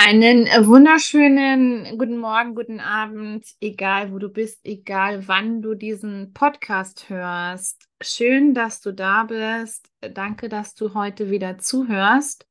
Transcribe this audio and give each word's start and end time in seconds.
Einen 0.00 0.46
äh, 0.46 0.64
wunderschönen 0.64 1.98
guten 1.98 2.18
Morgen, 2.18 2.54
guten 2.54 2.78
Abend, 2.78 3.44
egal 3.60 4.12
wo 4.12 4.20
du 4.20 4.28
bist, 4.28 4.60
egal 4.62 5.26
wann 5.26 5.60
du 5.60 5.74
diesen 5.74 6.32
Podcast 6.34 7.08
hörst. 7.08 7.88
Schön, 8.00 8.54
dass 8.54 8.80
du 8.80 8.92
da 8.92 9.24
bist. 9.24 9.90
Danke, 10.14 10.48
dass 10.48 10.74
du 10.74 10.94
heute 10.94 11.30
wieder 11.30 11.58
zuhörst. 11.58 12.46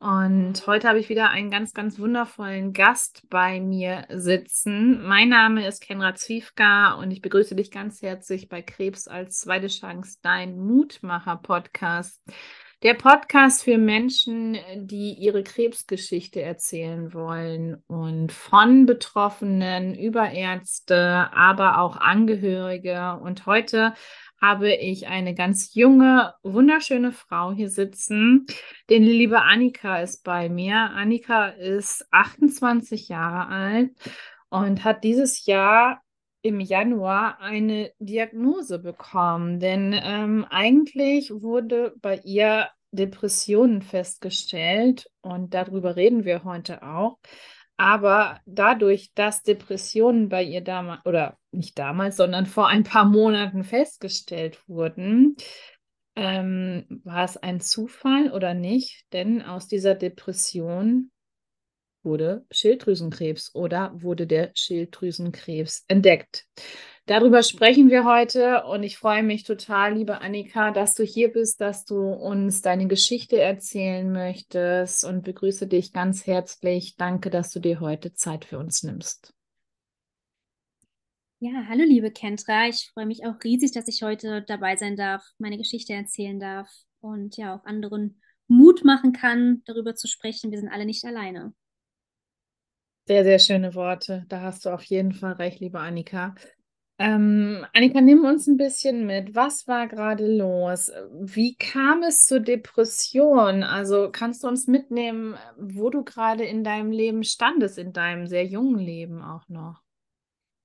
Und 0.00 0.66
heute 0.66 0.88
habe 0.88 0.98
ich 0.98 1.08
wieder 1.08 1.30
einen 1.30 1.52
ganz, 1.52 1.72
ganz 1.72 2.00
wundervollen 2.00 2.72
Gast 2.72 3.22
bei 3.30 3.60
mir 3.60 4.04
sitzen. 4.10 5.06
Mein 5.06 5.28
Name 5.28 5.64
ist 5.68 5.82
Kenra 5.82 6.16
Zwiefka 6.16 6.94
und 6.94 7.12
ich 7.12 7.22
begrüße 7.22 7.54
dich 7.54 7.70
ganz 7.70 8.02
herzlich 8.02 8.48
bei 8.48 8.60
Krebs 8.60 9.06
als 9.06 9.38
zweite 9.38 9.68
Chance, 9.68 10.18
dein 10.20 10.58
Mutmacher-Podcast. 10.58 12.20
Der 12.82 12.94
Podcast 12.94 13.62
für 13.62 13.78
Menschen, 13.78 14.58
die 14.74 15.12
ihre 15.12 15.44
Krebsgeschichte 15.44 16.42
erzählen 16.42 17.14
wollen 17.14 17.80
und 17.86 18.32
von 18.32 18.86
Betroffenen 18.86 19.94
über 19.94 20.32
Ärzte, 20.32 21.28
aber 21.32 21.78
auch 21.78 21.96
Angehörige. 21.96 23.20
Und 23.22 23.46
heute 23.46 23.94
habe 24.40 24.74
ich 24.74 25.06
eine 25.06 25.32
ganz 25.36 25.74
junge, 25.74 26.34
wunderschöne 26.42 27.12
Frau 27.12 27.52
hier 27.52 27.70
sitzen. 27.70 28.46
Denn 28.90 29.04
die 29.04 29.12
liebe 29.12 29.42
Annika 29.42 30.00
ist 30.00 30.24
bei 30.24 30.48
mir. 30.48 30.74
Annika 30.74 31.50
ist 31.50 32.04
28 32.10 33.08
Jahre 33.08 33.46
alt 33.46 33.90
und 34.48 34.82
hat 34.82 35.04
dieses 35.04 35.46
Jahr 35.46 36.02
im 36.42 36.60
Januar 36.60 37.40
eine 37.40 37.92
Diagnose 37.98 38.80
bekommen, 38.80 39.60
denn 39.60 39.94
ähm, 40.02 40.44
eigentlich 40.50 41.30
wurde 41.30 41.94
bei 42.00 42.20
ihr 42.24 42.68
Depressionen 42.90 43.80
festgestellt 43.80 45.08
und 45.22 45.54
darüber 45.54 45.96
reden 45.96 46.24
wir 46.24 46.44
heute 46.44 46.82
auch. 46.82 47.18
Aber 47.76 48.40
dadurch, 48.44 49.12
dass 49.14 49.42
Depressionen 49.42 50.28
bei 50.28 50.42
ihr 50.42 50.60
damals, 50.60 51.06
oder 51.06 51.38
nicht 51.52 51.78
damals, 51.78 52.16
sondern 52.16 52.46
vor 52.46 52.68
ein 52.68 52.84
paar 52.84 53.06
Monaten 53.06 53.64
festgestellt 53.64 54.60
wurden, 54.68 55.36
ähm, 56.14 56.84
war 57.04 57.24
es 57.24 57.36
ein 57.36 57.60
Zufall 57.60 58.30
oder 58.32 58.52
nicht? 58.52 59.06
Denn 59.12 59.42
aus 59.42 59.68
dieser 59.68 59.94
Depression 59.94 61.11
wurde 62.04 62.44
Schilddrüsenkrebs 62.50 63.54
oder 63.54 63.92
wurde 63.94 64.26
der 64.26 64.50
Schilddrüsenkrebs 64.54 65.84
entdeckt. 65.88 66.46
Darüber 67.06 67.42
sprechen 67.42 67.90
wir 67.90 68.04
heute 68.04 68.64
und 68.64 68.84
ich 68.84 68.96
freue 68.96 69.24
mich 69.24 69.42
total, 69.42 69.94
liebe 69.94 70.20
Annika, 70.20 70.70
dass 70.70 70.94
du 70.94 71.02
hier 71.02 71.32
bist, 71.32 71.60
dass 71.60 71.84
du 71.84 71.96
uns 71.96 72.62
deine 72.62 72.86
Geschichte 72.86 73.40
erzählen 73.40 74.10
möchtest 74.12 75.04
und 75.04 75.24
begrüße 75.24 75.66
dich 75.66 75.92
ganz 75.92 76.26
herzlich. 76.26 76.96
Danke, 76.96 77.30
dass 77.30 77.50
du 77.50 77.58
dir 77.58 77.80
heute 77.80 78.14
Zeit 78.14 78.44
für 78.44 78.58
uns 78.58 78.84
nimmst. 78.84 79.34
Ja, 81.40 81.64
hallo 81.68 81.82
liebe 81.82 82.12
Kentra. 82.12 82.68
Ich 82.68 82.88
freue 82.94 83.06
mich 83.06 83.26
auch 83.26 83.34
riesig, 83.42 83.72
dass 83.72 83.88
ich 83.88 84.04
heute 84.04 84.44
dabei 84.46 84.76
sein 84.76 84.94
darf, 84.94 85.24
meine 85.38 85.58
Geschichte 85.58 85.92
erzählen 85.92 86.38
darf 86.38 86.70
und 87.00 87.36
ja 87.36 87.56
auch 87.56 87.64
anderen 87.64 88.22
Mut 88.46 88.84
machen 88.84 89.12
kann, 89.12 89.62
darüber 89.64 89.96
zu 89.96 90.06
sprechen. 90.06 90.52
Wir 90.52 90.60
sind 90.60 90.68
alle 90.68 90.86
nicht 90.86 91.04
alleine. 91.04 91.52
Sehr, 93.12 93.24
sehr 93.24 93.38
schöne 93.40 93.74
Worte. 93.74 94.24
Da 94.30 94.40
hast 94.40 94.64
du 94.64 94.70
auf 94.70 94.84
jeden 94.84 95.12
Fall 95.12 95.34
recht, 95.34 95.60
liebe 95.60 95.78
Annika. 95.78 96.34
Ähm, 96.98 97.66
Annika, 97.74 98.00
nimm 98.00 98.24
uns 98.24 98.46
ein 98.46 98.56
bisschen 98.56 99.04
mit. 99.04 99.34
Was 99.34 99.68
war 99.68 99.86
gerade 99.86 100.26
los? 100.26 100.90
Wie 101.20 101.54
kam 101.56 102.02
es 102.04 102.24
zur 102.24 102.40
Depression? 102.40 103.64
Also 103.64 104.08
kannst 104.10 104.42
du 104.42 104.48
uns 104.48 104.66
mitnehmen, 104.66 105.36
wo 105.58 105.90
du 105.90 106.04
gerade 106.04 106.46
in 106.46 106.64
deinem 106.64 106.90
Leben 106.90 107.22
standest, 107.22 107.76
in 107.76 107.92
deinem 107.92 108.28
sehr 108.28 108.46
jungen 108.46 108.78
Leben 108.78 109.22
auch 109.22 109.46
noch? 109.50 109.82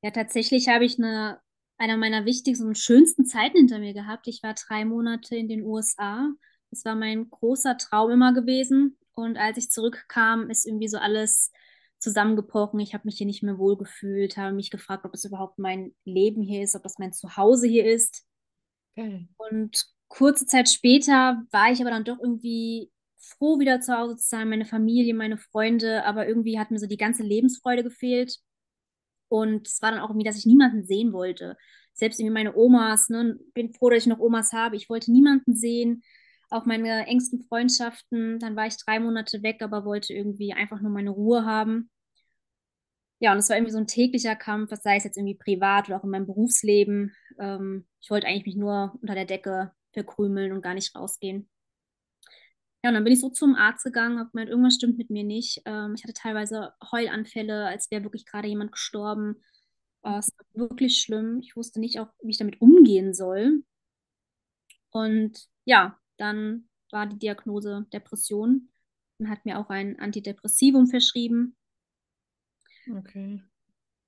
Ja, 0.02 0.12
tatsächlich 0.12 0.70
habe 0.70 0.86
ich 0.86 0.98
eine, 0.98 1.42
einer 1.78 1.98
meiner 1.98 2.24
wichtigsten 2.24 2.68
und 2.68 2.78
schönsten 2.78 3.26
Zeiten 3.26 3.58
hinter 3.58 3.80
mir 3.80 3.94
gehabt. 3.94 4.26
Ich 4.30 4.42
war 4.42 4.54
drei 4.54 4.86
Monate 4.86 5.36
in 5.36 5.50
den 5.50 5.64
USA. 5.64 6.30
Das 6.72 6.86
war 6.86 6.96
mein 6.96 7.30
großer 7.30 7.78
Traum 7.78 8.10
immer 8.10 8.34
gewesen. 8.34 8.98
Und 9.16 9.36
als 9.36 9.58
ich 9.58 9.70
zurückkam, 9.70 10.50
ist 10.50 10.66
irgendwie 10.66 10.88
so 10.88 10.98
alles 10.98 11.52
zusammengebrochen. 12.00 12.80
Ich 12.80 12.94
habe 12.94 13.04
mich 13.06 13.18
hier 13.18 13.28
nicht 13.28 13.44
mehr 13.44 13.58
wohl 13.58 13.78
gefühlt, 13.78 14.38
habe 14.38 14.56
mich 14.56 14.70
gefragt, 14.70 15.06
ob 15.06 15.14
es 15.14 15.26
überhaupt 15.26 15.60
mein 15.60 15.94
Leben 16.06 16.42
hier 16.42 16.64
ist, 16.64 16.76
ob 16.76 16.84
das 16.84 17.00
mein 17.00 17.14
Zuhause 17.14 17.68
hier 17.68 17.86
ist. 17.86 18.26
Okay. 18.96 19.28
Und 19.38 19.86
kurze 20.08 20.46
Zeit 20.46 20.70
später 20.70 21.44
war 21.52 21.72
ich 21.72 21.82
aber 21.82 21.92
dann 21.92 22.04
doch 22.04 22.20
irgendwie 22.20 22.92
froh, 23.18 23.60
wieder 23.60 23.82
zu 23.82 23.98
Hause 23.98 24.16
zu 24.18 24.28
sein, 24.28 24.50
meine 24.50 24.66
Familie, 24.66 25.14
meine 25.14 25.38
Freunde, 25.38 26.06
aber 26.06 26.28
irgendwie 26.28 26.60
hat 26.60 26.72
mir 26.72 26.80
so 26.80 26.88
die 26.88 26.98
ganze 26.98 27.24
Lebensfreude 27.24 27.84
gefehlt. 27.84 28.38
Und 29.30 29.68
es 29.68 29.82
war 29.82 29.92
dann 29.92 30.00
auch 30.00 30.10
irgendwie, 30.10 30.26
dass 30.26 30.38
ich 30.38 30.46
niemanden 30.46 30.86
sehen 30.86 31.12
wollte. 31.12 31.58
Selbst 31.94 32.20
irgendwie 32.20 32.34
meine 32.34 32.56
Omas, 32.56 33.10
ne, 33.10 33.38
bin 33.54 33.74
froh, 33.74 33.90
dass 33.90 34.04
ich 34.04 34.08
noch 34.08 34.20
Omas 34.20 34.54
habe. 34.54 34.76
Ich 34.76 34.90
wollte 34.90 35.12
niemanden 35.12 35.56
sehen 35.56 36.04
auch 36.50 36.66
meine 36.66 37.06
engsten 37.08 37.44
Freundschaften. 37.44 38.40
Dann 38.40 38.56
war 38.56 38.68
ich 38.68 38.78
drei 38.78 39.00
Monate 39.00 39.44
weg, 39.44 39.62
aber 39.62 39.86
wollte 39.86 40.14
irgendwie 40.14 40.54
einfach 40.54 40.82
nur 40.82 40.92
meine 40.92 41.10
Ruhe 41.12 41.46
haben. 41.46 41.90
Ja, 43.20 43.32
und 43.32 43.40
es 43.40 43.50
war 43.50 43.58
irgendwie 43.58 43.72
so 43.74 43.80
ein 43.80 43.88
täglicher 43.88 44.36
Kampf, 44.36 44.72
was 44.72 44.84
sei 44.84 44.98
es 44.98 45.04
jetzt 45.04 45.18
irgendwie 45.18 45.36
privat 45.36 45.88
oder 45.88 45.98
auch 45.98 46.04
in 46.04 46.12
meinem 46.12 46.28
Berufsleben. 46.28 47.16
Ähm, 47.40 47.88
ich 48.00 48.12
wollte 48.12 48.28
eigentlich 48.28 48.46
mich 48.46 48.56
nur 48.56 48.98
unter 49.02 49.16
der 49.16 49.26
Decke 49.26 49.74
verkrümeln 49.94 50.52
und 50.52 50.62
gar 50.62 50.76
nicht 50.76 50.96
rausgehen. 50.96 51.50
Ja, 52.84 52.92
und 52.92 52.94
dann 52.94 53.04
bin 53.04 53.14
ich 53.14 53.20
so 53.20 53.30
zum 53.30 53.56
Arzt 53.56 53.84
gegangen, 53.84 54.20
habe 54.20 54.30
gemeint, 54.30 54.50
irgendwas 54.50 54.76
stimmt 54.76 54.98
mit 55.00 55.10
mir 55.10 55.24
nicht. 55.24 55.62
Ähm, 55.66 55.96
ich 55.96 56.04
hatte 56.04 56.14
teilweise 56.14 56.74
Heulanfälle, 56.92 57.66
als 57.66 57.90
wäre 57.90 58.04
wirklich 58.04 58.26
gerade 58.26 58.48
jemand 58.48 58.72
gestorben. 58.72 59.42
Äh, 60.04 60.20
es 60.20 60.32
war 60.38 60.70
wirklich 60.70 61.00
schlimm. 61.00 61.40
Ich 61.42 61.56
wusste 61.56 61.80
nicht 61.80 62.00
auch, 62.00 62.10
wie 62.22 62.32
ich 62.32 62.38
damit 62.38 62.62
umgehen 62.62 63.16
soll. 63.16 63.64
Und 64.92 65.48
ja, 65.66 65.98
dann 66.18 66.70
war 66.92 67.08
die 67.08 67.20
Diagnose 67.20 67.86
Depression 67.94 68.70
und 69.20 69.30
hat 69.30 69.46
mir 69.46 69.60
auch 69.60 69.70
ein 69.70 70.00
Antidepressivum 70.00 70.88
verschrieben. 70.88 71.56
Okay. 72.90 73.42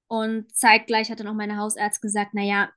Und 0.08 0.56
zeitgleich 0.56 1.12
hat 1.12 1.20
dann 1.20 1.28
auch 1.28 1.34
meine 1.34 1.58
Hausarzt 1.58 2.02
gesagt, 2.02 2.34
naja, 2.34 2.72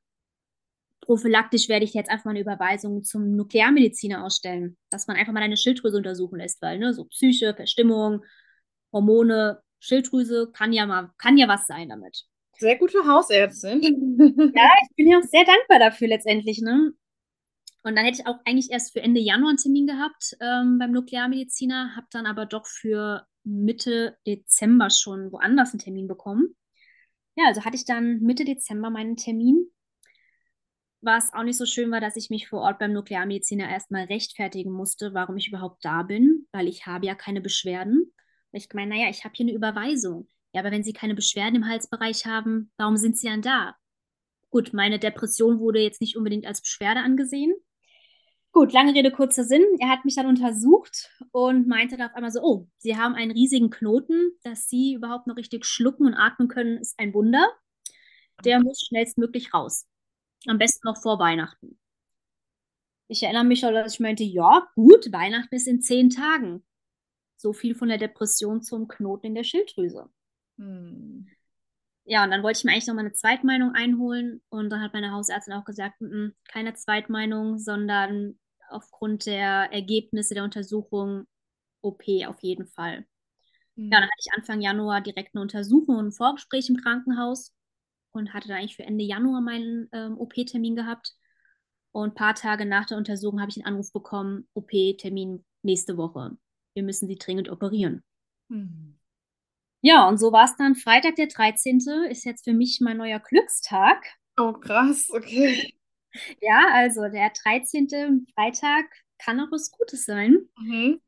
prophylaktisch 1.00 1.68
werde 1.68 1.84
ich 1.84 1.94
jetzt 1.94 2.10
einfach 2.10 2.26
mal 2.26 2.32
eine 2.32 2.40
Überweisung 2.40 3.02
zum 3.02 3.36
Nuklearmediziner 3.36 4.24
ausstellen, 4.24 4.76
dass 4.90 5.06
man 5.06 5.16
einfach 5.16 5.32
mal 5.32 5.42
eine 5.42 5.56
Schilddrüse 5.56 5.96
untersuchen 5.96 6.38
lässt, 6.38 6.62
weil 6.62 6.78
ne, 6.78 6.92
so 6.94 7.04
Psyche, 7.04 7.54
Verstimmung, 7.54 8.24
Hormone, 8.92 9.62
Schilddrüse 9.80 10.50
kann 10.52 10.72
ja 10.72 10.86
mal, 10.86 11.10
kann 11.18 11.36
ja 11.36 11.48
was 11.48 11.66
sein 11.66 11.88
damit. 11.88 12.24
Sehr 12.58 12.78
gute 12.78 12.98
Hausärztin. 13.04 13.82
ja, 14.54 14.70
ich 14.82 14.96
bin 14.96 15.08
ja 15.08 15.18
auch 15.18 15.24
sehr 15.24 15.44
dankbar 15.44 15.78
dafür 15.78 16.08
letztendlich, 16.08 16.60
ne? 16.60 16.92
Und 17.82 17.96
dann 17.96 18.04
hätte 18.04 18.20
ich 18.20 18.26
auch 18.26 18.38
eigentlich 18.44 18.70
erst 18.70 18.92
für 18.92 19.00
Ende 19.00 19.20
Januar 19.20 19.50
einen 19.50 19.58
Termin 19.58 19.86
gehabt 19.86 20.36
ähm, 20.40 20.78
beim 20.78 20.92
Nuklearmediziner, 20.92 21.96
habe 21.96 22.06
dann 22.10 22.26
aber 22.26 22.46
doch 22.46 22.66
für 22.66 23.26
Mitte 23.44 24.16
Dezember 24.26 24.90
schon 24.90 25.32
woanders 25.32 25.72
einen 25.72 25.80
Termin 25.80 26.06
bekommen. 26.06 26.54
Ja, 27.36 27.46
also 27.48 27.64
hatte 27.64 27.76
ich 27.76 27.84
dann 27.84 28.20
Mitte 28.20 28.44
Dezember 28.44 28.90
meinen 28.90 29.16
Termin. 29.16 29.66
Was 31.00 31.32
auch 31.32 31.42
nicht 31.42 31.56
so 31.56 31.66
schön 31.66 31.90
war, 31.90 32.00
dass 32.00 32.14
ich 32.14 32.30
mich 32.30 32.48
vor 32.48 32.60
Ort 32.60 32.78
beim 32.78 32.92
Nuklearmediziner 32.92 33.68
erstmal 33.68 34.04
rechtfertigen 34.04 34.70
musste, 34.70 35.14
warum 35.14 35.36
ich 35.36 35.48
überhaupt 35.48 35.84
da 35.84 36.04
bin, 36.04 36.46
weil 36.52 36.68
ich 36.68 36.86
habe 36.86 37.06
ja 37.06 37.16
keine 37.16 37.40
Beschwerden. 37.40 38.12
Ich 38.52 38.68
meine, 38.72 38.94
naja, 38.94 39.10
ich 39.10 39.24
habe 39.24 39.34
hier 39.34 39.46
eine 39.46 39.54
Überweisung. 39.54 40.28
Ja, 40.52 40.60
aber 40.60 40.70
wenn 40.70 40.84
Sie 40.84 40.92
keine 40.92 41.16
Beschwerden 41.16 41.56
im 41.56 41.66
Halsbereich 41.66 42.26
haben, 42.26 42.70
warum 42.76 42.96
sind 42.96 43.18
Sie 43.18 43.26
dann 43.26 43.42
da? 43.42 43.74
Gut, 44.50 44.74
meine 44.74 44.98
Depression 44.98 45.58
wurde 45.58 45.80
jetzt 45.80 46.02
nicht 46.02 46.16
unbedingt 46.16 46.46
als 46.46 46.60
Beschwerde 46.60 47.00
angesehen. 47.00 47.52
Gut, 48.52 48.74
lange 48.74 48.94
Rede, 48.94 49.10
kurzer 49.10 49.44
Sinn. 49.44 49.64
Er 49.78 49.88
hat 49.88 50.04
mich 50.04 50.14
dann 50.14 50.26
untersucht 50.26 51.10
und 51.30 51.66
meinte 51.66 51.96
dann 51.96 52.10
auf 52.10 52.14
einmal 52.14 52.30
so, 52.30 52.42
oh, 52.42 52.68
Sie 52.76 52.98
haben 52.98 53.14
einen 53.14 53.30
riesigen 53.30 53.70
Knoten, 53.70 54.32
dass 54.42 54.68
Sie 54.68 54.92
überhaupt 54.92 55.26
noch 55.26 55.36
richtig 55.36 55.64
schlucken 55.64 56.06
und 56.06 56.14
atmen 56.14 56.48
können, 56.48 56.76
ist 56.76 56.98
ein 56.98 57.14
Wunder. 57.14 57.48
Der 58.44 58.60
muss 58.60 58.84
schnellstmöglich 58.86 59.54
raus. 59.54 59.86
Am 60.46 60.58
besten 60.58 60.86
noch 60.86 61.00
vor 61.00 61.18
Weihnachten. 61.18 61.78
Ich 63.08 63.22
erinnere 63.22 63.44
mich 63.44 63.60
schon, 63.60 63.72
dass 63.72 63.94
ich 63.94 64.00
meinte, 64.00 64.24
ja, 64.24 64.68
gut, 64.74 65.10
Weihnachten 65.12 65.54
ist 65.54 65.66
in 65.66 65.80
zehn 65.80 66.10
Tagen. 66.10 66.62
So 67.38 67.54
viel 67.54 67.74
von 67.74 67.88
der 67.88 67.98
Depression 67.98 68.62
zum 68.62 68.86
Knoten 68.86 69.28
in 69.28 69.34
der 69.34 69.44
Schilddrüse. 69.44 70.10
Hm 70.58 71.26
ja, 72.04 72.24
und 72.24 72.30
dann 72.30 72.42
wollte 72.42 72.58
ich 72.58 72.64
mir 72.64 72.72
eigentlich 72.72 72.86
noch 72.86 72.94
mal 72.94 73.00
eine 73.00 73.12
Zweitmeinung 73.12 73.74
einholen. 73.74 74.42
Und 74.48 74.70
dann 74.70 74.80
hat 74.80 74.92
meine 74.92 75.12
Hausärztin 75.12 75.54
auch 75.54 75.64
gesagt, 75.64 76.00
m 76.00 76.08
-m, 76.08 76.32
keine 76.48 76.74
Zweitmeinung, 76.74 77.58
sondern 77.58 78.38
aufgrund 78.72 79.26
der 79.26 79.72
Ergebnisse 79.72 80.34
der 80.34 80.44
Untersuchung 80.44 81.26
OP 81.82 82.02
auf 82.26 82.42
jeden 82.42 82.66
Fall. 82.66 83.06
Mhm. 83.76 83.90
Ja, 83.90 84.00
dann 84.00 84.04
hatte 84.04 84.20
ich 84.20 84.32
Anfang 84.34 84.60
Januar 84.60 85.00
direkt 85.00 85.34
eine 85.34 85.42
Untersuchung 85.42 85.96
und 85.96 86.06
ein 86.08 86.12
Vorgespräch 86.12 86.68
im 86.68 86.76
Krankenhaus 86.76 87.52
und 88.12 88.32
hatte 88.34 88.48
dann 88.48 88.58
eigentlich 88.58 88.76
für 88.76 88.84
Ende 88.84 89.04
Januar 89.04 89.40
meinen 89.40 89.88
ähm, 89.92 90.18
OP-Termin 90.18 90.76
gehabt. 90.76 91.14
Und 91.92 92.10
ein 92.10 92.14
paar 92.14 92.34
Tage 92.34 92.64
nach 92.64 92.86
der 92.86 92.96
Untersuchung 92.96 93.40
habe 93.40 93.50
ich 93.50 93.56
einen 93.56 93.66
Anruf 93.66 93.92
bekommen, 93.92 94.48
OP-Termin 94.54 95.44
nächste 95.62 95.96
Woche. 95.96 96.36
Wir 96.74 96.82
müssen 96.82 97.06
sie 97.06 97.16
dringend 97.16 97.50
operieren. 97.50 98.02
Mhm. 98.48 98.98
Ja, 99.82 100.08
und 100.08 100.18
so 100.18 100.32
war 100.32 100.44
es 100.44 100.56
dann. 100.56 100.76
Freitag, 100.76 101.16
der 101.16 101.26
13. 101.26 101.80
ist 102.08 102.24
jetzt 102.24 102.44
für 102.44 102.52
mich 102.52 102.78
mein 102.80 102.98
neuer 102.98 103.18
Glückstag. 103.18 104.04
Oh, 104.38 104.52
krass, 104.52 105.08
okay. 105.10 105.74
Ja, 106.40 106.68
also 106.72 107.02
der 107.08 107.30
13. 107.30 108.26
Freitag 108.34 108.86
kann 109.18 109.40
auch 109.40 109.50
was 109.50 109.70
Gutes 109.70 110.04
sein. 110.04 110.48
Mhm. 110.58 111.00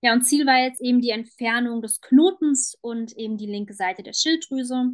Ja, 0.00 0.12
und 0.12 0.22
Ziel 0.22 0.46
war 0.46 0.62
jetzt 0.62 0.80
eben 0.80 1.00
die 1.00 1.10
Entfernung 1.10 1.82
des 1.82 2.00
Knotens 2.00 2.76
und 2.80 3.16
eben 3.16 3.36
die 3.36 3.46
linke 3.46 3.74
Seite 3.74 4.02
der 4.02 4.12
Schilddrüse. 4.12 4.92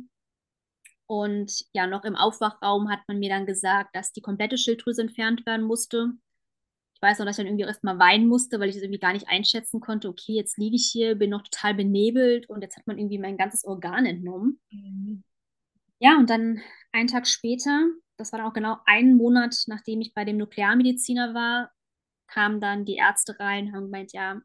Und 1.07 1.65
ja, 1.75 1.87
noch 1.87 2.05
im 2.05 2.17
Aufwachraum 2.17 2.91
hat 2.91 3.01
man 3.07 3.19
mir 3.19 3.29
dann 3.29 3.45
gesagt, 3.45 3.95
dass 3.95 4.13
die 4.13 4.23
komplette 4.23 4.57
Schilddrüse 4.57 5.03
entfernt 5.03 5.45
werden 5.45 5.67
musste. 5.67 6.13
Ich 6.95 7.03
weiß 7.03 7.19
noch, 7.19 7.27
dass 7.27 7.37
ich 7.37 7.45
dann 7.45 7.47
irgendwie 7.47 7.67
erstmal 7.67 7.99
weinen 7.99 8.29
musste, 8.29 8.61
weil 8.61 8.71
ich 8.71 8.77
es 8.77 8.83
irgendwie 8.83 9.01
gar 9.01 9.13
nicht 9.13 9.29
einschätzen 9.29 9.81
konnte. 9.81 10.09
Okay, 10.09 10.33
jetzt 10.33 10.57
liege 10.57 10.77
ich 10.77 10.89
hier, 10.91 11.17
bin 11.17 11.29
noch 11.29 11.43
total 11.43 11.75
benebelt 11.75 12.49
und 12.49 12.63
jetzt 12.63 12.79
hat 12.79 12.87
man 12.87 12.99
irgendwie 12.99 13.19
mein 13.19 13.37
ganzes 13.37 13.65
Organ 13.65 14.07
entnommen. 14.07 14.59
Mhm. 14.71 15.23
Ja, 15.99 16.17
und 16.17 16.31
dann 16.31 16.63
einen 16.93 17.09
Tag 17.09 17.27
später, 17.27 17.87
das 18.17 18.33
war 18.33 18.39
dann 18.39 18.49
auch 18.49 18.55
genau 18.55 18.79
einen 18.87 19.17
Monat, 19.17 19.65
nachdem 19.67 20.01
ich 20.01 20.15
bei 20.15 20.25
dem 20.25 20.37
Nuklearmediziner 20.37 21.35
war, 21.35 21.71
kamen 22.27 22.61
dann 22.61 22.85
die 22.85 22.97
Ärzte 22.97 23.39
rein 23.39 23.67
und 23.67 23.75
haben 23.75 23.85
gemeint, 23.85 24.13
ja, 24.13 24.41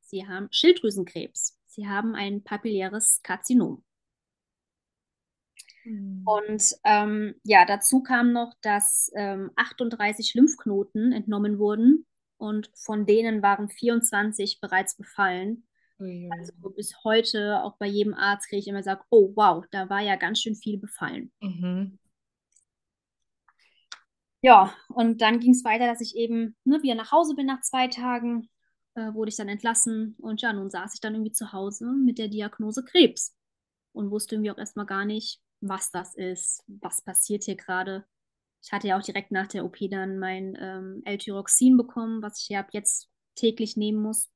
Sie 0.00 0.26
haben 0.26 0.48
Schilddrüsenkrebs. 0.50 1.58
Sie 1.66 1.88
haben 1.88 2.14
ein 2.14 2.44
papilläres 2.44 3.20
Karzinom. 3.22 3.82
Mhm. 5.84 6.22
Und 6.24 6.74
ähm, 6.84 7.34
ja, 7.44 7.64
dazu 7.64 8.02
kam 8.02 8.32
noch, 8.32 8.52
dass 8.60 9.10
ähm, 9.16 9.50
38 9.56 10.34
Lymphknoten 10.34 11.12
entnommen 11.12 11.58
wurden 11.58 12.06
und 12.36 12.70
von 12.74 13.06
denen 13.06 13.42
waren 13.42 13.68
24 13.68 14.60
bereits 14.60 14.96
befallen. 14.96 15.66
Also 16.30 16.52
bis 16.70 17.04
heute, 17.04 17.62
auch 17.62 17.76
bei 17.78 17.86
jedem 17.86 18.14
Arzt, 18.14 18.48
kriege 18.48 18.58
ich 18.58 18.68
immer 18.68 18.78
gesagt, 18.78 19.04
oh 19.10 19.32
wow, 19.36 19.64
da 19.70 19.88
war 19.88 20.00
ja 20.00 20.16
ganz 20.16 20.40
schön 20.40 20.56
viel 20.56 20.78
befallen. 20.78 21.30
Mhm. 21.40 21.98
Ja, 24.42 24.74
und 24.88 25.20
dann 25.22 25.38
ging 25.40 25.52
es 25.52 25.64
weiter, 25.64 25.86
dass 25.86 26.00
ich 26.00 26.16
eben 26.16 26.56
ne, 26.64 26.82
wieder 26.82 26.94
nach 26.96 27.12
Hause 27.12 27.34
bin 27.36 27.46
nach 27.46 27.60
zwei 27.62 27.86
Tagen, 27.88 28.48
äh, 28.94 29.14
wurde 29.14 29.28
ich 29.30 29.36
dann 29.36 29.48
entlassen 29.48 30.16
und 30.20 30.42
ja, 30.42 30.52
nun 30.52 30.70
saß 30.70 30.94
ich 30.94 31.00
dann 31.00 31.14
irgendwie 31.14 31.32
zu 31.32 31.52
Hause 31.52 31.86
mit 31.92 32.18
der 32.18 32.28
Diagnose 32.28 32.84
Krebs 32.84 33.36
und 33.92 34.10
wusste 34.10 34.34
irgendwie 34.36 34.50
auch 34.50 34.58
erstmal 34.58 34.86
gar 34.86 35.04
nicht, 35.04 35.40
was 35.60 35.90
das 35.92 36.14
ist, 36.16 36.64
was 36.66 37.02
passiert 37.02 37.44
hier 37.44 37.56
gerade. 37.56 38.04
Ich 38.64 38.72
hatte 38.72 38.88
ja 38.88 38.98
auch 38.98 39.02
direkt 39.04 39.30
nach 39.32 39.48
der 39.48 39.64
OP 39.64 39.78
dann 39.90 40.18
mein 40.18 40.56
ähm, 40.60 41.02
L-Tyroxin 41.04 41.76
bekommen, 41.76 42.22
was 42.22 42.40
ich 42.40 42.48
ja 42.48 42.60
ab 42.60 42.70
jetzt 42.72 43.10
täglich 43.36 43.76
nehmen 43.76 44.02
muss. 44.02 44.31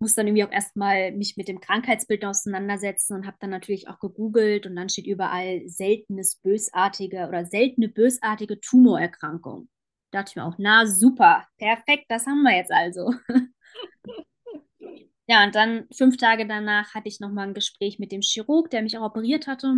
Muss 0.00 0.14
dann 0.14 0.26
irgendwie 0.26 0.44
auch 0.44 0.50
erstmal 0.50 1.12
mich 1.12 1.36
mit 1.36 1.46
dem 1.46 1.60
Krankheitsbild 1.60 2.24
auseinandersetzen 2.24 3.14
und 3.14 3.26
habe 3.26 3.36
dann 3.38 3.50
natürlich 3.50 3.88
auch 3.88 4.00
gegoogelt 4.00 4.66
und 4.66 4.74
dann 4.74 4.88
steht 4.88 5.06
überall 5.06 5.62
seltenes 5.66 6.36
bösartige 6.36 7.28
oder 7.28 7.46
seltene 7.46 7.88
bösartige 7.88 8.60
Tumorerkrankung. 8.60 9.68
Da 10.10 10.18
dachte 10.18 10.30
ich 10.30 10.36
mir 10.36 10.44
auch, 10.44 10.56
na 10.58 10.86
super, 10.86 11.46
perfekt, 11.58 12.06
das 12.08 12.26
haben 12.26 12.42
wir 12.42 12.56
jetzt 12.56 12.72
also. 12.72 13.14
Ja, 15.30 15.44
und 15.44 15.54
dann 15.54 15.86
fünf 15.92 16.16
Tage 16.16 16.44
danach 16.44 16.92
hatte 16.92 17.06
ich 17.06 17.20
nochmal 17.20 17.46
ein 17.46 17.54
Gespräch 17.54 18.00
mit 18.00 18.10
dem 18.10 18.20
Chirurg, 18.20 18.68
der 18.68 18.82
mich 18.82 18.98
auch 18.98 19.04
operiert 19.04 19.46
hatte. 19.46 19.76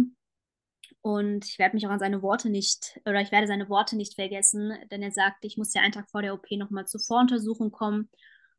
Und 1.02 1.44
ich 1.44 1.58
werde 1.58 1.74
mich 1.76 1.86
auch 1.86 1.90
an 1.90 1.98
seine 1.98 2.22
Worte 2.22 2.48
nicht, 2.48 2.98
oder 3.04 3.20
ich 3.20 3.32
werde 3.32 3.46
seine 3.46 3.68
Worte 3.68 3.96
nicht 3.96 4.14
vergessen, 4.14 4.72
denn 4.90 5.02
er 5.02 5.10
sagte, 5.10 5.46
ich 5.46 5.58
muss 5.58 5.74
ja 5.74 5.82
einen 5.82 5.92
Tag 5.92 6.08
vor 6.08 6.22
der 6.22 6.32
OP 6.32 6.46
nochmal 6.52 6.86
zur 6.86 7.00
Voruntersuchung 7.00 7.70
kommen. 7.70 8.08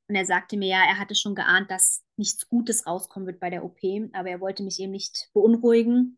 Und 0.08 0.16
er 0.16 0.26
sagte 0.26 0.58
mir 0.58 0.70
ja, 0.70 0.84
er 0.84 1.00
hatte 1.00 1.16
schon 1.16 1.36
geahnt, 1.36 1.72
dass 1.72 2.04
nichts 2.18 2.48
Gutes 2.50 2.86
rauskommen 2.86 3.28
wird 3.28 3.40
bei 3.40 3.50
der 3.50 3.64
OP, 3.64 3.80
aber 4.14 4.30
er 4.30 4.42
wollte 4.42 4.64
mich 4.64 4.80
eben 4.80 4.92
nicht 4.92 5.30
beunruhigen. 5.34 6.18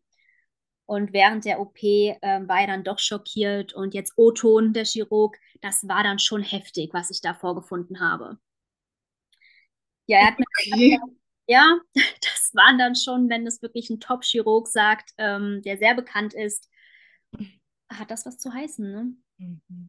Und 0.86 1.12
während 1.12 1.44
der 1.44 1.60
OP 1.60 1.82
äh, 1.82 2.16
war 2.20 2.60
er 2.60 2.66
dann 2.68 2.84
doch 2.84 2.98
schockiert 2.98 3.74
und 3.74 3.94
jetzt 3.94 4.14
O-Ton, 4.16 4.72
der 4.72 4.84
Chirurg, 4.84 5.36
das 5.60 5.88
war 5.88 6.04
dann 6.04 6.18
schon 6.18 6.42
heftig, 6.42 6.92
was 6.92 7.10
ich 7.10 7.20
da 7.20 7.34
vorgefunden 7.34 8.00
habe. 8.00 8.38
Ja, 10.06 10.18
er 10.18 10.26
hat 10.28 10.38
mir 10.38 11.00
ja, 11.48 11.78
das 11.94 12.50
waren 12.54 12.78
dann 12.78 12.94
schon, 12.94 13.28
wenn 13.28 13.46
es 13.46 13.62
wirklich 13.62 13.90
ein 13.90 14.00
Top-Chirurg 14.00 14.68
sagt, 14.68 15.12
ähm, 15.18 15.62
der 15.62 15.78
sehr 15.78 15.94
bekannt 15.94 16.34
ist, 16.34 16.68
hat 17.88 18.10
das 18.10 18.26
was 18.26 18.38
zu 18.38 18.52
heißen, 18.52 18.90
ne? 18.90 19.12
Mhm. 19.38 19.88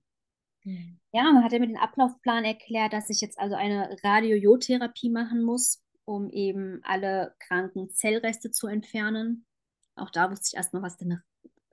Mhm. 0.67 0.99
Ja, 1.13 1.23
dann 1.23 1.43
hat 1.43 1.53
er 1.53 1.59
mir 1.59 1.67
den 1.67 1.77
Ablaufplan 1.77 2.43
erklärt, 2.43 2.91
dass 2.91 3.09
ich 3.09 3.21
jetzt 3.21 3.39
also 3.39 3.55
eine 3.55 3.97
Radiojodtherapie 4.03 5.09
machen 5.09 5.41
muss, 5.41 5.81
um 6.03 6.29
eben 6.29 6.81
alle 6.83 7.33
kranken 7.39 7.89
Zellreste 7.89 8.51
zu 8.51 8.67
entfernen. 8.67 9.45
Auch 9.95 10.09
da 10.09 10.29
wusste 10.29 10.49
ich 10.51 10.57
erstmal, 10.57 10.81
was 10.81 10.97
denn 10.97 11.13
eine, 11.13 11.23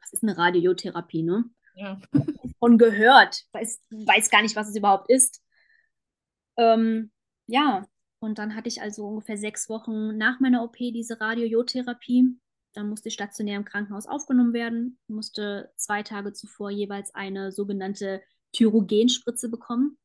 was 0.01 0.13
ist 0.13 0.23
eine 0.23 0.39
Radiojodtherapie, 0.39 1.25
ne? 1.25 1.45
Ja. 1.75 2.01
Von 2.61 2.79
gehört, 2.79 3.43
weiß, 3.53 3.81
weiß 3.91 4.31
gar 4.31 4.43
nicht, 4.43 4.55
was 4.55 4.69
es 4.69 4.77
überhaupt 4.77 5.11
ist. 5.11 5.43
Ähm, 6.57 7.11
ja, 7.47 7.85
und 8.21 8.39
dann 8.39 8.55
hatte 8.55 8.69
ich 8.69 8.81
also 8.81 9.09
ungefähr 9.09 9.37
sechs 9.37 9.69
Wochen 9.69 10.17
nach 10.17 10.39
meiner 10.39 10.63
OP 10.63 10.77
diese 10.77 11.21
Radiojodtherapie. 11.21 12.39
Dann 12.75 12.89
musste 12.89 13.09
ich 13.09 13.15
stationär 13.15 13.57
im 13.57 13.65
Krankenhaus 13.65 14.07
aufgenommen 14.07 14.53
werden, 14.53 14.99
musste 15.09 15.73
zwei 15.77 16.05
Tage 16.05 16.33
zuvor 16.33 16.71
jeweils 16.71 17.15
eine 17.15 17.51
sogenannte 17.51 18.23
Thyrogenspritze 18.55 19.49
bekommen. 19.49 19.99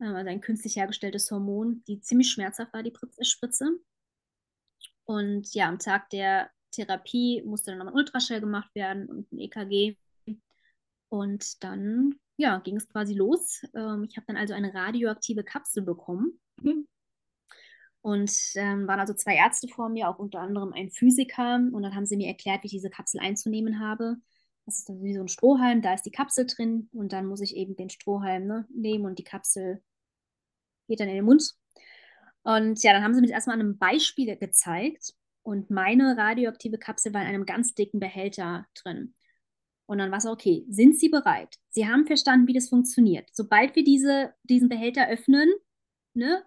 Ähm, 0.00 0.14
Also 0.14 0.28
ein 0.30 0.40
künstlich 0.40 0.76
hergestelltes 0.76 1.30
Hormon, 1.30 1.82
die 1.86 2.00
ziemlich 2.00 2.30
schmerzhaft 2.30 2.72
war, 2.72 2.82
die 2.82 2.92
äh, 2.92 3.24
Spritze. 3.24 3.78
Und 5.04 5.54
ja, 5.54 5.68
am 5.68 5.78
Tag 5.78 6.10
der 6.10 6.50
Therapie 6.70 7.42
musste 7.42 7.70
dann 7.70 7.78
nochmal 7.78 7.94
ein 7.94 7.98
Ultraschall 7.98 8.40
gemacht 8.40 8.74
werden 8.74 9.06
und 9.08 9.30
ein 9.32 9.38
EKG. 9.38 9.96
Und 11.08 11.62
dann, 11.62 12.18
ja, 12.36 12.58
ging 12.58 12.76
es 12.76 12.88
quasi 12.88 13.14
los. 13.14 13.62
Ähm, 13.74 14.04
ich 14.08 14.16
habe 14.16 14.26
dann 14.26 14.36
also 14.36 14.54
eine 14.54 14.74
radioaktive 14.74 15.44
Kapsel 15.44 15.82
bekommen. 15.82 16.40
Und 18.00 18.32
ähm, 18.56 18.86
waren 18.86 19.00
also 19.00 19.14
zwei 19.14 19.36
Ärzte 19.36 19.66
vor 19.68 19.88
mir, 19.88 20.08
auch 20.08 20.18
unter 20.18 20.40
anderem 20.40 20.72
ein 20.72 20.90
Physiker. 20.90 21.56
Und 21.72 21.82
dann 21.82 21.94
haben 21.94 22.06
sie 22.06 22.16
mir 22.16 22.28
erklärt, 22.28 22.62
wie 22.62 22.66
ich 22.66 22.72
diese 22.72 22.90
Kapsel 22.90 23.20
einzunehmen 23.20 23.80
habe. 23.80 24.16
Das 24.66 24.78
ist 24.78 24.88
dann 24.88 25.02
wie 25.02 25.14
so 25.14 25.20
ein 25.20 25.28
Strohhalm, 25.28 25.82
da 25.82 25.92
ist 25.94 26.06
die 26.06 26.10
Kapsel 26.10 26.46
drin. 26.46 26.88
Und 26.92 27.12
dann 27.12 27.26
muss 27.26 27.40
ich 27.40 27.56
eben 27.56 27.76
den 27.76 27.90
Strohhalm 27.90 28.46
ne, 28.46 28.66
nehmen 28.74 29.04
und 29.04 29.18
die 29.18 29.24
Kapsel 29.24 29.82
geht 30.88 31.00
dann 31.00 31.08
in 31.08 31.16
den 31.16 31.24
Mund. 31.24 31.54
Und 32.42 32.82
ja, 32.82 32.92
dann 32.92 33.02
haben 33.02 33.14
sie 33.14 33.20
mir 33.20 33.26
das 33.26 33.34
erstmal 33.34 33.54
an 33.54 33.60
einem 33.60 33.78
Beispiel 33.78 34.36
gezeigt. 34.36 35.14
Und 35.42 35.70
meine 35.70 36.16
radioaktive 36.16 36.78
Kapsel 36.78 37.12
war 37.12 37.20
in 37.20 37.28
einem 37.28 37.44
ganz 37.44 37.74
dicken 37.74 38.00
Behälter 38.00 38.66
drin. 38.74 39.14
Und 39.86 39.98
dann 39.98 40.10
war 40.10 40.18
es 40.18 40.26
okay. 40.26 40.64
Sind 40.68 40.98
Sie 40.98 41.10
bereit? 41.10 41.56
Sie 41.68 41.86
haben 41.86 42.06
verstanden, 42.06 42.46
wie 42.46 42.54
das 42.54 42.70
funktioniert. 42.70 43.28
Sobald 43.32 43.76
wir 43.76 43.84
diese, 43.84 44.32
diesen 44.42 44.70
Behälter 44.70 45.08
öffnen, 45.08 45.52
ne, 46.14 46.42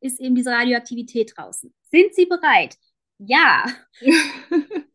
ist 0.00 0.18
eben 0.20 0.34
diese 0.34 0.50
Radioaktivität 0.50 1.32
draußen. 1.36 1.74
Sind 1.90 2.14
Sie 2.14 2.24
bereit? 2.24 2.78
Ja. 3.18 3.66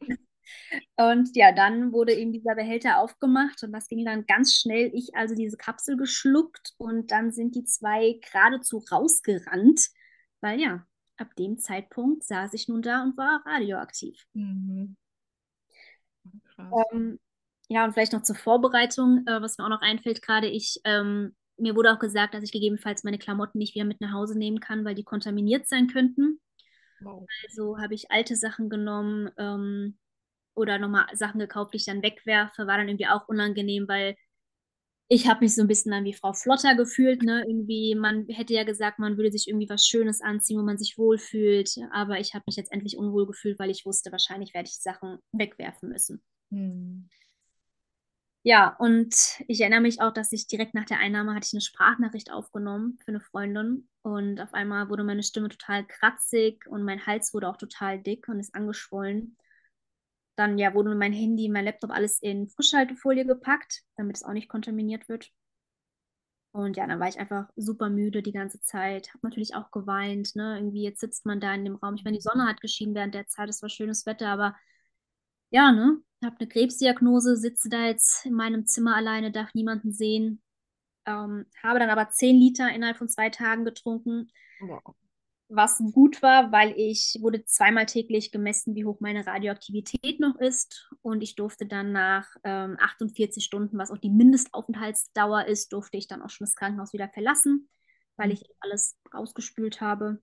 Und 0.96 1.36
ja, 1.36 1.51
dann 1.51 1.91
wurde 1.91 2.13
eben 2.13 2.32
dieser 2.32 2.55
Behälter 2.55 3.00
aufgemacht 3.00 3.63
und 3.63 3.72
das 3.72 3.88
ging 3.88 4.05
dann 4.05 4.25
ganz 4.25 4.55
schnell. 4.55 4.91
Ich 4.94 5.15
also 5.15 5.36
diese 5.36 5.58
Kapsel 5.58 5.98
geschluckt 5.98 6.74
und 6.77 7.12
dann 7.12 7.32
sind 7.32 7.55
die 7.55 7.65
zwei 7.65 8.20
geradezu 8.32 8.84
rausgerannt, 8.91 9.89
weil 10.41 10.60
ja, 10.60 10.86
ab 11.17 11.36
dem 11.38 11.58
Zeitpunkt 11.58 12.24
saß 12.24 12.53
ich 12.53 12.67
nun 12.67 12.82
da 12.82 13.03
und 13.03 13.17
war 13.17 13.44
radioaktiv. 13.46 14.25
Mhm. 14.34 14.96
Ähm, 16.58 17.20
ja, 17.67 17.86
und 17.86 17.94
vielleicht 17.94 18.13
noch 18.13 18.24
zur 18.24 18.36
Vorbereitung, 18.36 19.25
äh, 19.25 19.41
was 19.41 19.58
mir 19.58 19.65
auch 19.65 19.70
noch 19.70 19.82
einfällt, 19.82 20.22
gerade 20.22 20.48
ich, 20.48 20.79
ähm, 20.84 21.36
mir 21.58 21.75
wurde 21.75 21.94
auch 21.94 22.00
gesagt, 22.00 22.34
dass 22.34 22.44
ich 22.44 22.51
gegebenenfalls 22.51 23.03
meine 23.03 23.17
Klamotten 23.17 23.58
nicht 23.58 23.75
wieder 23.75 23.86
mit 23.86 24.01
nach 24.01 24.12
Hause 24.12 24.38
nehmen 24.38 24.60
kann, 24.60 24.86
weil 24.86 24.96
die 24.96 25.03
kontaminiert 25.03 25.67
sein 25.67 25.88
könnten. 25.88 26.39
Wow. 27.01 27.25
Also 27.48 27.77
habe 27.77 27.94
ich 27.94 28.12
alte 28.12 28.36
Sachen 28.36 28.70
genommen 28.70 29.29
ähm, 29.38 29.98
oder 30.55 30.79
nochmal 30.79 31.07
Sachen 31.13 31.39
gekauft, 31.39 31.74
die 31.74 31.77
ich 31.77 31.85
dann 31.85 32.03
wegwerfe. 32.03 32.67
War 32.67 32.77
dann 32.77 32.88
irgendwie 32.88 33.07
auch 33.07 33.27
unangenehm, 33.27 33.88
weil 33.88 34.15
ich 35.07 35.27
habe 35.27 35.41
mich 35.41 35.53
so 35.53 35.62
ein 35.62 35.67
bisschen 35.67 35.91
dann 35.91 36.03
wie 36.03 36.13
Frau 36.13 36.33
Flotter 36.33 36.75
gefühlt. 36.75 37.21
Ne? 37.21 37.43
Irgendwie, 37.47 37.95
man 37.95 38.25
hätte 38.27 38.53
ja 38.53 38.63
gesagt, 38.63 38.97
man 38.97 39.17
würde 39.17 39.31
sich 39.31 39.47
irgendwie 39.47 39.69
was 39.69 39.85
Schönes 39.85 40.21
anziehen, 40.21 40.57
wo 40.57 40.63
man 40.63 40.77
sich 40.77 40.97
wohlfühlt. 40.97 41.75
Aber 41.91 42.19
ich 42.19 42.33
habe 42.33 42.43
mich 42.47 42.55
jetzt 42.55 42.71
endlich 42.71 42.97
unwohl 42.97 43.27
gefühlt, 43.27 43.59
weil 43.59 43.69
ich 43.69 43.85
wusste, 43.85 44.12
wahrscheinlich 44.12 44.53
werde 44.53 44.67
ich 44.67 44.75
die 44.75 44.81
Sachen 44.81 45.19
wegwerfen 45.31 45.89
müssen. 45.89 46.24
Mhm. 46.50 47.09
Ja, 48.47 48.75
und 48.77 49.15
ich 49.47 49.59
erinnere 49.62 49.81
mich 49.81 50.01
auch, 50.01 50.13
dass 50.13 50.31
ich 50.31 50.45
direkt 50.45 50.75
nach 50.75 50.85
der 50.85 51.00
Einnahme 51.00 51.33
hatte 51.33 51.47
ich 51.47 51.53
eine 51.53 51.62
Sprachnachricht 51.62 52.31
aufgenommen 52.31 53.00
für 53.03 53.07
eine 53.07 53.19
Freundin 53.19 53.89
und 54.03 54.39
auf 54.39 54.53
einmal 54.53 54.88
wurde 54.88 55.03
meine 55.03 55.24
Stimme 55.24 55.50
total 55.50 55.83
kratzig 55.83 56.67
und 56.67 56.83
mein 56.83 57.07
Hals 57.07 57.33
wurde 57.33 57.50
auch 57.50 57.57
total 57.57 58.00
dick 58.00 58.27
und 58.27 58.39
ist 58.39 58.53
angeschwollen. 58.53 59.35
Dann 60.36 60.58
ja 60.58 60.74
wurde 60.74 60.94
mein 60.96 61.13
Handy, 61.13 61.50
mein 61.50 61.65
Laptop 61.65 61.92
alles 61.92 62.22
in 62.22 62.50
Frischhaltefolie 62.50 63.25
gepackt, 63.25 63.84
damit 63.96 64.18
es 64.18 64.24
auch 64.24 64.34
nicht 64.34 64.50
kontaminiert 64.50 65.08
wird. 65.08 65.32
Und 66.51 66.77
ja, 66.77 66.88
dann 66.88 67.00
war 67.00 67.10
ich 67.10 67.20
einfach 67.20 67.50
super 67.58 67.89
müde 67.89 68.22
die 68.22 68.32
ganze 68.32 68.62
Zeit. 68.62 69.10
Habe 69.10 69.20
natürlich 69.24 69.56
auch 69.56 69.72
geweint. 69.72 70.36
Ne? 70.36 70.58
Irgendwie 70.58 70.84
jetzt 70.84 71.01
sitzt 71.01 71.25
man 71.25 71.42
da 71.42 71.54
in 71.54 71.65
dem 71.65 71.75
Raum. 71.75 71.96
Ich 71.96 72.04
meine, 72.06 72.18
die 72.18 72.22
Sonne 72.22 72.48
hat 72.48 72.62
geschienen 72.62 72.96
während 72.96 73.13
der 73.13 73.27
Zeit. 73.27 73.50
Es 73.50 73.62
war 73.62 73.70
schönes 73.70 74.06
Wetter, 74.06 74.30
aber 74.30 74.56
ja, 75.50 75.72
ne? 75.72 76.00
Ich 76.22 76.25
habe 76.25 76.38
eine 76.39 76.48
Krebsdiagnose, 76.48 77.36
sitze 77.36 77.70
da 77.70 77.86
jetzt 77.86 78.25
in 78.25 78.34
meinem 78.34 78.65
Zimmer 78.65 78.96
alleine, 78.96 79.32
darf 79.32 79.54
niemanden 79.54 79.92
sehen. 79.92 80.42
Ähm, 81.06 81.46
habe 81.62 81.80
dann 81.80 81.89
aber 81.89 82.10
10 82.10 82.38
Liter 82.38 82.74
innerhalb 82.74 82.98
von 82.98 83.10
zwei 83.10 83.30
Tagen 83.30 83.65
getrunken. 83.65 84.32
Wow 84.62 84.96
was 85.48 85.78
gut 85.94 86.22
war, 86.22 86.52
weil 86.52 86.74
ich 86.75 87.18
wurde 87.22 87.46
zweimal 87.46 87.86
täglich 87.86 88.32
gemessen, 88.32 88.75
wie 88.75 88.86
hoch 88.86 89.00
meine 89.00 89.25
Radioaktivität 89.25 90.20
noch 90.20 90.36
ist. 90.40 90.90
Und 91.02 91.22
ich 91.22 91.36
durfte 91.36 91.66
dann 91.66 91.92
nach 91.92 92.28
ähm, 92.44 92.78
48 92.80 93.44
Stunden, 93.44 93.78
was 93.78 93.92
auch 93.92 93.98
die 93.98 94.10
Mindestaufenthaltsdauer 94.10 95.46
ist, 95.46 95.72
durfte 95.72 95.98
ich 95.98 96.08
dann 96.08 96.22
auch 96.22 96.30
schon 96.30 96.46
das 96.46 96.56
Krankenhaus 96.56 96.94
wieder 96.94 97.10
verlassen, 97.10 97.70
weil 98.18 98.32
ich 98.32 98.44
alles 98.60 98.98
rausgespült 99.14 99.82
habe. 99.82 100.20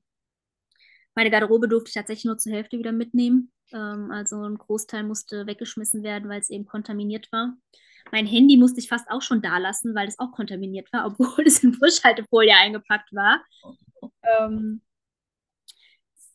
Meine 1.15 1.31
Garderobe 1.31 1.69
durfte 1.69 1.89
ich 1.89 1.95
tatsächlich 1.95 2.25
nur 2.25 2.39
zur 2.39 2.53
Hälfte 2.53 2.79
wieder 2.79 2.93
mitnehmen. 2.93 3.53
Ähm, 3.73 4.11
also 4.11 4.43
ein 4.43 4.59
Großteil 4.59 5.05
musste 5.05 5.47
weggeschmissen 5.47 6.03
werden, 6.03 6.29
weil 6.29 6.41
es 6.41 6.51
eben 6.51 6.67
kontaminiert 6.67 7.31
war. 7.31 7.57
Mein 8.11 8.27
Handy 8.27 8.57
musste 8.57 8.81
ich 8.81 8.89
fast 8.89 9.09
auch 9.09 9.23
schon 9.23 9.41
da 9.41 9.59
lassen, 9.59 9.95
weil 9.95 10.09
es 10.09 10.19
auch 10.19 10.33
kontaminiert 10.33 10.93
war, 10.93 11.07
obwohl 11.19 11.47
es 11.47 11.63
in 11.63 11.75
Frischhaltefolie 11.75 12.55
eingepackt 12.57 13.13
war. 13.15 13.41
Ähm, 14.23 14.83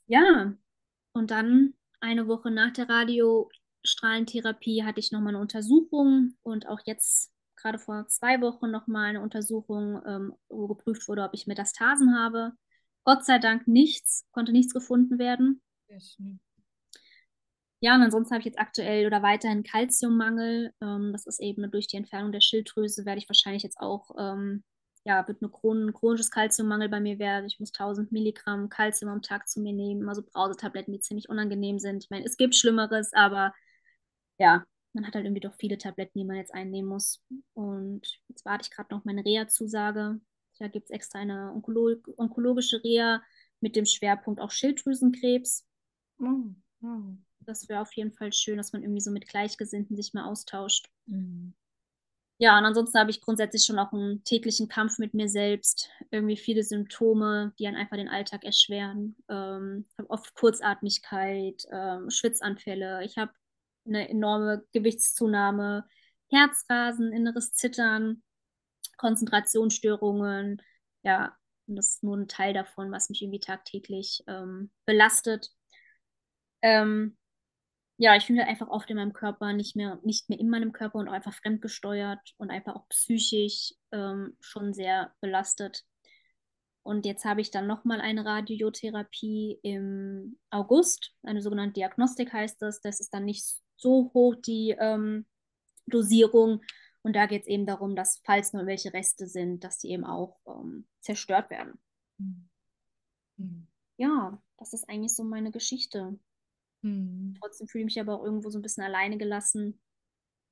ja, 0.08 0.54
und 1.14 1.32
dann 1.32 1.74
eine 2.00 2.28
Woche 2.28 2.52
nach 2.52 2.72
der 2.74 2.90
Radiostrahlentherapie 2.90 4.84
hatte 4.84 5.00
ich 5.00 5.12
nochmal 5.12 5.34
eine 5.34 5.42
Untersuchung 5.42 6.36
und 6.44 6.68
auch 6.68 6.80
jetzt 6.86 7.32
gerade 7.56 7.80
vor 7.80 8.08
zwei 8.08 8.40
Wochen 8.42 8.72
nochmal 8.72 9.10
eine 9.10 9.22
Untersuchung, 9.22 10.02
ähm, 10.06 10.34
wo 10.50 10.68
geprüft 10.68 11.08
wurde, 11.08 11.24
ob 11.24 11.34
ich 11.34 11.48
Metastasen 11.48 12.16
habe. 12.18 12.54
Gott 13.04 13.26
sei 13.26 13.40
Dank 13.40 13.68
nichts, 13.68 14.26
konnte 14.32 14.52
nichts 14.52 14.74
gefunden 14.74 15.20
werden. 15.20 15.62
Ja, 17.80 17.96
und 17.96 18.02
ansonsten 18.02 18.34
habe 18.34 18.42
ich 18.42 18.46
jetzt 18.46 18.60
aktuell 18.60 19.06
oder 19.06 19.22
weiterhin 19.22 19.64
Kalziummangel. 19.64 20.74
Ähm, 20.82 21.12
das 21.12 21.28
ist 21.28 21.40
eben 21.42 21.70
durch 21.72 21.88
die 21.88 21.98
Entfernung 21.98 22.32
der 22.32 22.42
Schilddrüse, 22.42 23.06
werde 23.06 23.20
ich 23.20 23.30
wahrscheinlich 23.30 23.64
jetzt 23.64 23.80
auch 23.80 24.10
ähm, 24.18 24.64
ja, 25.08 25.26
wird 25.26 25.40
Chron 25.54 25.94
chronisches 25.94 26.30
Kalziummangel 26.32 26.90
bei 26.90 27.00
mir 27.00 27.18
werden. 27.18 27.46
Ich 27.46 27.62
muss 27.62 27.72
1000 27.72 28.12
Milligramm 28.12 28.68
Kalzium 28.68 29.10
am 29.10 29.22
Tag 29.22 29.48
zu 29.48 29.62
mir 29.62 29.72
nehmen, 29.72 30.10
also 30.10 30.22
Brausetabletten, 30.22 30.94
die 30.94 31.00
ziemlich 31.00 31.30
unangenehm 31.30 31.80
sind. 31.80 32.04
Ich 32.04 32.10
meine, 32.10 32.26
es 32.26 32.36
gibt 32.36 32.56
Schlimmeres, 32.56 33.14
aber 33.14 33.54
ja, 34.38 34.66
man 34.92 35.08
hat 35.08 35.16
halt 35.16 35.24
irgendwie 35.24 35.40
doch 35.40 35.54
viele 35.54 35.78
Tabletten, 35.78 36.20
die 36.20 36.26
man 36.26 36.36
jetzt 36.36 36.54
einnehmen 36.54 36.90
muss. 36.90 37.24
Und 37.54 38.02
jetzt 38.28 38.44
warte 38.44 38.64
ich 38.64 38.76
gerade 38.76 38.94
noch 38.94 39.06
meine 39.06 39.24
Reha-Zusage. 39.24 40.20
Da 40.60 40.68
gibt 40.68 40.86
es 40.86 40.92
extra 40.92 41.20
eine 41.20 41.54
Onkolo 41.54 41.96
onkologische 42.18 42.84
Reha 42.84 43.24
mit 43.62 43.78
dem 43.78 43.86
Schwerpunkt 43.86 44.42
auch 44.42 44.52
Schilddrüsenkrebs. 44.52 45.66
Oh. 46.20 46.50
Das 47.40 47.70
wäre 47.70 47.80
auf 47.80 47.94
jeden 47.94 48.12
Fall 48.12 48.34
schön, 48.34 48.58
dass 48.58 48.74
man 48.74 48.84
irgendwie 48.84 49.02
so 49.02 49.12
mit 49.12 49.26
Gleichgesinnten 49.30 49.96
sich 49.96 50.14
mal 50.14 50.26
austauscht. 50.26 50.90
Mhm. 51.06 51.54
Ja, 52.40 52.58
und 52.58 52.66
ansonsten 52.66 53.00
habe 53.00 53.10
ich 53.10 53.22
grundsätzlich 53.22 53.64
schon 53.66 53.80
auch 53.80 53.92
einen 53.94 54.24
täglichen 54.24 54.68
Kampf 54.68 55.00
mit 55.00 55.16
mir 55.16 55.28
selbst. 55.28 55.90
Irgendwie 56.12 56.38
viele 56.38 56.64
Symptome, 56.64 57.54
die 57.58 57.64
dann 57.64 57.76
einfach 57.76 57.98
den 57.98 58.10
Alltag 58.10 58.44
erschweren. 58.44 59.16
Ähm, 59.28 59.88
habe 59.98 60.10
oft 60.10 60.36
Kurzatmigkeit, 60.36 61.64
ähm, 61.72 62.12
Schwitzanfälle. 62.12 63.04
Ich 63.04 63.18
habe 63.18 63.32
eine 63.88 64.08
enorme 64.10 64.64
Gewichtszunahme, 64.72 65.88
Herzrasen, 66.30 67.12
inneres 67.12 67.54
Zittern, 67.54 68.22
Konzentrationsstörungen. 68.98 70.62
Ja, 71.04 71.36
und 71.66 71.76
das 71.76 71.88
ist 71.96 72.04
nur 72.04 72.18
ein 72.18 72.28
Teil 72.28 72.54
davon, 72.54 72.92
was 72.92 73.10
mich 73.10 73.24
irgendwie 73.24 73.40
tagtäglich 73.40 74.24
ähm, 74.28 74.70
belastet. 74.86 75.50
Ähm, 76.62 77.17
ja, 77.98 78.16
ich 78.16 78.26
fühle 78.26 78.46
einfach 78.46 78.70
oft 78.70 78.90
in 78.90 78.98
meinem 78.98 79.14
Körper 79.14 79.54
nicht 79.54 79.76
mehr, 79.76 80.00
nicht 80.04 80.30
mehr 80.30 80.40
in 80.40 80.50
meinem 80.50 80.72
Körper 80.72 81.00
und 81.00 81.10
auch 81.10 81.14
einfach 81.14 81.34
fremdgesteuert 81.34 82.36
und 82.38 82.52
einfach 82.52 82.76
auch 82.76 82.88
psychisch 82.90 83.74
ähm, 83.92 84.38
schon 84.40 84.74
sehr 84.74 85.14
belastet. 85.20 85.84
Und 86.84 87.06
jetzt 87.06 87.26
habe 87.26 87.42
ich 87.42 87.52
dann 87.52 87.68
nochmal 87.68 88.00
eine 88.00 88.24
Radiotherapie 88.24 89.60
im 89.64 90.38
August, 90.52 91.14
eine 91.24 91.42
sogenannte 91.42 91.74
Diagnostik 91.74 92.32
heißt 92.32 92.62
das. 92.62 92.80
Das 92.82 93.00
ist 93.00 93.14
dann 93.14 93.26
nicht 93.26 93.44
so 93.76 94.12
hoch 94.14 94.36
die 94.36 94.76
ähm, 94.80 95.26
Dosierung. 95.88 96.62
Und 97.02 97.16
da 97.16 97.26
geht 97.26 97.42
es 97.42 97.48
eben 97.48 97.66
darum, 97.66 97.96
dass 97.96 98.22
falls 98.24 98.54
nur 98.54 98.68
welche 98.68 98.94
Reste 98.94 99.28
sind, 99.28 99.64
dass 99.64 99.80
die 99.80 99.90
eben 99.90 100.06
auch 100.06 100.38
ähm, 100.48 100.88
zerstört 101.02 101.50
werden. 101.50 101.80
Mhm. 102.18 103.68
Ja, 103.98 104.42
das 104.58 104.74
ist 104.74 104.88
eigentlich 104.88 105.16
so 105.16 105.24
meine 105.24 105.52
Geschichte. 105.52 106.20
Mhm. 106.88 107.36
Trotzdem 107.40 107.68
fühle 107.68 107.84
ich 107.84 107.96
mich 107.96 108.00
aber 108.00 108.20
auch 108.20 108.24
irgendwo 108.24 108.50
so 108.50 108.60
ein 108.60 108.62
bisschen 108.62 108.84
alleine 108.84 109.18
gelassen, 109.18 109.80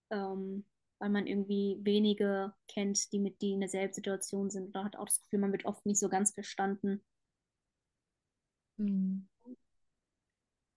ähm, 0.10 0.66
weil 1.00 1.10
man 1.10 1.28
irgendwie 1.28 1.78
wenige 1.82 2.54
kennt, 2.68 3.12
die 3.12 3.20
mit 3.20 3.42
die 3.42 3.54
in 3.54 3.62
derselben 3.62 3.94
Situation 3.94 4.50
sind. 4.50 4.76
Da 4.76 4.84
hat 4.84 4.96
auch 4.96 5.06
das 5.06 5.22
Gefühl, 5.22 5.40
man 5.40 5.52
wird 5.52 5.66
oft 5.66 5.86
nicht 5.86 6.00
so 6.00 6.10
ganz 6.10 6.34
verstanden. 6.34 7.04
Mhm. 8.78 9.28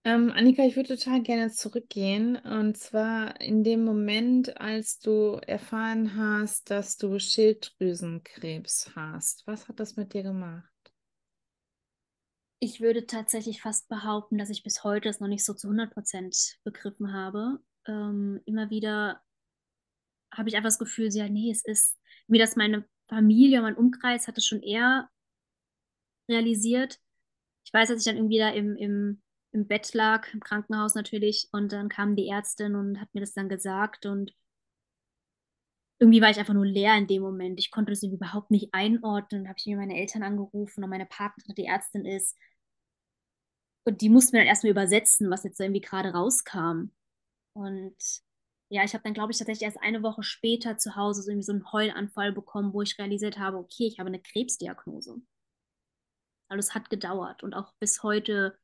Ähm, 0.04 0.32
Annika, 0.34 0.62
ich 0.64 0.76
würde 0.76 0.96
total 0.96 1.22
gerne 1.22 1.50
zurückgehen. 1.50 2.36
Und 2.36 2.78
zwar 2.78 3.40
in 3.40 3.64
dem 3.64 3.84
Moment, 3.84 4.58
als 4.60 5.00
du 5.00 5.38
erfahren 5.46 6.16
hast, 6.16 6.70
dass 6.70 6.96
du 6.96 7.18
Schilddrüsenkrebs 7.18 8.92
hast. 8.94 9.46
Was 9.46 9.68
hat 9.68 9.80
das 9.80 9.96
mit 9.96 10.14
dir 10.14 10.22
gemacht? 10.22 10.77
Ich 12.60 12.80
würde 12.80 13.06
tatsächlich 13.06 13.62
fast 13.62 13.88
behaupten, 13.88 14.36
dass 14.36 14.50
ich 14.50 14.64
bis 14.64 14.82
heute 14.82 15.08
es 15.08 15.20
noch 15.20 15.28
nicht 15.28 15.44
so 15.44 15.54
zu 15.54 15.68
100 15.68 15.92
Prozent 15.92 16.58
begriffen 16.64 17.12
habe. 17.12 17.60
Ähm, 17.86 18.40
immer 18.46 18.70
wieder 18.70 19.22
habe 20.32 20.48
ich 20.48 20.56
einfach 20.56 20.68
das 20.68 20.78
Gefühl, 20.78 21.08
ja, 21.12 21.28
nee, 21.28 21.50
es 21.50 21.64
ist, 21.64 21.96
wie 22.26 22.38
das 22.38 22.56
meine 22.56 22.84
Familie, 23.08 23.62
mein 23.62 23.76
Umkreis 23.76 24.26
hat 24.28 24.38
es 24.38 24.46
schon 24.46 24.62
eher 24.62 25.08
realisiert. 26.28 27.00
Ich 27.64 27.72
weiß, 27.72 27.88
dass 27.88 27.98
ich 27.98 28.04
dann 28.04 28.16
irgendwie 28.16 28.38
da 28.38 28.50
im, 28.50 28.76
im, 28.76 29.22
im 29.52 29.66
Bett 29.66 29.94
lag, 29.94 30.32
im 30.34 30.40
Krankenhaus 30.40 30.94
natürlich, 30.94 31.48
und 31.52 31.72
dann 31.72 31.88
kam 31.88 32.16
die 32.16 32.28
Ärztin 32.28 32.74
und 32.74 33.00
hat 33.00 33.14
mir 33.14 33.20
das 33.20 33.34
dann 33.34 33.48
gesagt 33.48 34.04
und 34.04 34.32
irgendwie 35.98 36.20
war 36.22 36.30
ich 36.30 36.38
einfach 36.38 36.54
nur 36.54 36.66
leer 36.66 36.96
in 36.96 37.06
dem 37.06 37.22
Moment. 37.22 37.58
Ich 37.58 37.70
konnte 37.70 37.90
das 37.92 38.02
überhaupt 38.02 38.50
nicht 38.50 38.72
einordnen. 38.72 39.42
Dann 39.42 39.48
habe 39.48 39.58
ich 39.58 39.66
mir 39.66 39.76
meine 39.76 39.98
Eltern 39.98 40.22
angerufen 40.22 40.84
und 40.84 40.90
meine 40.90 41.06
Partnerin, 41.06 41.54
die 41.56 41.64
Ärztin 41.64 42.04
ist. 42.04 42.36
Und 43.84 44.00
die 44.00 44.08
mussten 44.08 44.36
mir 44.36 44.40
dann 44.40 44.48
erstmal 44.48 44.72
übersetzen, 44.72 45.30
was 45.30 45.44
jetzt 45.44 45.60
irgendwie 45.60 45.80
gerade 45.80 46.10
rauskam. 46.12 46.90
Und 47.54 47.96
ja, 48.70 48.84
ich 48.84 48.92
habe 48.92 49.02
dann, 49.02 49.14
glaube 49.14 49.32
ich, 49.32 49.38
tatsächlich 49.38 49.64
erst 49.64 49.80
eine 49.80 50.02
Woche 50.02 50.22
später 50.22 50.76
zu 50.76 50.94
Hause 50.94 51.22
so 51.22 51.30
irgendwie 51.30 51.46
so 51.46 51.52
einen 51.52 51.72
Heulanfall 51.72 52.32
bekommen, 52.32 52.72
wo 52.74 52.82
ich 52.82 52.98
realisiert 52.98 53.38
habe, 53.38 53.56
okay, 53.56 53.86
ich 53.86 53.98
habe 53.98 54.08
eine 54.08 54.20
Krebsdiagnose. 54.20 55.20
Also 56.48 56.58
es 56.58 56.74
hat 56.74 56.90
gedauert 56.90 57.42
und 57.42 57.54
auch 57.54 57.72
bis 57.80 58.02
heute, 58.02 58.58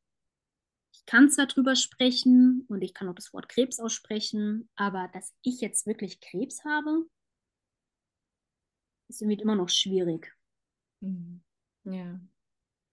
ich 0.93 1.05
kann 1.07 1.31
zwar 1.31 1.47
drüber 1.47 1.75
sprechen 1.75 2.65
und 2.69 2.83
ich 2.83 2.95
kann 2.95 3.09
auch 3.09 3.15
das 3.15 3.33
Wort 3.33 3.49
Krebs 3.49 3.81
aussprechen, 3.81 4.69
aber 4.77 5.09
dass 5.13 5.35
ich 5.43 5.61
jetzt 5.61 5.87
wirklich 5.87 6.21
Krebs 6.21 6.65
habe, 6.65 7.07
ist 9.15 9.23
irgendwie 9.23 9.43
immer 9.43 9.57
noch 9.57 9.69
schwierig. 9.69 10.33
Mhm. 11.01 11.43
Ja. 11.85 12.21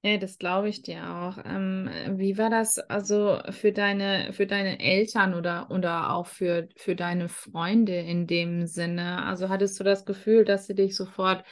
Ja, 0.03 0.17
das 0.17 0.39
glaube 0.39 0.67
ich 0.67 0.81
dir 0.81 1.07
auch. 1.07 1.37
Ähm, 1.45 1.87
wie 2.17 2.37
war 2.39 2.49
das 2.49 2.79
also 2.79 3.39
für 3.51 3.71
deine, 3.71 4.33
für 4.33 4.47
deine 4.47 4.79
Eltern 4.79 5.35
oder, 5.35 5.69
oder 5.69 6.15
auch 6.15 6.25
für, 6.25 6.69
für 6.75 6.95
deine 6.95 7.29
Freunde 7.29 7.95
in 7.97 8.25
dem 8.25 8.65
Sinne? 8.65 9.23
Also 9.23 9.49
hattest 9.49 9.79
du 9.79 9.83
das 9.83 10.03
Gefühl, 10.05 10.43
dass 10.43 10.65
sie 10.65 10.73
dich 10.73 10.95
sofort 10.95 11.45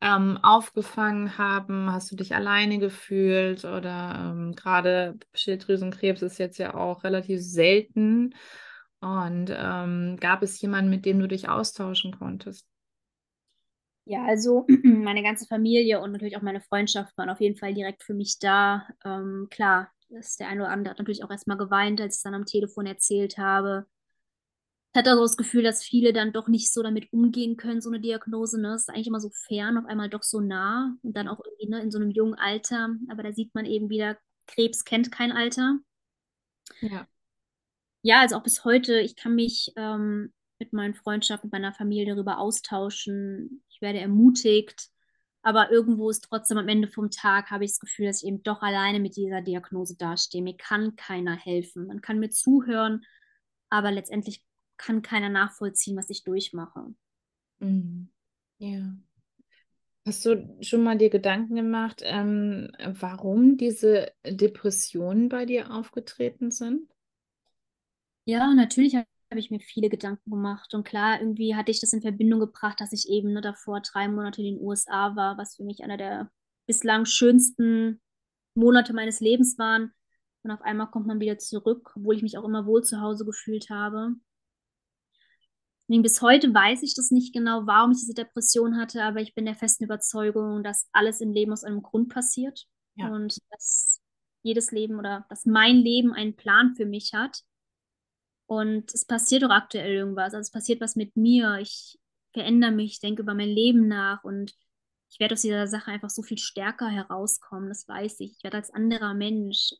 ähm, 0.00 0.38
aufgefangen 0.40 1.36
haben? 1.36 1.90
Hast 1.90 2.12
du 2.12 2.16
dich 2.16 2.32
alleine 2.36 2.78
gefühlt? 2.78 3.64
Oder 3.64 4.32
ähm, 4.32 4.54
gerade 4.54 5.18
Schilddrüsenkrebs 5.34 6.22
ist 6.22 6.38
jetzt 6.38 6.58
ja 6.58 6.74
auch 6.74 7.02
relativ 7.02 7.40
selten. 7.42 8.36
Und 9.00 9.52
ähm, 9.52 10.16
gab 10.20 10.44
es 10.44 10.60
jemanden, 10.60 10.90
mit 10.90 11.04
dem 11.06 11.18
du 11.18 11.26
dich 11.26 11.48
austauschen 11.48 12.16
konntest? 12.16 12.66
Ja, 14.06 14.24
also 14.24 14.66
meine 14.84 15.22
ganze 15.22 15.46
Familie 15.46 16.00
und 16.00 16.12
natürlich 16.12 16.36
auch 16.36 16.42
meine 16.42 16.60
Freundschaft 16.60 17.16
waren 17.18 17.28
auf 17.28 17.40
jeden 17.40 17.56
Fall 17.56 17.74
direkt 17.74 18.04
für 18.04 18.14
mich 18.14 18.38
da. 18.38 18.86
Ähm, 19.04 19.48
klar, 19.50 19.90
das 20.08 20.36
der 20.36 20.48
eine 20.48 20.62
oder 20.62 20.70
andere 20.70 20.92
hat 20.92 20.98
natürlich 20.98 21.24
auch 21.24 21.30
erstmal 21.30 21.56
geweint, 21.56 22.00
als 22.00 22.14
ich 22.14 22.18
es 22.18 22.22
dann 22.22 22.34
am 22.34 22.46
Telefon 22.46 22.86
erzählt 22.86 23.36
habe. 23.36 23.86
Ich 24.92 24.98
hatte 24.98 25.10
also 25.10 25.22
das 25.22 25.36
Gefühl, 25.36 25.62
dass 25.62 25.82
viele 25.82 26.12
dann 26.12 26.32
doch 26.32 26.48
nicht 26.48 26.72
so 26.72 26.82
damit 26.82 27.12
umgehen 27.12 27.56
können, 27.56 27.82
so 27.82 27.90
eine 27.90 28.00
Diagnose. 28.00 28.60
Ne? 28.60 28.74
Es 28.74 28.82
ist 28.82 28.88
eigentlich 28.90 29.08
immer 29.08 29.20
so 29.20 29.30
fern, 29.30 29.76
auf 29.76 29.84
einmal 29.86 30.08
doch 30.08 30.22
so 30.22 30.40
nah 30.40 30.96
und 31.02 31.14
dann 31.16 31.28
auch 31.28 31.40
irgendwie 31.44 31.68
ne, 31.68 31.80
in 31.82 31.90
so 31.90 31.98
einem 31.98 32.10
jungen 32.10 32.34
Alter. 32.34 32.96
Aber 33.10 33.22
da 33.22 33.32
sieht 33.32 33.54
man 33.54 33.66
eben 33.66 33.90
wieder, 33.90 34.16
Krebs 34.46 34.84
kennt 34.84 35.12
kein 35.12 35.32
Alter. 35.32 35.80
Ja. 36.80 37.06
Ja, 38.02 38.20
also 38.20 38.36
auch 38.36 38.42
bis 38.42 38.64
heute, 38.64 39.00
ich 39.00 39.16
kann 39.16 39.34
mich 39.34 39.72
ähm, 39.76 40.32
mit 40.58 40.72
meinen 40.72 40.94
Freundschaften, 40.94 41.48
mit 41.48 41.52
meiner 41.52 41.72
Familie 41.72 42.14
darüber 42.14 42.38
austauschen. 42.38 43.62
Ich 43.68 43.80
werde 43.80 43.98
ermutigt. 43.98 44.88
Aber 45.42 45.70
irgendwo 45.70 46.10
ist 46.10 46.24
trotzdem 46.24 46.58
am 46.58 46.68
Ende 46.68 46.88
vom 46.88 47.10
Tag, 47.10 47.50
habe 47.50 47.64
ich 47.64 47.70
das 47.70 47.80
Gefühl, 47.80 48.06
dass 48.06 48.22
ich 48.22 48.28
eben 48.28 48.42
doch 48.42 48.62
alleine 48.62 48.98
mit 48.98 49.16
dieser 49.16 49.42
Diagnose 49.42 49.96
dastehe. 49.96 50.42
Mir 50.42 50.56
kann 50.56 50.96
keiner 50.96 51.36
helfen. 51.36 51.86
Man 51.86 52.00
kann 52.00 52.18
mir 52.18 52.30
zuhören, 52.30 53.04
aber 53.70 53.92
letztendlich 53.92 54.44
kann 54.76 55.02
keiner 55.02 55.28
nachvollziehen, 55.28 55.96
was 55.96 56.10
ich 56.10 56.24
durchmache. 56.24 56.92
Mhm. 57.60 58.08
Ja. 58.58 58.96
Hast 60.04 60.24
du 60.24 60.56
schon 60.60 60.82
mal 60.82 60.98
dir 60.98 61.10
Gedanken 61.10 61.56
gemacht, 61.56 62.00
ähm, 62.04 62.70
warum 62.78 63.56
diese 63.56 64.12
Depressionen 64.24 65.28
bei 65.28 65.46
dir 65.46 65.72
aufgetreten 65.72 66.50
sind? 66.50 66.88
Ja, 68.24 68.52
natürlich 68.54 68.94
habe 68.94 69.06
ich 69.40 69.50
mir 69.50 69.60
viele 69.60 69.88
Gedanken 69.88 70.30
gemacht. 70.30 70.74
Und 70.74 70.84
klar, 70.84 71.20
irgendwie 71.20 71.54
hatte 71.54 71.70
ich 71.70 71.80
das 71.80 71.92
in 71.92 72.02
Verbindung 72.02 72.40
gebracht, 72.40 72.80
dass 72.80 72.92
ich 72.92 73.08
eben 73.08 73.32
ne, 73.32 73.40
davor 73.40 73.80
drei 73.80 74.08
Monate 74.08 74.42
in 74.42 74.56
den 74.56 74.64
USA 74.64 75.16
war, 75.16 75.38
was 75.38 75.56
für 75.56 75.64
mich 75.64 75.82
einer 75.82 75.96
der 75.96 76.30
bislang 76.66 77.04
schönsten 77.04 78.00
Monate 78.54 78.92
meines 78.92 79.20
Lebens 79.20 79.58
waren. 79.58 79.92
Und 80.42 80.50
auf 80.50 80.62
einmal 80.62 80.90
kommt 80.90 81.06
man 81.06 81.20
wieder 81.20 81.38
zurück, 81.38 81.92
obwohl 81.96 82.14
ich 82.16 82.22
mich 82.22 82.38
auch 82.38 82.44
immer 82.44 82.66
wohl 82.66 82.82
zu 82.84 83.00
Hause 83.00 83.24
gefühlt 83.24 83.70
habe. 83.70 84.14
Bis 85.88 86.20
heute 86.20 86.52
weiß 86.52 86.82
ich 86.82 86.94
das 86.94 87.10
nicht 87.12 87.32
genau, 87.32 87.66
warum 87.66 87.92
ich 87.92 87.98
diese 87.98 88.14
Depression 88.14 88.76
hatte, 88.76 89.04
aber 89.04 89.20
ich 89.20 89.34
bin 89.34 89.44
der 89.44 89.54
festen 89.54 89.84
Überzeugung, 89.84 90.64
dass 90.64 90.88
alles 90.92 91.20
im 91.20 91.32
Leben 91.32 91.52
aus 91.52 91.62
einem 91.62 91.80
Grund 91.82 92.08
passiert 92.08 92.66
Ja. 92.96 93.08
und 93.08 93.38
dass 93.50 94.00
jedes 94.42 94.72
Leben 94.72 94.98
oder 94.98 95.26
dass 95.28 95.46
mein 95.46 95.76
Leben 95.76 96.12
einen 96.12 96.34
Plan 96.34 96.74
für 96.74 96.86
mich 96.86 97.12
hat. 97.14 97.42
Und 98.46 98.94
es 98.94 99.04
passiert 99.04 99.42
doch 99.42 99.50
aktuell 99.50 99.92
irgendwas. 99.92 100.34
Also 100.34 100.38
es 100.38 100.50
passiert 100.50 100.80
was 100.80 100.96
mit 100.96 101.16
mir. 101.16 101.58
Ich 101.60 101.98
verändere 102.32 102.70
mich, 102.70 102.92
ich 102.92 103.00
denke 103.00 103.22
über 103.22 103.34
mein 103.34 103.48
Leben 103.48 103.88
nach 103.88 104.22
und 104.24 104.54
ich 105.10 105.20
werde 105.20 105.34
aus 105.34 105.42
dieser 105.42 105.66
Sache 105.66 105.90
einfach 105.90 106.10
so 106.10 106.22
viel 106.22 106.38
stärker 106.38 106.88
herauskommen. 106.88 107.68
Das 107.68 107.88
weiß 107.88 108.20
ich. 108.20 108.36
Ich 108.36 108.44
werde 108.44 108.58
als 108.58 108.70
anderer 108.70 109.14
Mensch. 109.14 109.72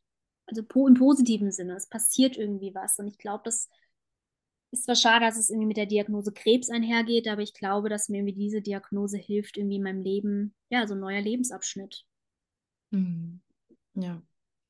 Also 0.47 0.63
im 0.63 0.95
positiven 0.95 1.51
Sinne. 1.51 1.77
Es 1.77 1.89
passiert 1.89 2.37
irgendwie 2.37 2.75
was. 2.75 2.99
Und 2.99 3.09
ich 3.09 3.19
glaube, 3.19 3.43
das 3.45 3.69
ist 4.71 4.85
zwar 4.85 4.95
schade, 4.95 5.25
dass 5.25 5.37
es 5.37 5.51
irgendwie 5.51 5.67
mit 5.67 5.77
der 5.77 5.87
Diagnose 5.87 6.33
Krebs 6.33 6.71
einhergeht, 6.71 7.29
aber 7.29 7.43
ich 7.43 7.55
glaube, 7.55 7.89
dass 7.89 8.09
mir 8.09 8.19
irgendwie 8.19 8.35
diese 8.35 8.63
Diagnose 8.63 9.19
hilft, 9.19 9.57
irgendwie 9.57 9.77
in 9.77 9.83
meinem 9.83 10.03
Leben, 10.03 10.55
ja, 10.71 10.87
so 10.87 10.95
ein 10.95 11.01
neuer 11.01 11.21
Lebensabschnitt. 11.21 12.05
Mhm. 12.91 13.41
Ja, 13.95 14.23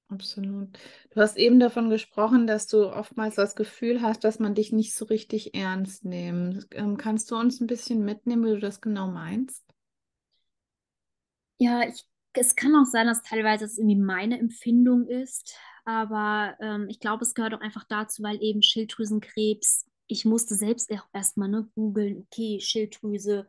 absolut. 0.08 0.78
Du 1.10 1.20
hast 1.20 1.36
eben 1.36 1.60
davon 1.60 1.90
gesprochen, 1.90 2.46
dass 2.46 2.66
du 2.66 2.88
oftmals 2.92 3.34
das 3.36 3.56
Gefühl 3.56 4.02
hast, 4.02 4.24
dass 4.24 4.38
man 4.38 4.54
dich 4.54 4.72
nicht 4.72 4.94
so 4.94 5.04
richtig 5.06 5.54
ernst 5.54 6.04
nimmt. 6.04 6.66
Ähm, 6.72 6.96
kannst 6.96 7.30
du 7.30 7.36
uns 7.36 7.60
ein 7.60 7.66
bisschen 7.66 8.04
mitnehmen, 8.04 8.44
wie 8.44 8.50
du 8.50 8.60
das 8.60 8.80
genau 8.80 9.08
meinst? 9.08 9.64
Ja, 11.58 11.88
ich, 11.88 12.04
es 12.34 12.54
kann 12.54 12.74
auch 12.76 12.84
sein, 12.84 13.06
dass 13.06 13.22
teilweise 13.22 13.64
es 13.64 13.78
irgendwie 13.78 13.96
meine 13.96 14.38
Empfindung 14.38 15.06
ist, 15.08 15.54
aber 15.84 16.56
ähm, 16.60 16.86
ich 16.90 17.00
glaube, 17.00 17.24
es 17.24 17.34
gehört 17.34 17.54
auch 17.54 17.60
einfach 17.60 17.84
dazu, 17.88 18.22
weil 18.22 18.42
eben 18.42 18.62
Schilddrüsenkrebs, 18.62 19.86
ich 20.06 20.24
musste 20.24 20.54
selbst 20.54 20.90
erstmal 21.12 21.48
ne, 21.48 21.68
googeln, 21.74 22.18
okay, 22.18 22.60
Schilddrüse, 22.60 23.48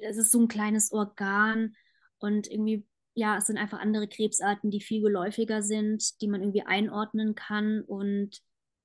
es 0.00 0.16
ist 0.16 0.30
so 0.30 0.40
ein 0.40 0.48
kleines 0.48 0.92
Organ 0.92 1.74
und 2.18 2.50
irgendwie, 2.50 2.86
ja, 3.16 3.38
es 3.38 3.46
sind 3.46 3.56
einfach 3.56 3.80
andere 3.80 4.06
Krebsarten, 4.06 4.70
die 4.70 4.82
viel 4.82 5.00
geläufiger 5.00 5.62
sind, 5.62 6.20
die 6.20 6.28
man 6.28 6.42
irgendwie 6.42 6.62
einordnen 6.62 7.34
kann 7.34 7.80
und 7.80 8.42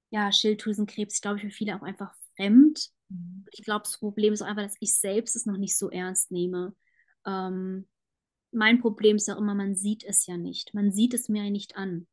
ja, 0.10 0.32
Schilddrüsenkrebs, 0.32 1.16
ich 1.16 1.22
glaube, 1.22 1.40
für 1.40 1.50
viele 1.50 1.76
auch 1.76 1.84
einfach 1.84 2.14
fremd. 2.36 2.90
Mhm. 3.10 3.46
Ich 3.52 3.64
glaube, 3.64 3.84
das 3.84 4.00
Problem 4.00 4.34
ist 4.34 4.42
auch 4.42 4.48
einfach, 4.48 4.64
dass 4.64 4.78
ich 4.80 4.98
selbst 4.98 5.36
es 5.36 5.46
noch 5.46 5.58
nicht 5.58 5.78
so 5.78 5.90
ernst 5.90 6.32
nehme. 6.32 6.74
Ähm, 7.26 7.88
mein 8.52 8.80
Problem 8.80 9.18
ist 9.18 9.30
auch 9.30 9.38
immer, 9.38 9.54
man 9.54 9.76
sieht 9.76 10.04
es 10.06 10.26
ja 10.26 10.38
nicht. 10.38 10.74
Man 10.74 10.94
sieht 10.94 11.14
es 11.14 11.28
mir 11.28 11.44
ja 11.44 11.50
nicht 11.50 11.76
an. 11.76 12.08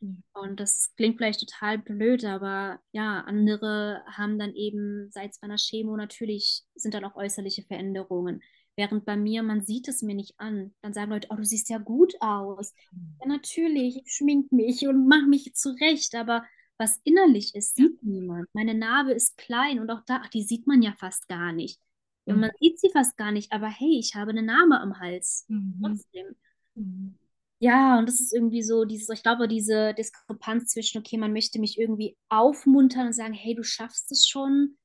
Mhm. 0.00 0.22
Und 0.34 0.60
das 0.60 0.94
klingt 0.94 1.16
vielleicht 1.16 1.40
total 1.40 1.78
blöd, 1.78 2.24
aber 2.24 2.80
ja, 2.92 3.22
andere 3.22 4.02
haben 4.06 4.38
dann 4.38 4.54
eben, 4.54 5.10
seit 5.10 5.32
bei 5.40 5.46
einer 5.46 5.56
Chemo 5.56 5.96
natürlich, 5.96 6.62
sind 6.76 6.94
dann 6.94 7.04
auch 7.04 7.16
äußerliche 7.16 7.64
Veränderungen. 7.64 8.40
Während 8.76 9.06
bei 9.06 9.16
mir, 9.16 9.42
man 9.42 9.62
sieht 9.62 9.88
es 9.88 10.02
mir 10.02 10.14
nicht 10.14 10.38
an. 10.38 10.74
Dann 10.82 10.92
sagen 10.92 11.10
Leute, 11.10 11.28
oh, 11.30 11.36
du 11.36 11.44
siehst 11.44 11.70
ja 11.70 11.78
gut 11.78 12.14
aus. 12.20 12.74
Ja, 13.20 13.26
natürlich, 13.26 14.02
ich 14.04 14.12
schmink 14.12 14.52
mich 14.52 14.86
und 14.86 15.08
mache 15.08 15.26
mich 15.26 15.54
zurecht, 15.54 16.14
aber 16.14 16.44
was 16.78 17.00
innerlich 17.04 17.54
ist, 17.54 17.76
sieht 17.76 18.02
niemand. 18.02 18.48
Meine 18.52 18.74
Narbe 18.74 19.12
ist 19.12 19.38
klein 19.38 19.80
und 19.80 19.90
auch 19.90 20.02
da, 20.06 20.20
ach, 20.22 20.28
die 20.28 20.42
sieht 20.42 20.66
man 20.66 20.82
ja 20.82 20.92
fast 20.98 21.26
gar 21.26 21.52
nicht. 21.52 21.80
Mhm. 22.26 22.40
man 22.40 22.50
sieht 22.60 22.78
sie 22.78 22.90
fast 22.90 23.16
gar 23.16 23.32
nicht, 23.32 23.52
aber 23.52 23.68
hey, 23.68 23.98
ich 23.98 24.14
habe 24.14 24.32
eine 24.32 24.42
Narbe 24.42 24.78
am 24.80 24.98
Hals. 24.98 25.46
Mhm. 25.48 25.78
Trotzdem. 25.80 26.36
Mhm. 26.74 27.14
Ja, 27.58 27.98
und 27.98 28.06
das 28.06 28.20
ist 28.20 28.34
irgendwie 28.34 28.62
so, 28.62 28.84
dieses, 28.84 29.08
ich 29.08 29.22
glaube, 29.22 29.48
diese 29.48 29.94
Diskrepanz 29.94 30.66
zwischen, 30.72 30.98
okay, 30.98 31.16
man 31.16 31.32
möchte 31.32 31.58
mich 31.58 31.78
irgendwie 31.78 32.16
aufmuntern 32.28 33.06
und 33.06 33.12
sagen, 33.14 33.32
hey, 33.32 33.54
du 33.54 33.62
schaffst 33.62 34.12
es 34.12 34.26
schon, 34.26 34.76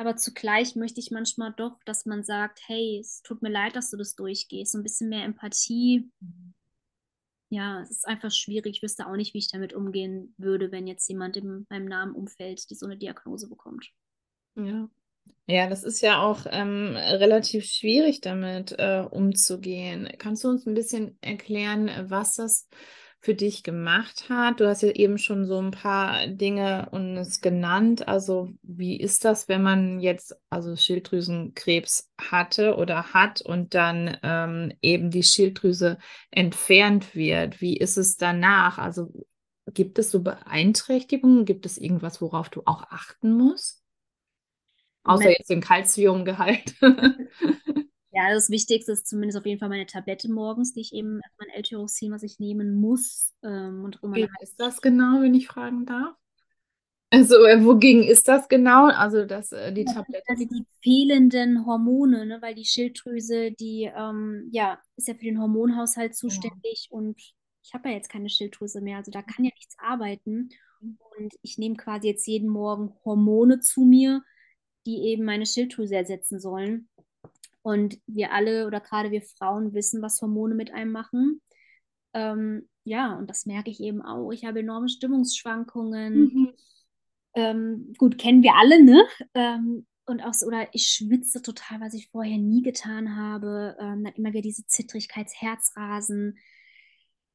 aber 0.00 0.16
zugleich 0.16 0.76
möchte 0.76 0.98
ich 0.98 1.10
manchmal 1.10 1.52
doch, 1.54 1.78
dass 1.84 2.06
man 2.06 2.24
sagt, 2.24 2.60
hey, 2.66 2.98
es 2.98 3.20
tut 3.20 3.42
mir 3.42 3.50
leid, 3.50 3.76
dass 3.76 3.90
du 3.90 3.98
das 3.98 4.14
durchgehst. 4.14 4.72
So 4.72 4.78
ein 4.78 4.82
bisschen 4.82 5.10
mehr 5.10 5.24
Empathie. 5.24 6.10
Ja, 7.50 7.82
es 7.82 7.90
ist 7.90 8.08
einfach 8.08 8.30
schwierig. 8.30 8.76
Ich 8.76 8.82
wüsste 8.82 9.06
auch 9.06 9.16
nicht, 9.16 9.34
wie 9.34 9.38
ich 9.38 9.50
damit 9.50 9.74
umgehen 9.74 10.34
würde, 10.38 10.72
wenn 10.72 10.86
jetzt 10.86 11.06
jemand 11.10 11.36
in 11.36 11.66
meinem 11.68 11.84
Namen 11.84 12.14
umfällt, 12.14 12.70
die 12.70 12.76
so 12.76 12.86
eine 12.86 12.96
Diagnose 12.96 13.46
bekommt. 13.46 13.90
Ja. 14.54 14.88
Ja, 15.46 15.68
das 15.68 15.84
ist 15.84 16.00
ja 16.00 16.22
auch 16.22 16.46
ähm, 16.48 16.96
relativ 16.96 17.66
schwierig 17.66 18.22
damit 18.22 18.72
äh, 18.78 19.04
umzugehen. 19.10 20.08
Kannst 20.16 20.44
du 20.44 20.48
uns 20.48 20.64
ein 20.64 20.74
bisschen 20.74 21.18
erklären, 21.20 21.90
was 22.08 22.36
das 22.36 22.68
für 23.20 23.34
dich 23.34 23.62
gemacht 23.62 24.30
hat? 24.30 24.60
Du 24.60 24.66
hast 24.66 24.82
ja 24.82 24.90
eben 24.90 25.18
schon 25.18 25.44
so 25.44 25.60
ein 25.60 25.72
paar 25.72 26.26
Dinge 26.26 26.88
uns 26.90 27.42
genannt. 27.42 28.08
Also 28.08 28.48
wie 28.62 28.98
ist 28.98 29.26
das, 29.26 29.46
wenn 29.46 29.62
man 29.62 30.00
jetzt 30.00 30.34
also 30.48 30.74
Schilddrüsenkrebs 30.74 32.10
hatte 32.18 32.76
oder 32.76 33.12
hat 33.12 33.42
und 33.42 33.74
dann 33.74 34.16
ähm, 34.22 34.72
eben 34.80 35.10
die 35.10 35.22
Schilddrüse 35.22 35.98
entfernt 36.30 37.14
wird? 37.14 37.60
Wie 37.60 37.76
ist 37.76 37.98
es 37.98 38.16
danach? 38.16 38.78
Also 38.78 39.12
gibt 39.66 39.98
es 39.98 40.10
so 40.10 40.22
Beeinträchtigungen? 40.22 41.44
Gibt 41.44 41.66
es 41.66 41.76
irgendwas, 41.76 42.22
worauf 42.22 42.48
du 42.48 42.62
auch 42.64 42.84
achten 42.90 43.34
musst? 43.36 43.82
Außer 45.04 45.30
jetzt 45.30 45.50
den 45.50 45.60
Kalziumgehalt. 45.60 46.74
Ja, 48.12 48.32
das 48.32 48.50
Wichtigste 48.50 48.92
ist 48.92 49.06
zumindest 49.06 49.38
auf 49.38 49.46
jeden 49.46 49.60
Fall 49.60 49.68
meine 49.68 49.86
Tablette 49.86 50.30
morgens, 50.30 50.72
die 50.72 50.80
ich 50.80 50.92
eben, 50.92 51.20
mein 51.38 51.48
L-Tyroxin, 51.54 52.12
was 52.12 52.22
ich 52.22 52.40
nehmen 52.40 52.74
muss. 52.74 53.34
Ähm, 53.42 53.84
und 53.84 54.02
eine 54.02 54.28
ist 54.40 54.58
das 54.58 54.80
genau, 54.80 55.22
wenn 55.22 55.34
ich 55.34 55.46
fragen 55.46 55.86
darf? 55.86 56.16
Also, 57.12 57.44
äh, 57.44 57.64
wogegen 57.64 58.04
ist 58.04 58.28
das 58.28 58.48
genau? 58.48 58.86
Also, 58.86 59.24
dass 59.24 59.50
äh, 59.52 59.72
die 59.72 59.84
Tablette. 59.84 60.24
Also 60.28 60.44
die 60.44 60.64
fehlenden 60.80 61.66
Hormone, 61.66 62.24
ne, 62.24 62.38
weil 62.40 62.54
die 62.54 62.64
Schilddrüse, 62.64 63.50
die 63.50 63.90
ähm, 63.96 64.48
ja, 64.52 64.80
ist 64.96 65.08
ja 65.08 65.14
für 65.14 65.24
den 65.24 65.40
Hormonhaushalt 65.40 66.14
zuständig 66.14 66.88
und 66.90 67.20
ich 67.62 67.74
habe 67.74 67.88
ja 67.88 67.96
jetzt 67.96 68.10
keine 68.10 68.28
Schilddrüse 68.28 68.80
mehr, 68.80 68.98
also 68.98 69.10
da 69.10 69.22
kann 69.22 69.44
ja 69.44 69.50
nichts 69.54 69.76
arbeiten. 69.78 70.50
Und 70.80 71.34
ich 71.42 71.58
nehme 71.58 71.76
quasi 71.76 72.08
jetzt 72.08 72.26
jeden 72.26 72.48
Morgen 72.48 72.94
Hormone 73.04 73.60
zu 73.60 73.84
mir, 73.84 74.22
die 74.86 75.02
eben 75.08 75.24
meine 75.24 75.46
Schilddrüse 75.46 75.96
ersetzen 75.96 76.40
sollen. 76.40 76.88
Und 77.62 77.98
wir 78.06 78.32
alle 78.32 78.66
oder 78.66 78.80
gerade 78.80 79.10
wir 79.10 79.22
Frauen 79.22 79.74
wissen, 79.74 80.02
was 80.02 80.20
Hormone 80.22 80.54
mit 80.54 80.72
einem 80.72 80.92
machen. 80.92 81.42
Ähm, 82.14 82.68
ja, 82.84 83.16
und 83.16 83.28
das 83.28 83.46
merke 83.46 83.70
ich 83.70 83.80
eben 83.80 84.02
auch. 84.02 84.30
Ich 84.30 84.44
habe 84.44 84.60
enorme 84.60 84.88
Stimmungsschwankungen. 84.88 86.20
Mhm. 86.20 86.52
Ähm, 87.34 87.92
gut, 87.98 88.18
kennen 88.18 88.42
wir 88.42 88.54
alle, 88.54 88.82
ne? 88.82 89.04
Ähm, 89.34 89.86
und 90.06 90.22
auch 90.22 90.34
so, 90.34 90.46
oder 90.46 90.68
ich 90.72 90.86
schwitze 90.86 91.40
total, 91.42 91.80
was 91.80 91.94
ich 91.94 92.10
vorher 92.10 92.38
nie 92.38 92.62
getan 92.62 93.16
habe. 93.16 93.76
Ähm, 93.78 94.04
dann 94.04 94.14
immer 94.14 94.30
wieder 94.30 94.42
diese 94.42 94.66
Zittrigkeitsherzrasen. 94.66 96.38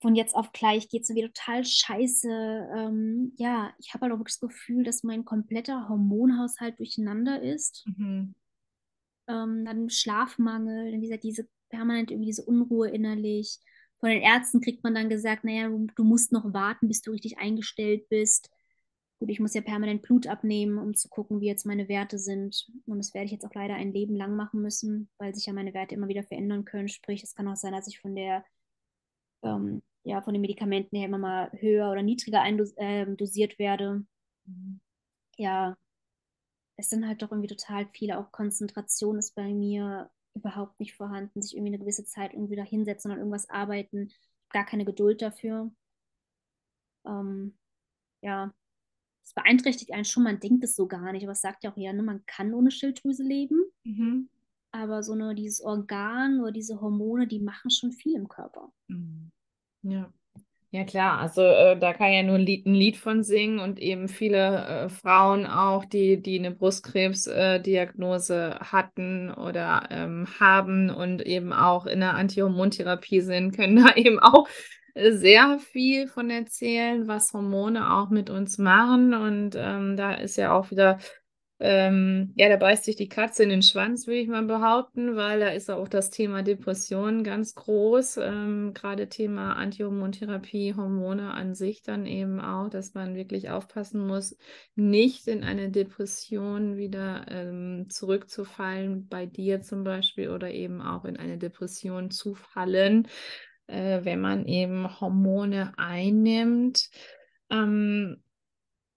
Von 0.02 0.16
jetzt 0.16 0.36
auf 0.36 0.52
gleich 0.52 0.90
geht 0.90 1.04
es 1.04 1.10
mir 1.10 1.32
total 1.32 1.64
scheiße. 1.64 2.30
Ähm, 2.76 3.34
ja, 3.38 3.74
ich 3.80 3.94
habe 3.94 4.04
halt 4.04 4.14
auch 4.14 4.18
wirklich 4.18 4.38
das 4.40 4.50
Gefühl, 4.50 4.84
dass 4.84 5.04
mein 5.04 5.24
kompletter 5.24 5.88
Hormonhaushalt 5.88 6.78
durcheinander 6.80 7.42
ist. 7.42 7.86
Mhm. 7.98 8.36
Ähm, 9.28 9.66
dann 9.66 9.90
Schlafmangel, 9.90 10.92
dann 10.92 11.02
dieser, 11.02 11.18
diese 11.18 11.48
permanent 11.70 12.12
irgendwie 12.12 12.28
diese 12.28 12.46
Unruhe 12.46 12.90
innerlich. 12.90 13.60
Von 14.00 14.10
den 14.10 14.22
Ärzten 14.22 14.62
kriegt 14.62 14.84
man 14.84 14.94
dann 14.96 15.10
gesagt, 15.10 15.44
naja, 15.44 15.68
du, 15.70 15.88
du 15.96 16.04
musst 16.04 16.32
noch 16.32 16.54
warten, 16.54 16.88
bis 16.88 17.02
du 17.02 17.12
richtig 17.12 17.38
eingestellt 17.38 18.08
bist. 18.10 18.50
Gut, 19.20 19.30
ich 19.30 19.40
muss 19.40 19.54
ja 19.54 19.62
permanent 19.62 20.02
Blut 20.02 20.28
abnehmen, 20.28 20.78
um 20.78 20.94
zu 20.94 21.08
gucken, 21.10 21.40
wie 21.40 21.48
jetzt 21.48 21.66
meine 21.66 21.88
Werte 21.88 22.20
sind. 22.20 22.68
Und 22.86 22.98
das 22.98 23.14
werde 23.14 23.26
ich 23.26 23.32
jetzt 23.32 23.46
auch 23.46 23.54
leider 23.54 23.76
ein 23.76 23.94
Leben 23.94 24.16
lang 24.16 24.36
machen 24.36 24.62
müssen, 24.62 25.10
weil 25.18 25.34
sich 25.34 25.46
ja 25.46 25.54
meine 25.54 25.74
Werte 25.74 25.96
immer 25.96 26.10
wieder 26.10 26.24
verändern 26.24 26.66
können. 26.66 26.90
Sprich, 26.90 27.24
es 27.24 27.34
kann 27.34 27.48
auch 27.48 27.56
sein, 27.56 27.72
dass 27.72 27.88
ich 27.88 28.00
von 28.00 28.16
der, 28.16 28.44
ähm, 29.44 29.82
ja, 30.04 30.22
von 30.22 30.34
den 30.34 30.42
Medikamenten 30.42 30.98
her 30.98 31.08
immer 31.08 31.18
mal 31.18 31.50
höher 31.54 31.92
oder 31.92 32.04
niedriger 32.04 32.42
eindosiert 32.42 33.54
ähm, 33.54 33.60
werde. 33.60 34.06
Ja, 35.38 35.78
es 36.78 36.90
sind 36.90 37.08
halt 37.08 37.22
doch 37.22 37.32
irgendwie 37.32 37.54
total 37.56 37.88
viele, 37.94 38.20
auch 38.20 38.32
Konzentration 38.32 39.18
ist 39.18 39.36
bei 39.36 39.54
mir 39.54 40.10
überhaupt 40.36 40.80
nicht 40.80 40.94
vorhanden, 40.94 41.42
sich 41.42 41.56
irgendwie 41.56 41.74
eine 41.74 41.80
gewisse 41.80 42.06
Zeit 42.06 42.34
irgendwie 42.34 42.58
da 42.58 42.64
hinsetzen 42.64 43.12
und 43.12 43.18
irgendwas 43.18 43.50
arbeiten. 43.50 44.12
Gar 44.50 44.66
keine 44.66 44.86
Geduld 44.86 45.22
dafür. 45.22 45.72
Ähm, 47.06 47.58
ja, 48.22 48.54
es 49.24 49.34
beeinträchtigt 49.34 49.94
einen 49.94 50.06
schon, 50.06 50.24
man 50.24 50.40
denkt 50.40 50.64
es 50.64 50.76
so 50.76 50.88
gar 50.88 51.12
nicht, 51.12 51.24
aber 51.24 51.32
es 51.32 51.42
sagt 51.42 51.64
ja 51.64 51.72
auch 51.72 51.78
ja, 51.78 51.94
ne, 51.94 52.04
man 52.04 52.26
kann 52.26 52.54
ohne 52.54 52.72
Schilddrüse 52.72 53.24
leben. 53.24 53.64
Mhm. 53.84 54.30
Aber 54.72 55.04
so 55.04 55.16
nur 55.16 55.34
dieses 55.34 55.62
Organ 55.62 56.42
oder 56.42 56.52
diese 56.52 56.82
Hormone, 56.82 57.28
die 57.28 57.40
machen 57.40 57.72
schon 57.72 57.94
viel 57.94 58.16
im 58.16 58.28
Körper. 58.28 58.74
Mhm. 58.88 59.32
Ja. 59.84 60.14
Ja, 60.76 60.84
klar, 60.84 61.20
also 61.20 61.42
äh, 61.42 61.80
da 61.80 61.94
kann 61.94 62.12
ja 62.12 62.22
nur 62.22 62.36
ein 62.36 62.46
Lied, 62.46 62.66
ein 62.66 62.74
Lied 62.74 62.98
von 62.98 63.24
singen 63.24 63.60
und 63.60 63.80
eben 63.80 64.10
viele 64.10 64.66
äh, 64.68 64.90
Frauen 64.90 65.46
auch, 65.46 65.86
die, 65.86 66.22
die 66.22 66.38
eine 66.38 66.52
Brustkrebsdiagnose 66.52 68.58
äh, 68.60 68.64
hatten 68.66 69.32
oder 69.32 69.88
ähm, 69.90 70.28
haben 70.38 70.90
und 70.90 71.22
eben 71.22 71.54
auch 71.54 71.86
in 71.86 72.02
der 72.02 72.16
Antihormontherapie 72.16 73.22
sind, 73.22 73.56
können 73.56 73.86
da 73.86 73.94
eben 73.96 74.20
auch 74.20 74.50
sehr 74.96 75.60
viel 75.60 76.08
von 76.08 76.30
erzählen, 76.30 77.08
was 77.08 77.32
Hormone 77.32 77.94
auch 77.94 78.10
mit 78.10 78.30
uns 78.30 78.58
machen. 78.58 79.14
Und 79.14 79.56
ähm, 79.58 79.96
da 79.96 80.16
ist 80.16 80.36
ja 80.36 80.52
auch 80.52 80.72
wieder 80.72 81.00
ähm, 81.60 82.34
ja, 82.36 82.50
da 82.50 82.58
beißt 82.58 82.84
sich 82.84 82.98
die 82.98 83.08
Katze 83.08 83.44
in 83.44 83.50
den 83.50 83.62
Schwanz, 83.62 84.08
würde 84.08 84.20
ich 84.20 84.28
mal 84.28 84.44
behaupten, 84.44 85.16
weil 85.16 85.40
da 85.40 85.48
ist 85.48 85.72
auch 85.72 85.88
das 85.88 86.10
Thema 86.10 86.44
Depression 86.44 87.24
ganz 87.24 87.56
groß. 87.56 88.18
Ähm, 88.18 88.74
gerade 88.74 89.08
Thema 89.08 89.54
Antihormontherapie, 89.54 90.74
Hormone 90.76 91.34
an 91.34 91.56
sich 91.56 91.82
dann 91.82 92.06
eben 92.08 92.42
auch, 92.42 92.70
dass 92.70 92.94
man 92.94 93.16
wirklich 93.16 93.52
aufpassen 93.52 94.06
muss, 94.06 94.36
nicht 94.76 95.28
in 95.28 95.46
eine 95.46 95.72
Depression 95.72 96.76
wieder 96.76 97.26
ähm, 97.30 97.86
zurückzufallen, 97.90 99.08
bei 99.08 99.26
dir 99.26 99.62
zum 99.62 99.86
Beispiel, 99.86 100.32
oder 100.32 100.52
eben 100.52 100.82
auch 100.82 101.06
in 101.06 101.16
eine 101.16 101.38
Depression 101.38 102.12
zu 102.12 102.36
fallen, 102.36 103.08
äh, 103.68 104.02
wenn 104.04 104.20
man 104.20 104.46
eben 104.46 105.00
Hormone 105.00 105.72
einnimmt. 105.78 106.90
Ähm, 107.50 108.22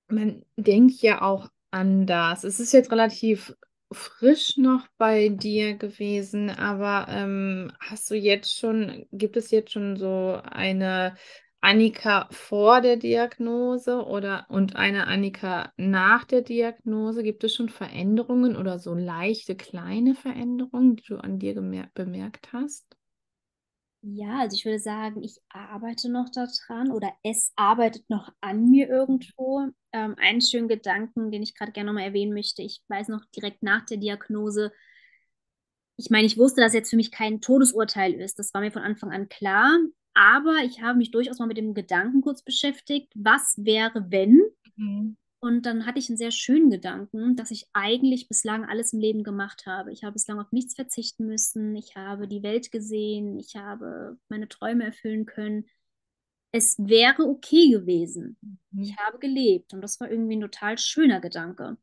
man 0.09 0.43
denkt 0.57 1.03
ja 1.03 1.23
auch 1.23 1.51
anders. 1.71 2.45
Es 2.45 2.61
ist 2.61 2.73
jetzt 2.73 2.91
relativ 2.93 3.55
frisch 3.93 4.57
noch 4.59 4.87
bei 4.99 5.29
dir 5.31 5.75
gewesen, 5.77 6.51
aber 6.51 7.07
ähm, 7.11 7.73
hast 7.81 8.11
du 8.11 8.15
jetzt 8.17 8.59
schon, 8.59 9.07
gibt 9.13 9.37
es 9.37 9.51
jetzt 9.51 9.73
schon 9.73 9.97
so 9.97 10.41
eine 10.45 11.17
Annika 11.61 12.29
vor 12.31 12.81
der 12.83 12.97
Diagnose 12.97 14.05
oder 14.05 14.47
und 14.51 14.77
eine 14.77 15.07
Annika 15.07 15.73
nach 15.77 16.25
der 16.25 16.43
Diagnose? 16.43 17.23
Gibt 17.23 17.45
es 17.45 17.55
schon 17.55 17.69
Veränderungen 17.71 18.57
oder 18.57 18.79
so 18.79 18.95
leichte 18.95 19.57
kleine 19.57 20.15
Veränderungen, 20.15 20.97
die 20.97 21.05
du 21.05 21.17
an 21.17 21.39
dir 21.39 21.55
bemerkt 21.95 22.53
hast? 22.53 22.98
Ja, 24.11 24.41
also 24.41 24.55
ich 24.57 24.65
würde 24.65 24.79
sagen, 24.79 25.23
ich 25.23 25.39
arbeite 25.51 26.11
noch 26.11 26.31
daran 26.31 26.91
oder 26.91 27.13
es 27.23 27.53
arbeitet 27.57 28.09
noch 28.09 28.33
an 28.41 28.71
mir 28.71 28.89
irgendwo. 28.89 29.69
Ähm, 29.93 30.15
einen 30.19 30.41
schönen 30.41 30.69
Gedanken, 30.69 31.31
den 31.31 31.43
ich 31.43 31.55
gerade 31.55 31.73
gerne 31.73 31.89
nochmal 31.89 32.05
erwähnen 32.05 32.33
möchte. 32.33 32.63
Ich 32.63 32.83
weiß 32.89 33.09
noch 33.09 33.25
direkt 33.35 33.63
nach 33.63 33.85
der 33.85 33.99
Diagnose, 33.99 34.73
ich 35.99 36.11
meine, 36.11 36.27
ich 36.27 36.39
wusste, 36.39 36.61
dass 36.61 36.75
jetzt 36.75 36.91
für 36.91 36.97
mich 36.97 37.11
kein 37.11 37.41
Todesurteil 37.41 38.15
ist. 38.15 38.39
Das 38.39 38.55
war 38.55 38.61
mir 38.61 38.71
von 38.71 38.83
Anfang 38.83 39.11
an 39.11 39.29
klar. 39.29 39.79
Aber 40.15 40.59
ich 40.65 40.81
habe 40.81 40.97
mich 40.97 41.11
durchaus 41.11 41.39
mal 41.41 41.47
mit 41.47 41.57
dem 41.57 41.75
Gedanken 41.75 42.21
kurz 42.21 42.43
beschäftigt, 42.43 43.13
was 43.17 43.57
wäre, 43.59 44.07
wenn? 44.11 44.41
Mhm. 44.77 45.17
Und 45.41 45.67
dann 45.67 45.87
hatte 45.87 46.01
ich 46.01 46.09
einen 46.09 46.19
sehr 46.19 46.33
schönen 46.33 46.69
Gedanken, 46.69 47.37
dass 47.37 47.53
ich 47.53 47.67
eigentlich 47.73 48.29
bislang 48.29 48.65
alles 48.65 48.93
im 48.93 48.99
Leben 48.99 49.23
gemacht 49.23 49.67
habe. 49.67 49.93
Ich 49.93 50.03
habe 50.03 50.15
bislang 50.15 50.41
auf 50.41 50.51
nichts 50.51 50.75
verzichten 50.75 51.27
müssen. 51.27 51.77
Ich 51.77 51.95
habe 51.95 52.27
die 52.27 52.43
Welt 52.43 52.73
gesehen. 52.73 53.39
Ich 53.39 53.55
habe 53.55 54.19
meine 54.29 54.49
Träume 54.49 54.85
erfüllen 54.85 55.27
können. 55.27 55.67
Es 56.51 56.77
wäre 56.79 57.23
okay 57.23 57.71
gewesen. 57.71 58.37
Mhm. 58.41 58.83
Ich 58.83 58.97
habe 58.99 59.21
gelebt. 59.21 59.73
Und 59.75 59.81
das 59.81 60.01
war 60.01 60.11
irgendwie 60.11 60.37
ein 60.37 60.41
total 60.41 60.77
schöner 60.77 61.21
Gedanke, 61.21 61.77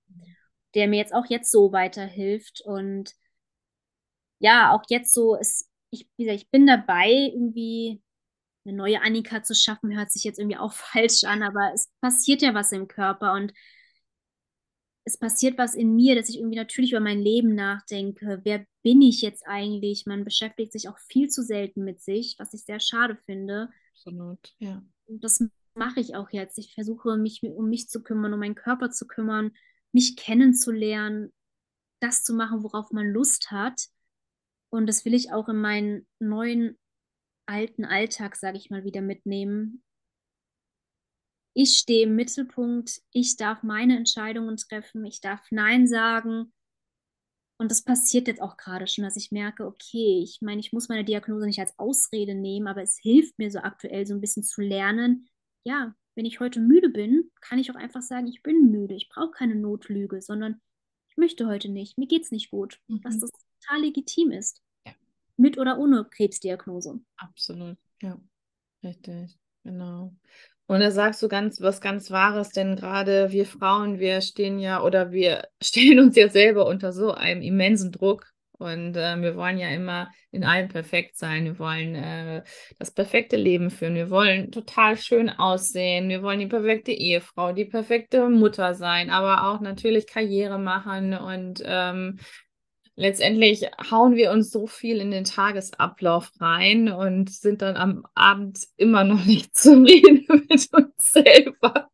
der 0.74 0.90
mir 0.90 0.98
jetzt 0.98 1.14
auch 1.14 1.28
jetzt 1.28 1.50
so 1.50 1.72
weiterhilft. 1.72 2.62
Und 2.66 3.16
ja, 4.40 4.74
auch 4.74 4.84
jetzt 4.90 5.14
so 5.14 5.36
ist, 5.36 5.70
ich, 5.92 6.10
wie 6.18 6.26
gesagt, 6.26 6.42
ich 6.42 6.50
bin 6.50 6.68
dabei, 6.68 7.32
irgendwie 7.34 8.02
eine 8.66 8.76
neue 8.76 9.02
Annika 9.02 9.44
zu 9.44 9.54
schaffen, 9.54 9.96
hört 9.96 10.12
sich 10.12 10.24
jetzt 10.24 10.40
irgendwie 10.40 10.58
auch 10.58 10.74
falsch 10.74 11.24
an, 11.24 11.44
aber 11.44 11.72
es 11.74 11.90
passiert 12.02 12.42
ja 12.42 12.54
was 12.54 12.72
im 12.72 12.88
Körper 12.88 13.34
und 13.34 13.54
es 15.08 15.18
passiert 15.18 15.58
was 15.60 15.76
in 15.76 15.96
mir, 15.96 16.16
dass 16.16 16.30
ich 16.30 16.40
irgendwie 16.40 16.58
natürlich 16.58 16.92
über 16.92 17.00
mein 17.00 17.22
Leben 17.22 17.54
nachdenke. 17.54 18.42
Wer 18.44 18.66
bin 18.82 19.04
ich 19.04 19.22
jetzt 19.22 19.46
eigentlich? 19.46 20.08
Man 20.08 20.24
beschäftigt 20.24 20.72
sich 20.72 20.90
auch 20.90 20.98
viel 20.98 21.30
zu 21.30 21.44
selten 21.44 21.84
mit 21.84 22.02
sich, 22.02 22.36
was 22.40 22.56
ich 22.56 22.64
sehr 22.64 22.80
schade 22.80 23.16
finde. 23.28 23.70
Absolut, 23.94 24.56
ja. 24.58 24.84
Und 25.06 25.24
das 25.24 25.44
mache 25.76 26.00
ich 26.00 26.16
auch 26.16 26.32
jetzt. 26.32 26.58
Ich 26.58 26.74
versuche 26.74 27.18
mich 27.18 27.44
um 27.44 27.70
mich 27.70 27.88
zu 27.88 28.02
kümmern, 28.02 28.34
um 28.34 28.40
meinen 28.40 28.56
Körper 28.56 28.90
zu 28.90 29.06
kümmern, 29.06 29.52
mich 29.92 30.16
kennenzulernen, 30.16 31.32
das 32.00 32.24
zu 32.24 32.34
machen, 32.34 32.64
worauf 32.64 32.92
man 32.92 33.08
Lust 33.08 33.52
hat. 33.52 33.88
Und 34.70 34.88
das 34.88 35.06
will 35.06 35.14
ich 35.14 35.32
auch 35.32 35.48
in 35.50 35.58
meinen 35.58 36.08
neuen 36.20 36.80
alten 37.46 37.86
Alltag, 37.86 38.36
sage 38.36 38.58
ich 38.58 38.70
mal, 38.70 38.84
wieder 38.84 39.02
mitnehmen. 39.02 39.84
Ich 41.54 41.78
stehe 41.78 42.04
im 42.04 42.16
Mittelpunkt, 42.16 43.02
ich 43.12 43.38
darf 43.38 43.64
meine 43.64 43.96
Entscheidungen 43.96 44.58
treffen, 44.58 45.06
ich 45.06 45.22
darf 45.22 45.42
Nein 45.52 45.88
sagen. 45.88 46.52
Und 47.58 47.72
das 47.72 47.84
passiert 47.84 48.28
jetzt 48.28 48.42
auch 48.42 48.58
gerade 48.58 48.88
schon, 48.88 49.06
dass 49.06 49.16
ich 49.16 49.32
merke, 49.32 49.66
okay, 49.66 50.22
ich 50.22 50.40
meine, 50.42 50.60
ich 50.60 50.74
muss 50.74 50.90
meine 50.90 51.06
Diagnose 51.06 51.46
nicht 51.46 51.60
als 51.60 51.78
Ausrede 51.80 52.36
nehmen, 52.36 52.68
aber 52.68 52.82
es 52.82 52.98
hilft 52.98 53.40
mir 53.40 53.50
so 53.50 53.60
aktuell 53.60 54.06
so 54.06 54.14
ein 54.14 54.20
bisschen 54.20 54.44
zu 54.44 54.62
lernen, 54.62 55.30
ja, 55.64 55.96
wenn 56.16 56.26
ich 56.26 56.40
heute 56.40 56.60
müde 56.60 56.90
bin, 56.90 57.32
kann 57.42 57.60
ich 57.60 57.72
auch 57.72 57.76
einfach 57.76 58.02
sagen, 58.02 58.28
ich 58.28 58.44
bin 58.44 58.72
müde. 58.72 58.96
Ich 58.96 59.10
brauche 59.10 59.32
keine 59.32 59.56
Notlüge, 59.56 60.22
sondern 60.22 60.62
ich 61.10 61.18
möchte 61.18 61.48
heute 61.48 61.70
nicht, 61.70 61.98
mir 61.98 62.08
geht 62.08 62.24
es 62.24 62.32
nicht 62.32 62.52
gut, 62.52 62.82
mhm. 62.88 63.02
dass 63.02 63.20
das 63.20 63.32
total 63.32 63.82
legitim 63.82 64.32
ist 64.32 64.65
mit 65.38 65.58
oder 65.58 65.78
ohne 65.78 66.06
Krebsdiagnose. 66.06 67.00
Absolut, 67.18 67.78
ja, 68.02 68.18
richtig, 68.84 69.38
genau. 69.64 70.14
Und 70.68 70.80
da 70.80 70.90
sagst 70.90 71.22
du 71.22 71.28
ganz 71.28 71.62
was 71.62 71.80
ganz 71.80 72.10
Wahres, 72.10 72.50
denn 72.50 72.76
gerade 72.76 73.32
wir 73.32 73.46
Frauen, 73.46 74.00
wir 74.00 74.22
stehen 74.22 74.58
ja 74.60 74.82
oder 74.82 75.12
wir 75.12 75.48
stellen 75.62 76.00
uns 76.00 76.16
ja 76.16 76.30
selber 76.30 76.66
unter 76.66 76.92
so 76.92 77.14
einem 77.14 77.42
immensen 77.42 77.92
Druck. 77.92 78.32
Und 78.58 78.96
äh, 78.96 79.22
wir 79.22 79.36
wollen 79.36 79.58
ja 79.58 79.68
immer 79.68 80.10
in 80.32 80.46
allem 80.46 80.70
perfekt 80.70 81.18
sein. 81.18 81.44
Wir 81.44 81.60
wollen 81.60 81.94
äh, 81.94 82.42
das 82.80 82.92
perfekte 82.92 83.36
Leben 83.36 83.70
führen. 83.70 83.96
Wir 83.96 84.10
wollen 84.10 84.50
total 84.50 84.98
schön 84.98 85.30
aussehen. 85.30 86.08
Wir 86.08 86.24
wollen 86.24 86.40
die 86.40 86.48
perfekte 86.48 86.94
Ehefrau, 86.94 87.52
die 87.52 87.66
perfekte 87.66 88.30
Mutter 88.30 88.74
sein, 88.74 89.10
aber 89.10 89.50
auch 89.50 89.60
natürlich 89.60 90.08
Karriere 90.08 90.58
machen 90.58 91.14
und 91.14 91.62
ähm, 91.66 92.18
letztendlich 92.96 93.70
hauen 93.92 94.16
wir 94.16 94.32
uns 94.32 94.52
so 94.52 94.68
viel 94.68 95.00
in 95.00 95.12
den 95.12 95.26
Tagesablauf 95.26 96.32
rein 96.40 96.90
und 96.90 97.30
sind 97.30 97.62
dann 97.62 97.76
am 97.76 98.06
Abend 98.16 98.60
immer 98.78 99.04
noch 99.04 99.24
nicht 99.26 99.56
zufrieden 99.56 100.26
mit 100.50 100.70
uns 100.74 100.94
selber. 100.98 101.90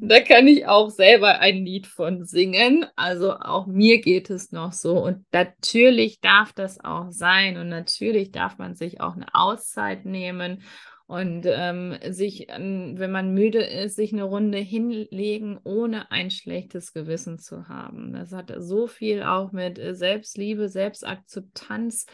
Und 0.00 0.08
da 0.08 0.20
kann 0.20 0.48
ich 0.48 0.66
auch 0.66 0.90
selber 0.90 1.38
ein 1.38 1.64
Lied 1.64 1.86
von 1.86 2.24
singen. 2.24 2.86
Also 2.96 3.34
auch 3.34 3.66
mir 3.66 4.00
geht 4.00 4.28
es 4.28 4.52
noch 4.52 4.72
so. 4.72 4.98
Und 4.98 5.24
natürlich 5.32 6.20
darf 6.20 6.52
das 6.52 6.82
auch 6.84 7.10
sein. 7.10 7.56
Und 7.56 7.68
natürlich 7.68 8.32
darf 8.32 8.58
man 8.58 8.74
sich 8.74 9.00
auch 9.00 9.14
eine 9.14 9.32
Auszeit 9.32 10.04
nehmen 10.04 10.62
und 11.06 11.44
ähm, 11.46 11.96
sich, 12.08 12.46
wenn 12.48 13.10
man 13.10 13.34
müde 13.34 13.62
ist, 13.62 13.96
sich 13.96 14.12
eine 14.12 14.24
Runde 14.24 14.58
hinlegen, 14.58 15.58
ohne 15.62 16.10
ein 16.10 16.30
schlechtes 16.30 16.92
Gewissen 16.92 17.38
zu 17.38 17.68
haben. 17.68 18.14
Das 18.14 18.32
hat 18.32 18.52
so 18.58 18.86
viel 18.86 19.22
auch 19.22 19.52
mit 19.52 19.78
äh, 19.78 19.94
Selbstliebe, 19.94 20.68
Selbstakzeptanz 20.68 22.06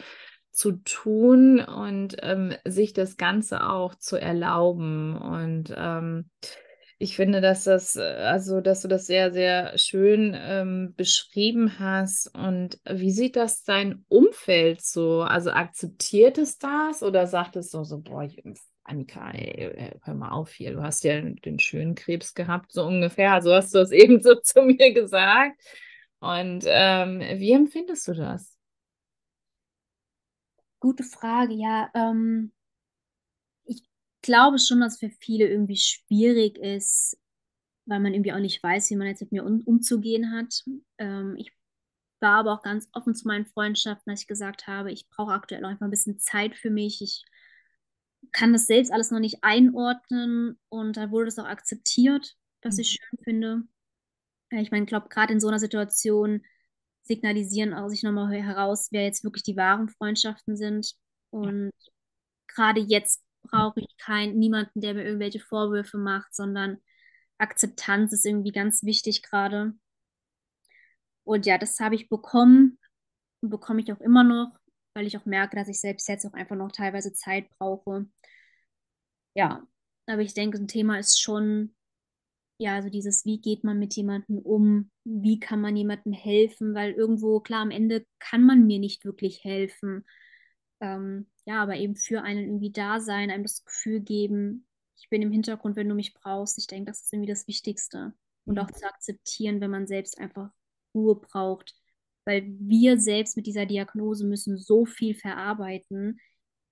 zu 0.50 0.72
tun 0.72 1.60
und 1.60 2.16
ähm, 2.22 2.54
sich 2.64 2.92
das 2.92 3.16
Ganze 3.16 3.64
auch 3.68 3.94
zu 3.94 4.16
erlauben. 4.16 5.16
Und 5.16 5.72
ähm, 5.76 6.28
ich 6.98 7.14
finde, 7.14 7.40
dass 7.40 7.64
das, 7.64 7.94
äh, 7.94 8.00
also, 8.02 8.60
dass 8.60 8.82
du 8.82 8.88
das 8.88 9.06
sehr, 9.06 9.32
sehr 9.32 9.78
schön 9.78 10.36
ähm, 10.36 10.94
beschrieben 10.96 11.78
hast. 11.78 12.34
Und 12.34 12.80
wie 12.84 13.12
sieht 13.12 13.36
das 13.36 13.62
dein 13.62 14.04
Umfeld 14.08 14.82
so? 14.82 15.22
Also 15.22 15.50
akzeptiert 15.50 16.38
es 16.38 16.58
das 16.58 17.04
oder 17.04 17.28
sagt 17.28 17.54
es 17.54 17.70
so, 17.70 17.84
so, 17.84 18.00
boah, 18.00 18.24
ich 18.24 18.42
Annika, 18.90 19.30
ey, 19.30 19.92
hör 20.02 20.14
mal 20.14 20.30
auf 20.30 20.52
hier, 20.52 20.72
du 20.72 20.82
hast 20.82 21.04
ja 21.04 21.20
den 21.20 21.58
schönen 21.58 21.94
Krebs 21.94 22.34
gehabt, 22.34 22.72
so 22.72 22.84
ungefähr. 22.84 23.40
So 23.40 23.54
hast 23.54 23.74
du 23.74 23.78
es 23.78 23.90
eben 23.92 24.20
so 24.20 24.34
zu 24.34 24.62
mir 24.62 24.92
gesagt. 24.92 25.60
Und 26.18 26.64
ähm, 26.66 27.20
wie 27.20 27.52
empfindest 27.52 28.08
du 28.08 28.14
das? 28.14 28.56
Gute 30.80 31.04
Frage, 31.04 31.54
ja. 31.54 31.90
Ähm, 31.94 32.52
ich 33.64 33.82
glaube 34.22 34.58
schon, 34.58 34.80
dass 34.80 34.98
für 34.98 35.10
viele 35.10 35.46
irgendwie 35.48 35.76
schwierig 35.76 36.58
ist, 36.58 37.18
weil 37.86 38.00
man 38.00 38.14
irgendwie 38.14 38.32
auch 38.32 38.38
nicht 38.38 38.62
weiß, 38.62 38.90
wie 38.90 38.96
man 38.96 39.06
jetzt 39.06 39.20
mit 39.20 39.32
mir 39.32 39.44
um, 39.44 39.60
umzugehen 39.64 40.32
hat. 40.32 40.64
Ähm, 40.98 41.36
ich 41.38 41.52
war 42.20 42.40
aber 42.40 42.52
auch 42.52 42.62
ganz 42.62 42.88
offen 42.92 43.14
zu 43.14 43.26
meinen 43.26 43.46
Freundschaften, 43.46 44.10
dass 44.10 44.22
ich 44.22 44.26
gesagt 44.26 44.66
habe, 44.66 44.92
ich 44.92 45.08
brauche 45.08 45.32
aktuell 45.32 45.60
noch 45.62 45.70
einfach 45.70 45.86
ein 45.86 45.90
bisschen 45.90 46.18
Zeit 46.18 46.54
für 46.54 46.70
mich. 46.70 47.00
Ich 47.02 47.24
kann 48.32 48.52
das 48.52 48.66
selbst 48.66 48.92
alles 48.92 49.10
noch 49.10 49.20
nicht 49.20 49.38
einordnen 49.42 50.58
und 50.68 50.96
da 50.96 51.10
wurde 51.10 51.26
das 51.26 51.38
auch 51.38 51.46
akzeptiert, 51.46 52.36
was 52.62 52.76
mhm. 52.76 52.80
ich 52.80 52.90
schön 52.90 53.18
finde. 53.24 53.62
Ich 54.50 54.70
meine, 54.70 54.84
ich 54.84 54.88
glaube, 54.88 55.08
gerade 55.08 55.32
in 55.32 55.40
so 55.40 55.48
einer 55.48 55.60
Situation 55.60 56.42
signalisieren 57.02 57.74
auch 57.74 57.88
sich 57.88 58.02
nochmal 58.02 58.32
heraus, 58.32 58.88
wer 58.90 59.04
jetzt 59.04 59.24
wirklich 59.24 59.42
die 59.42 59.56
wahren 59.56 59.88
Freundschaften 59.88 60.56
sind. 60.56 60.94
Und 61.30 61.70
ja. 61.70 61.92
gerade 62.48 62.80
jetzt 62.80 63.22
brauche 63.42 63.80
ich 63.80 63.96
keinen, 63.96 64.38
niemanden, 64.38 64.80
der 64.80 64.94
mir 64.94 65.04
irgendwelche 65.04 65.40
Vorwürfe 65.40 65.98
macht, 65.98 66.34
sondern 66.34 66.78
Akzeptanz 67.38 68.12
ist 68.12 68.26
irgendwie 68.26 68.52
ganz 68.52 68.82
wichtig 68.82 69.22
gerade. 69.22 69.74
Und 71.24 71.46
ja, 71.46 71.58
das 71.58 71.78
habe 71.80 71.94
ich 71.94 72.08
bekommen 72.08 72.78
und 73.40 73.50
bekomme 73.50 73.80
ich 73.80 73.92
auch 73.92 74.00
immer 74.00 74.24
noch, 74.24 74.58
weil 74.94 75.06
ich 75.06 75.16
auch 75.16 75.26
merke, 75.26 75.56
dass 75.56 75.68
ich 75.68 75.80
selbst 75.80 76.08
jetzt 76.08 76.26
auch 76.26 76.32
einfach 76.32 76.56
noch 76.56 76.72
teilweise 76.72 77.12
Zeit 77.12 77.48
brauche. 77.58 78.06
Ja, 79.34 79.66
aber 80.06 80.22
ich 80.22 80.34
denke, 80.34 80.58
ein 80.58 80.68
Thema 80.68 80.98
ist 80.98 81.20
schon, 81.20 81.74
ja, 82.58 82.74
also 82.74 82.90
dieses, 82.90 83.24
wie 83.24 83.40
geht 83.40 83.64
man 83.64 83.78
mit 83.78 83.94
jemandem 83.94 84.38
um, 84.38 84.90
wie 85.04 85.38
kann 85.40 85.60
man 85.60 85.76
jemandem 85.76 86.12
helfen, 86.12 86.74
weil 86.74 86.92
irgendwo, 86.92 87.40
klar, 87.40 87.62
am 87.62 87.70
Ende 87.70 88.04
kann 88.18 88.44
man 88.44 88.66
mir 88.66 88.78
nicht 88.78 89.04
wirklich 89.04 89.44
helfen. 89.44 90.04
Ähm, 90.80 91.30
ja, 91.46 91.62
aber 91.62 91.76
eben 91.76 91.96
für 91.96 92.22
einen 92.22 92.44
irgendwie 92.44 92.72
da 92.72 93.00
sein, 93.00 93.30
einem 93.30 93.44
das 93.44 93.64
Gefühl 93.64 94.00
geben, 94.00 94.66
ich 95.00 95.08
bin 95.08 95.22
im 95.22 95.32
Hintergrund, 95.32 95.76
wenn 95.76 95.88
du 95.88 95.94
mich 95.94 96.12
brauchst. 96.14 96.58
Ich 96.58 96.66
denke, 96.66 96.90
das 96.90 97.02
ist 97.02 97.12
irgendwie 97.12 97.30
das 97.30 97.48
Wichtigste. 97.48 98.12
Und 98.44 98.54
mhm. 98.56 98.60
auch 98.60 98.70
zu 98.70 98.84
akzeptieren, 98.86 99.60
wenn 99.60 99.70
man 99.70 99.86
selbst 99.86 100.18
einfach 100.18 100.50
Ruhe 100.94 101.16
braucht. 101.16 101.79
Weil 102.30 102.46
wir 102.60 102.96
selbst 103.00 103.36
mit 103.36 103.48
dieser 103.48 103.66
Diagnose 103.66 104.24
müssen 104.24 104.56
so 104.56 104.86
viel 104.86 105.16
verarbeiten, 105.16 106.20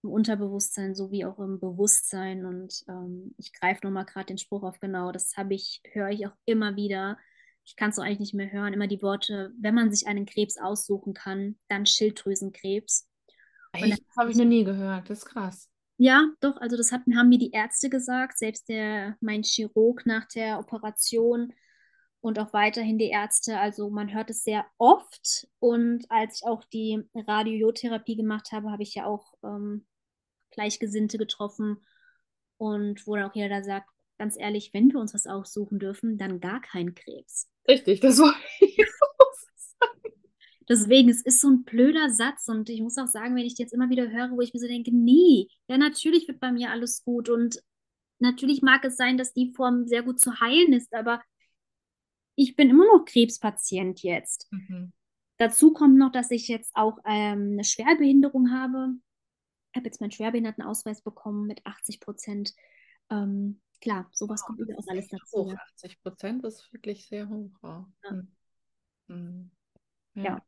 im 0.04 0.10
Unterbewusstsein 0.10 0.94
sowie 0.94 1.24
auch 1.24 1.40
im 1.40 1.58
Bewusstsein. 1.58 2.46
Und 2.46 2.84
ähm, 2.88 3.34
ich 3.38 3.52
greife 3.52 3.84
nochmal 3.84 4.04
gerade 4.04 4.26
den 4.26 4.38
Spruch 4.38 4.62
auf 4.62 4.78
genau. 4.78 5.10
Das 5.10 5.36
habe 5.36 5.54
ich, 5.54 5.82
höre 5.90 6.10
ich 6.10 6.28
auch 6.28 6.36
immer 6.44 6.76
wieder. 6.76 7.18
Ich 7.64 7.74
kann 7.74 7.90
es 7.90 7.96
so 7.96 8.02
eigentlich 8.02 8.20
nicht 8.20 8.34
mehr 8.34 8.52
hören. 8.52 8.72
Immer 8.72 8.86
die 8.86 9.02
Worte, 9.02 9.52
wenn 9.60 9.74
man 9.74 9.92
sich 9.92 10.06
einen 10.06 10.26
Krebs 10.26 10.58
aussuchen 10.58 11.12
kann, 11.12 11.58
dann 11.66 11.86
Schilddrüsenkrebs. 11.86 13.08
Echt? 13.72 13.98
Das 13.98 14.16
habe 14.16 14.30
ich 14.30 14.36
noch 14.36 14.44
nie 14.44 14.62
gehört. 14.62 15.10
Das 15.10 15.18
ist 15.18 15.26
krass. 15.26 15.68
Ja, 15.96 16.30
doch, 16.38 16.56
also 16.58 16.76
das 16.76 16.92
hat, 16.92 17.02
haben 17.16 17.28
mir 17.30 17.38
die 17.38 17.50
Ärzte 17.50 17.90
gesagt, 17.90 18.38
selbst 18.38 18.68
der, 18.68 19.16
mein 19.20 19.42
Chirurg 19.42 20.06
nach 20.06 20.28
der 20.28 20.60
Operation 20.60 21.52
und 22.20 22.38
auch 22.38 22.52
weiterhin 22.52 22.98
die 22.98 23.10
Ärzte. 23.10 23.58
Also 23.58 23.90
man 23.90 24.12
hört 24.12 24.30
es 24.30 24.42
sehr 24.42 24.66
oft. 24.78 25.48
Und 25.60 26.06
als 26.10 26.36
ich 26.36 26.46
auch 26.46 26.64
die 26.64 27.02
Radiotherapie 27.14 28.16
gemacht 28.16 28.52
habe, 28.52 28.70
habe 28.70 28.82
ich 28.82 28.94
ja 28.94 29.06
auch 29.06 29.34
ähm, 29.44 29.86
Gleichgesinnte 30.50 31.18
getroffen 31.18 31.84
und 32.56 33.06
wo 33.06 33.14
dann 33.14 33.30
auch 33.30 33.34
jeder 33.34 33.48
da 33.48 33.62
sagt, 33.62 33.88
ganz 34.18 34.36
ehrlich, 34.38 34.70
wenn 34.74 34.92
wir 34.92 34.98
uns 34.98 35.14
was 35.14 35.26
aussuchen 35.26 35.78
dürfen, 35.78 36.18
dann 36.18 36.40
gar 36.40 36.60
kein 36.60 36.94
Krebs. 36.94 37.48
Richtig, 37.68 38.00
das 38.00 38.18
war 38.18 38.34
ich 38.60 38.76
Deswegen, 40.68 41.08
es 41.08 41.22
ist 41.22 41.40
so 41.40 41.48
ein 41.48 41.64
blöder 41.64 42.10
Satz 42.10 42.46
und 42.48 42.68
ich 42.68 42.82
muss 42.82 42.98
auch 42.98 43.06
sagen, 43.06 43.34
wenn 43.34 43.46
ich 43.46 43.56
jetzt 43.56 43.72
immer 43.72 43.88
wieder 43.88 44.10
höre, 44.10 44.30
wo 44.32 44.42
ich 44.42 44.52
mir 44.52 44.60
so 44.60 44.66
denke, 44.66 44.94
nee, 44.94 45.48
ja, 45.66 45.78
natürlich 45.78 46.28
wird 46.28 46.40
bei 46.40 46.52
mir 46.52 46.70
alles 46.70 47.02
gut 47.04 47.30
und 47.30 47.62
natürlich 48.18 48.60
mag 48.60 48.84
es 48.84 48.96
sein, 48.96 49.16
dass 49.16 49.32
die 49.32 49.54
Form 49.54 49.86
sehr 49.86 50.02
gut 50.02 50.20
zu 50.20 50.40
heilen 50.40 50.74
ist, 50.74 50.92
aber 50.92 51.22
ich 52.38 52.54
bin 52.54 52.70
immer 52.70 52.86
noch 52.86 53.04
Krebspatient 53.04 54.02
jetzt. 54.04 54.46
Mhm. 54.52 54.92
Dazu 55.38 55.72
kommt 55.72 55.98
noch, 55.98 56.12
dass 56.12 56.30
ich 56.30 56.46
jetzt 56.46 56.70
auch 56.74 56.98
ähm, 57.04 57.52
eine 57.52 57.64
Schwerbehinderung 57.64 58.52
habe. 58.52 58.94
Ich 59.72 59.76
habe 59.76 59.86
jetzt 59.86 60.00
meinen 60.00 60.12
Schwerbehindertenausweis 60.12 61.02
bekommen 61.02 61.48
mit 61.48 61.66
80 61.66 61.98
Prozent. 61.98 62.54
Ähm, 63.10 63.60
klar, 63.80 64.08
sowas 64.12 64.42
oh, 64.44 64.46
kommt 64.46 64.60
auch 64.76 64.86
alles 64.86 65.08
dazu. 65.08 65.46
Hoch. 65.46 65.54
80 65.74 66.00
Prozent 66.00 66.44
ist 66.44 66.72
wirklich 66.72 67.06
sehr 67.08 67.28
hoch. 67.28 67.50
Ja. 67.62 67.86
Mhm. 69.08 69.50
ja. 70.14 70.22
ja. 70.22 70.42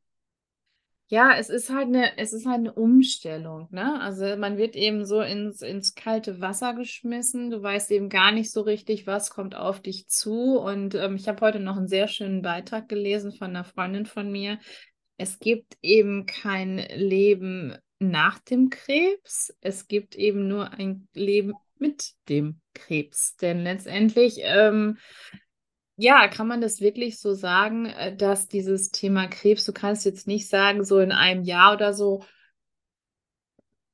Ja, 1.12 1.34
es 1.36 1.48
ist 1.50 1.70
halt 1.70 1.88
eine, 1.88 2.16
es 2.18 2.32
ist 2.32 2.46
halt 2.46 2.60
eine 2.60 2.72
Umstellung, 2.72 3.66
ne? 3.72 4.00
Also 4.00 4.36
man 4.36 4.56
wird 4.58 4.76
eben 4.76 5.04
so 5.04 5.20
ins, 5.20 5.60
ins 5.60 5.96
kalte 5.96 6.40
Wasser 6.40 6.72
geschmissen. 6.72 7.50
Du 7.50 7.60
weißt 7.60 7.90
eben 7.90 8.08
gar 8.08 8.30
nicht 8.30 8.52
so 8.52 8.60
richtig, 8.60 9.08
was 9.08 9.30
kommt 9.30 9.56
auf 9.56 9.80
dich 9.80 10.06
zu. 10.06 10.56
Und 10.56 10.94
ähm, 10.94 11.16
ich 11.16 11.26
habe 11.26 11.40
heute 11.44 11.58
noch 11.58 11.76
einen 11.76 11.88
sehr 11.88 12.06
schönen 12.06 12.42
Beitrag 12.42 12.88
gelesen 12.88 13.32
von 13.32 13.48
einer 13.48 13.64
Freundin 13.64 14.06
von 14.06 14.30
mir. 14.30 14.60
Es 15.16 15.40
gibt 15.40 15.76
eben 15.82 16.26
kein 16.26 16.78
Leben 16.78 17.76
nach 17.98 18.38
dem 18.38 18.70
Krebs. 18.70 19.52
Es 19.60 19.88
gibt 19.88 20.14
eben 20.14 20.46
nur 20.46 20.74
ein 20.74 21.08
Leben 21.12 21.54
mit 21.76 22.12
dem 22.28 22.60
Krebs. 22.72 23.34
Denn 23.34 23.64
letztendlich 23.64 24.36
ähm, 24.42 24.96
ja, 26.00 26.28
kann 26.28 26.48
man 26.48 26.62
das 26.62 26.80
wirklich 26.80 27.20
so 27.20 27.34
sagen, 27.34 27.84
äh, 27.86 28.16
dass 28.16 28.48
dieses 28.48 28.90
Thema 28.90 29.28
Krebs, 29.28 29.66
du 29.66 29.72
kannst 29.72 30.06
jetzt 30.06 30.26
nicht 30.26 30.48
sagen, 30.48 30.82
so 30.82 30.98
in 30.98 31.12
einem 31.12 31.42
Jahr 31.42 31.74
oder 31.74 31.92
so, 31.92 32.24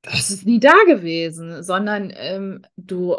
das 0.03 0.31
ist 0.31 0.45
nie 0.45 0.61
da 0.61 0.73
gewesen, 0.85 1.63
sondern 1.63 2.13
ähm, 2.15 2.61
du 2.77 3.17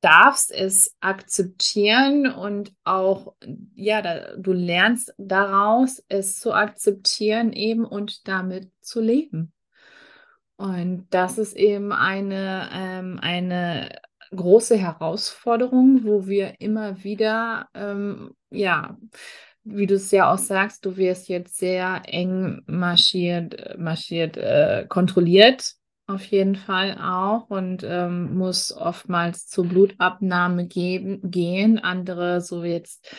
darfst 0.00 0.50
es 0.50 0.96
akzeptieren 1.00 2.32
und 2.32 2.72
auch, 2.84 3.34
ja, 3.74 4.00
da, 4.00 4.36
du 4.36 4.52
lernst 4.52 5.12
daraus, 5.18 6.02
es 6.08 6.40
zu 6.40 6.54
akzeptieren 6.54 7.52
eben 7.52 7.84
und 7.84 8.26
damit 8.26 8.70
zu 8.80 9.02
leben. 9.02 9.52
Und 10.56 11.08
das 11.10 11.36
ist 11.36 11.54
eben 11.54 11.92
eine, 11.92 12.70
ähm, 12.72 13.18
eine 13.20 13.90
große 14.34 14.76
Herausforderung, 14.76 16.04
wo 16.04 16.26
wir 16.26 16.60
immer 16.60 17.02
wieder, 17.02 17.68
ähm, 17.74 18.32
ja, 18.50 18.96
wie 19.64 19.86
du 19.86 19.94
es 19.94 20.10
ja 20.10 20.32
auch 20.32 20.38
sagst, 20.38 20.84
du 20.84 20.96
wirst 20.96 21.28
jetzt 21.28 21.58
sehr 21.58 22.02
eng 22.06 22.62
marschiert, 22.66 23.78
marschiert, 23.78 24.36
äh, 24.36 24.86
kontrolliert, 24.88 25.74
auf 26.06 26.24
jeden 26.24 26.56
Fall 26.56 26.96
auch 26.98 27.50
und 27.50 27.84
ähm, 27.86 28.34
muss 28.34 28.72
oftmals 28.72 29.46
zur 29.46 29.66
Blutabnahme 29.66 30.66
geben, 30.66 31.20
gehen. 31.30 31.78
Andere, 31.78 32.40
so 32.40 32.62
wie 32.62 32.70
jetzt 32.70 33.14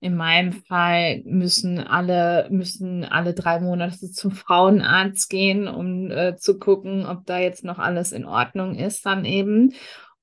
in 0.00 0.16
meinem 0.16 0.52
Fall, 0.52 1.22
müssen 1.24 1.78
alle, 1.78 2.48
müssen 2.50 3.04
alle 3.04 3.34
drei 3.34 3.60
Monate 3.60 4.10
zum 4.12 4.30
Frauenarzt 4.32 5.28
gehen, 5.28 5.68
um 5.68 6.10
äh, 6.10 6.36
zu 6.36 6.58
gucken, 6.58 7.06
ob 7.06 7.26
da 7.26 7.38
jetzt 7.38 7.64
noch 7.64 7.78
alles 7.78 8.12
in 8.12 8.24
Ordnung 8.24 8.74
ist, 8.74 9.04
dann 9.06 9.24
eben. 9.24 9.74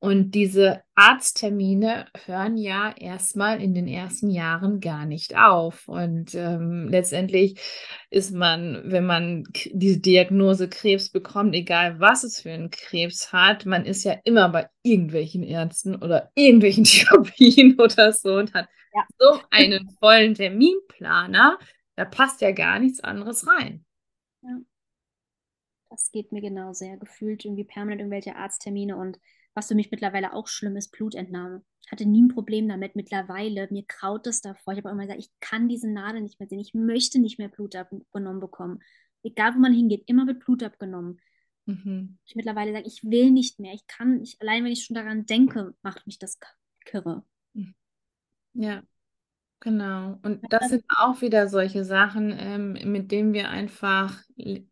Und 0.02 0.32
diese 0.32 0.82
Arzttermine 0.96 2.08
hören 2.26 2.56
ja 2.56 2.94
erstmal 2.98 3.62
in 3.62 3.74
den 3.74 3.88
ersten 3.88 4.30
Jahren 4.30 4.80
gar 4.80 5.06
nicht 5.06 5.36
auf. 5.38 5.90
Und 5.90 6.34
ähm, 6.36 6.88
letztendlich 6.88 7.60
ist 8.10 8.32
man, 8.32 8.82
wenn 8.86 9.06
man 9.06 9.44
diese 9.74 10.00
Diagnose 10.00 10.70
Krebs 10.70 11.10
bekommt, 11.10 11.54
egal 11.54 12.00
was 12.00 12.24
es 12.24 12.42
für 12.42 12.52
einen 12.52 12.70
Krebs 12.70 13.34
hat, 13.34 13.66
man 13.66 13.86
ist 13.86 14.06
ja 14.06 14.16
immer 14.24 14.48
bei 14.48 14.70
irgendwelchen 14.84 15.44
Ärzten 15.44 15.96
oder 15.96 16.32
irgendwelchen 16.34 16.84
Therapien 16.86 17.78
oder 17.78 18.14
so 18.14 18.36
und 18.36 18.54
hat 18.54 18.70
ja. 18.94 19.06
so 19.18 19.42
einen 19.52 19.90
vollen 20.00 20.34
Terminplaner, 20.34 21.60
da 21.98 22.06
passt 22.06 22.40
ja 22.40 22.52
gar 22.52 22.80
nichts 22.80 23.02
anderes 23.02 23.46
rein. 23.48 23.84
Ja. 24.44 24.60
Das 25.90 26.10
geht 26.12 26.32
mir 26.32 26.42
genau 26.42 26.72
sehr 26.72 26.96
gefühlt 26.96 27.44
irgendwie 27.44 27.66
permanent 27.66 28.00
irgendwelche 28.00 28.38
Arzttermine 28.38 28.96
und 28.96 29.20
was 29.60 29.67
für 29.67 29.76
mich 29.76 29.91
mittlerweile 29.91 30.34
auch 30.34 30.48
schlimm 30.48 30.78
ist, 30.78 30.91
Blutentnahme. 30.91 31.62
Ich 31.86 31.91
hatte 31.91 32.06
nie 32.06 32.22
ein 32.22 32.30
Problem 32.30 32.69
damit. 32.69 32.95
Mittlerweile, 32.95 33.67
mir 33.72 33.84
kraut 33.86 34.26
es 34.26 34.41
davor. 34.41 34.74
Ich 34.74 34.80
habe 34.80 34.89
auch 34.89 34.93
immer 34.93 35.04
gesagt, 35.04 35.19
ich 35.19 35.32
kann 35.41 35.67
diese 35.67 35.91
Nadel 35.91 36.22
nicht 36.22 36.39
mehr 36.39 36.48
sehen. 36.48 36.62
Ich 36.62 36.74
möchte 36.74 37.19
nicht 37.19 37.39
mehr 37.39 37.50
Blut 37.50 37.76
abgenommen 37.76 38.39
bekommen. 38.39 38.80
Egal, 39.22 39.56
wo 39.56 39.60
man 39.60 39.74
hingeht, 39.74 40.04
immer 40.08 40.26
wird 40.28 40.39
Blut 40.39 40.63
abgenommen. 40.63 41.19
Mhm. 41.65 42.17
Ich 42.26 42.36
mittlerweile 42.36 42.72
sage, 42.72 42.88
ich 42.88 43.04
will 43.04 43.32
nicht 43.32 43.60
mehr. 43.60 43.74
Ich 43.74 43.86
kann, 43.86 44.22
ich, 44.22 44.39
allein 44.41 44.63
wenn 44.63 44.72
ich 44.72 44.86
schon 44.86 44.95
daran 44.95 45.26
denke, 45.26 45.76
macht 45.82 46.08
mich 46.08 46.19
das 46.19 46.39
kirre. 46.86 47.24
Ja, 48.54 48.82
genau. 49.60 50.19
Und 50.24 50.41
das 50.50 50.69
sind 50.69 50.86
auch 50.98 51.22
wieder 51.22 51.50
solche 51.50 51.84
Sachen, 51.84 52.34
ähm, 52.38 52.91
mit 52.91 53.12
denen 53.12 53.34
wir 53.34 53.50
einfach, 53.50 54.24
mit 54.38 54.67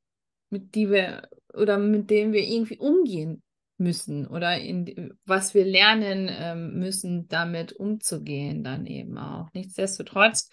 die 0.76 0.90
wir 0.90 1.30
oder 1.54 1.78
mit 1.78 2.10
denen 2.10 2.32
wir 2.32 2.48
irgendwie 2.48 2.78
umgehen 2.78 3.44
müssen 3.78 4.28
oder 4.28 4.58
in 4.58 5.14
was 5.26 5.54
wir 5.54 5.66
lernen 5.66 6.30
ähm, 6.32 6.80
müssen, 6.80 7.28
damit 7.28 7.74
umzugehen, 7.74 8.64
dann 8.64 8.86
eben 8.86 9.18
auch. 9.18 9.48
Nichtsdestotrotz 9.54 10.50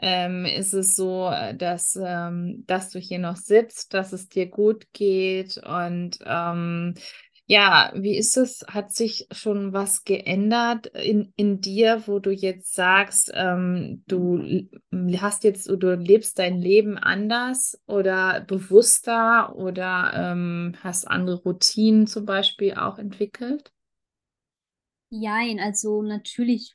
ähm, 0.00 0.44
ist 0.44 0.74
es 0.74 0.94
so, 0.94 1.28
äh, 1.30 1.56
dass, 1.56 1.98
ähm, 2.00 2.64
dass 2.66 2.90
du 2.90 2.98
hier 2.98 3.18
noch 3.18 3.36
sitzt, 3.36 3.94
dass 3.94 4.12
es 4.12 4.28
dir 4.28 4.46
gut 4.46 4.86
geht 4.92 5.58
und 5.58 6.18
ähm, 6.24 6.94
Ja, 7.50 7.92
wie 7.94 8.16
ist 8.18 8.36
es? 8.36 8.62
Hat 8.68 8.92
sich 8.94 9.26
schon 9.32 9.72
was 9.72 10.04
geändert 10.04 10.86
in, 10.88 11.32
in 11.36 11.60
dir, 11.62 12.02
wo 12.06 12.18
du 12.18 12.30
jetzt 12.30 12.74
sagst, 12.74 13.30
ähm, 13.34 14.02
du 14.06 14.68
hast 15.18 15.44
jetzt, 15.44 15.66
du 15.68 15.94
lebst 15.94 16.38
dein 16.38 16.58
Leben 16.58 16.98
anders 16.98 17.80
oder 17.86 18.42
bewusster 18.42 19.56
oder 19.56 20.12
ähm, 20.14 20.74
hast 20.82 21.08
andere 21.08 21.36
Routinen 21.42 22.06
zum 22.06 22.26
Beispiel 22.26 22.74
auch 22.74 22.98
entwickelt? 22.98 23.72
Jein, 25.10 25.60
also 25.60 26.00
natürlich 26.02 26.74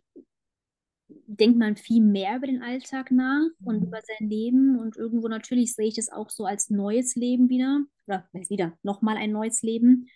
denkt 1.28 1.58
man 1.58 1.76
viel 1.78 2.02
mehr 2.04 2.38
über 2.38 2.48
den 2.48 2.62
Alltag 2.62 3.12
nach 3.12 3.48
und 3.64 3.82
Mhm. 3.82 3.84
über 3.84 4.00
sein 4.02 4.30
Leben 4.30 4.78
und 4.80 4.98
irgendwo 4.98 5.28
natürlich 5.28 5.74
sehe 5.76 5.88
ich 5.88 5.96
das 5.96 6.10
auch 6.12 6.30
so 6.30 6.46
als 6.46 6.70
neues 6.70 7.16
Leben 7.16 7.50
wieder 7.50 7.82
oder 8.08 8.28
wieder 8.50 8.78
nochmal 8.84 9.18
ein 9.18 9.32
neues 9.32 9.62
Leben. 9.64 10.08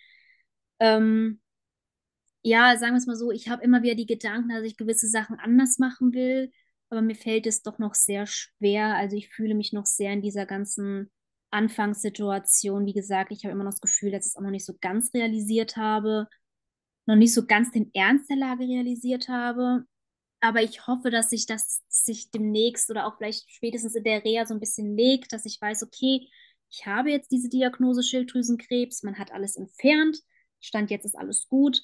Ähm, 0.80 1.40
ja, 2.42 2.76
sagen 2.76 2.94
wir 2.94 2.98
es 2.98 3.06
mal 3.06 3.16
so, 3.16 3.30
ich 3.30 3.48
habe 3.48 3.62
immer 3.62 3.82
wieder 3.82 3.94
die 3.94 4.06
Gedanken, 4.06 4.50
dass 4.50 4.64
ich 4.64 4.76
gewisse 4.76 5.08
Sachen 5.08 5.38
anders 5.38 5.78
machen 5.78 6.12
will, 6.14 6.52
aber 6.88 7.02
mir 7.02 7.14
fällt 7.16 7.46
es 7.46 7.62
doch 7.62 7.78
noch 7.78 7.94
sehr 7.94 8.26
schwer. 8.26 8.94
Also 8.96 9.16
ich 9.16 9.28
fühle 9.28 9.54
mich 9.54 9.72
noch 9.72 9.86
sehr 9.86 10.12
in 10.12 10.22
dieser 10.22 10.46
ganzen 10.46 11.10
Anfangssituation. 11.50 12.86
Wie 12.86 12.94
gesagt, 12.94 13.32
ich 13.32 13.44
habe 13.44 13.52
immer 13.52 13.64
noch 13.64 13.72
das 13.72 13.80
Gefühl, 13.80 14.10
dass 14.10 14.26
ich 14.26 14.30
es 14.32 14.36
auch 14.36 14.42
noch 14.42 14.50
nicht 14.50 14.64
so 14.64 14.74
ganz 14.80 15.12
realisiert 15.14 15.76
habe, 15.76 16.28
noch 17.06 17.16
nicht 17.16 17.34
so 17.34 17.46
ganz 17.46 17.70
den 17.72 17.90
Ernst 17.94 18.30
der 18.30 18.36
Lage 18.36 18.64
realisiert 18.64 19.28
habe. 19.28 19.84
Aber 20.40 20.62
ich 20.62 20.86
hoffe, 20.86 21.10
dass 21.10 21.30
sich 21.30 21.46
das 21.46 21.82
sich 21.88 22.30
demnächst 22.30 22.90
oder 22.90 23.06
auch 23.06 23.16
vielleicht 23.16 23.50
spätestens 23.50 23.94
in 23.94 24.04
der 24.04 24.24
Reha 24.24 24.46
so 24.46 24.54
ein 24.54 24.60
bisschen 24.60 24.96
legt, 24.96 25.32
dass 25.32 25.44
ich 25.44 25.60
weiß, 25.60 25.82
okay, 25.82 26.28
ich 26.70 26.86
habe 26.86 27.10
jetzt 27.10 27.32
diese 27.32 27.48
Diagnose 27.48 28.02
Schilddrüsenkrebs, 28.02 29.02
man 29.02 29.18
hat 29.18 29.32
alles 29.32 29.56
entfernt, 29.56 30.18
Stand 30.60 30.90
jetzt 30.90 31.04
ist 31.04 31.16
alles 31.18 31.48
gut. 31.48 31.82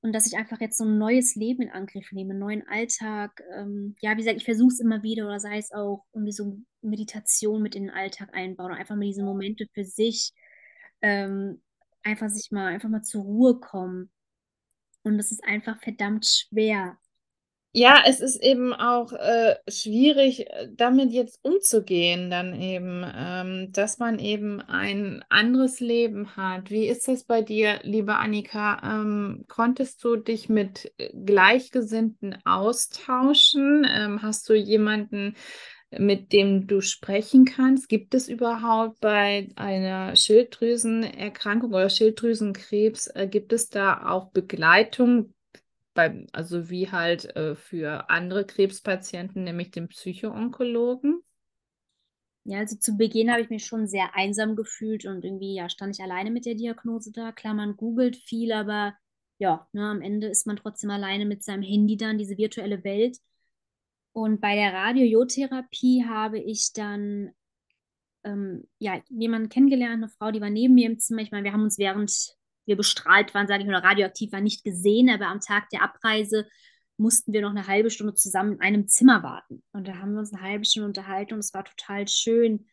Und 0.00 0.12
dass 0.12 0.26
ich 0.26 0.36
einfach 0.36 0.60
jetzt 0.60 0.78
so 0.78 0.84
ein 0.84 0.98
neues 0.98 1.34
Leben 1.34 1.62
in 1.62 1.70
Angriff 1.70 2.12
nehme, 2.12 2.30
einen 2.30 2.38
neuen 2.38 2.68
Alltag. 2.68 3.42
Ähm, 3.56 3.96
ja, 4.00 4.12
wie 4.12 4.18
gesagt, 4.18 4.36
ich 4.36 4.44
versuche 4.44 4.72
es 4.72 4.80
immer 4.80 5.02
wieder 5.02 5.26
oder 5.26 5.40
sei 5.40 5.58
es 5.58 5.72
auch 5.72 6.04
irgendwie 6.12 6.32
so 6.32 6.58
Meditation 6.82 7.62
mit 7.62 7.74
in 7.74 7.84
den 7.84 7.90
Alltag 7.94 8.30
einbauen 8.32 8.72
und 8.72 8.78
einfach 8.78 8.94
mal 8.94 9.04
diese 9.06 9.24
Momente 9.24 9.66
für 9.74 9.84
sich, 9.84 10.32
ähm, 11.02 11.62
einfach 12.02 12.28
sich 12.28 12.50
mal, 12.52 12.68
einfach 12.68 12.88
mal 12.88 13.02
zur 13.02 13.22
Ruhe 13.24 13.58
kommen. 13.58 14.10
Und 15.02 15.18
das 15.18 15.32
ist 15.32 15.42
einfach 15.44 15.80
verdammt 15.80 16.26
schwer. 16.26 16.98
Ja, 17.78 18.02
es 18.06 18.20
ist 18.20 18.36
eben 18.42 18.72
auch 18.72 19.12
äh, 19.12 19.56
schwierig, 19.68 20.46
äh, 20.48 20.68
damit 20.74 21.10
jetzt 21.12 21.38
umzugehen, 21.44 22.30
dann 22.30 22.58
eben, 22.58 23.04
ähm, 23.14 23.70
dass 23.70 23.98
man 23.98 24.18
eben 24.18 24.62
ein 24.62 25.22
anderes 25.28 25.80
Leben 25.80 26.36
hat. 26.38 26.70
Wie 26.70 26.86
ist 26.86 27.06
das 27.06 27.24
bei 27.24 27.42
dir, 27.42 27.78
liebe 27.82 28.14
Annika? 28.16 28.80
Ähm, 28.82 29.44
konntest 29.48 30.02
du 30.04 30.16
dich 30.16 30.48
mit 30.48 30.90
äh, 30.96 31.10
Gleichgesinnten 31.26 32.38
austauschen? 32.46 33.86
Ähm, 33.86 34.22
hast 34.22 34.48
du 34.48 34.54
jemanden, 34.54 35.36
mit 35.90 36.32
dem 36.32 36.66
du 36.66 36.80
sprechen 36.80 37.44
kannst? 37.44 37.90
Gibt 37.90 38.14
es 38.14 38.28
überhaupt 38.28 39.00
bei 39.00 39.48
einer 39.56 40.16
Schilddrüsenerkrankung 40.16 41.74
oder 41.74 41.90
Schilddrüsenkrebs, 41.90 43.08
äh, 43.08 43.28
gibt 43.28 43.52
es 43.52 43.68
da 43.68 44.08
auch 44.08 44.30
Begleitung? 44.30 45.34
Beim, 45.96 46.26
also 46.32 46.70
wie 46.70 46.90
halt 46.90 47.34
äh, 47.34 47.56
für 47.56 48.08
andere 48.08 48.46
Krebspatienten, 48.46 49.42
nämlich 49.42 49.72
den 49.72 49.88
Psychoonkologen. 49.88 51.22
Ja, 52.44 52.58
also 52.58 52.76
zu 52.76 52.96
Beginn 52.96 53.32
habe 53.32 53.42
ich 53.42 53.50
mich 53.50 53.66
schon 53.66 53.88
sehr 53.88 54.14
einsam 54.14 54.54
gefühlt 54.54 55.04
und 55.04 55.24
irgendwie, 55.24 55.54
ja, 55.54 55.68
stand 55.68 55.96
ich 55.96 56.02
alleine 56.02 56.30
mit 56.30 56.46
der 56.46 56.54
Diagnose 56.54 57.10
da. 57.10 57.32
Klar, 57.32 57.54
man 57.54 57.76
googelt 57.76 58.14
viel, 58.16 58.52
aber 58.52 58.94
ja, 59.38 59.66
ne, 59.72 59.82
am 59.82 60.00
Ende 60.00 60.28
ist 60.28 60.46
man 60.46 60.56
trotzdem 60.56 60.90
alleine 60.90 61.26
mit 61.26 61.42
seinem 61.42 61.62
Handy 61.62 61.96
dann, 61.96 62.18
diese 62.18 62.38
virtuelle 62.38 62.84
Welt. 62.84 63.18
Und 64.12 64.40
bei 64.40 64.54
der 64.54 64.72
Radiotherapie 64.72 66.04
habe 66.06 66.38
ich 66.38 66.72
dann 66.72 67.32
ähm, 68.24 68.64
ja, 68.78 69.00
jemanden 69.08 69.48
kennengelernt, 69.48 70.02
eine 70.02 70.08
Frau, 70.08 70.30
die 70.30 70.40
war 70.40 70.50
neben 70.50 70.74
mir 70.74 70.86
im 70.88 70.98
Zimmer. 70.98 71.22
Ich 71.22 71.32
meine, 71.32 71.44
wir 71.44 71.52
haben 71.52 71.64
uns 71.64 71.78
während 71.78 72.36
wir 72.66 72.76
bestrahlt 72.76 73.34
waren, 73.34 73.46
sage 73.46 73.62
ich 73.62 73.68
mal, 73.68 73.76
radioaktiv 73.76 74.32
waren, 74.32 74.44
nicht 74.44 74.64
gesehen, 74.64 75.08
aber 75.08 75.26
am 75.26 75.40
Tag 75.40 75.70
der 75.70 75.82
Abreise 75.82 76.46
mussten 76.98 77.32
wir 77.32 77.42
noch 77.42 77.50
eine 77.50 77.66
halbe 77.66 77.90
Stunde 77.90 78.14
zusammen 78.14 78.54
in 78.54 78.60
einem 78.60 78.88
Zimmer 78.88 79.22
warten. 79.22 79.62
Und 79.72 79.86
da 79.88 79.96
haben 79.96 80.12
wir 80.12 80.20
uns 80.20 80.32
eine 80.32 80.42
halbe 80.42 80.64
Stunde 80.64 80.88
unterhalten 80.88 81.34
und 81.34 81.40
es 81.40 81.54
war 81.54 81.64
total 81.64 82.08
schön. 82.08 82.66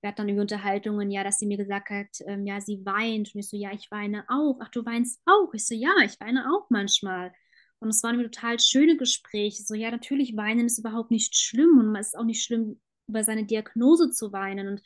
Wir 0.00 0.08
hatten 0.08 0.18
dann 0.18 0.28
über 0.28 0.42
Unterhaltungen, 0.42 1.10
ja, 1.10 1.24
dass 1.24 1.38
sie 1.38 1.46
mir 1.46 1.56
gesagt 1.56 1.90
hat, 1.90 2.08
ähm, 2.26 2.46
ja, 2.46 2.60
sie 2.60 2.84
weint. 2.84 3.34
Und 3.34 3.40
ich 3.40 3.48
so, 3.48 3.56
ja, 3.56 3.72
ich 3.72 3.90
weine 3.90 4.24
auch. 4.28 4.58
Ach, 4.60 4.68
du 4.68 4.84
weinst 4.84 5.20
auch? 5.24 5.52
Ich 5.54 5.66
so, 5.66 5.74
ja, 5.74 5.94
ich 6.04 6.20
weine 6.20 6.52
auch 6.52 6.68
manchmal. 6.68 7.32
Und 7.80 7.88
es 7.88 8.02
waren 8.02 8.22
total 8.22 8.60
schöne 8.60 8.96
Gespräche. 8.96 9.62
So, 9.62 9.74
ja, 9.74 9.90
natürlich, 9.90 10.36
weinen 10.36 10.66
ist 10.66 10.78
überhaupt 10.78 11.10
nicht 11.10 11.36
schlimm 11.36 11.78
und 11.78 11.96
es 11.96 12.08
ist 12.08 12.18
auch 12.18 12.24
nicht 12.24 12.44
schlimm, 12.44 12.80
über 13.08 13.24
seine 13.24 13.44
Diagnose 13.44 14.10
zu 14.10 14.32
weinen. 14.32 14.68
Und 14.68 14.82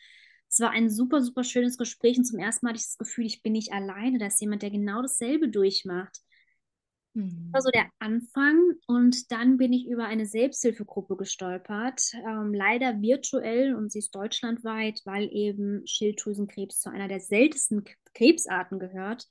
es 0.51 0.61
war 0.61 0.71
ein 0.71 0.91
super, 0.91 1.23
super 1.23 1.45
schönes 1.45 1.79
Gespräch 1.79 2.19
und 2.19 2.25
zum 2.25 2.39
ersten 2.39 2.67
Mal 2.67 2.71
hatte 2.71 2.81
ich 2.81 2.87
das 2.87 2.99
Gefühl, 2.99 3.27
ich 3.27 3.43
bin 3.43 3.53
nicht 3.53 3.73
alleine, 3.73 4.19
da 4.19 4.27
ist 4.27 4.41
jemand, 4.41 4.63
der 4.63 4.71
genau 4.71 5.03
dasselbe 5.03 5.49
durchmacht. 5.49 6.19
Das 7.53 7.53
war 7.53 7.63
so 7.63 7.71
der 7.71 7.91
Anfang 7.99 8.75
und 8.87 9.31
dann 9.33 9.57
bin 9.57 9.73
ich 9.73 9.87
über 9.87 10.05
eine 10.05 10.27
Selbsthilfegruppe 10.27 11.17
gestolpert, 11.17 12.13
ähm, 12.27 12.53
leider 12.55 13.01
virtuell 13.01 13.75
und 13.75 13.91
sie 13.91 14.01
ist 14.01 14.15
deutschlandweit, 14.15 15.01
weil 15.05 15.29
eben 15.33 15.87
Schilddrüsenkrebs 15.87 16.81
zu 16.81 16.91
einer 16.91 17.09
der 17.09 17.21
seltensten 17.21 17.85
Krebsarten 18.15 18.79
gehört. 18.79 19.27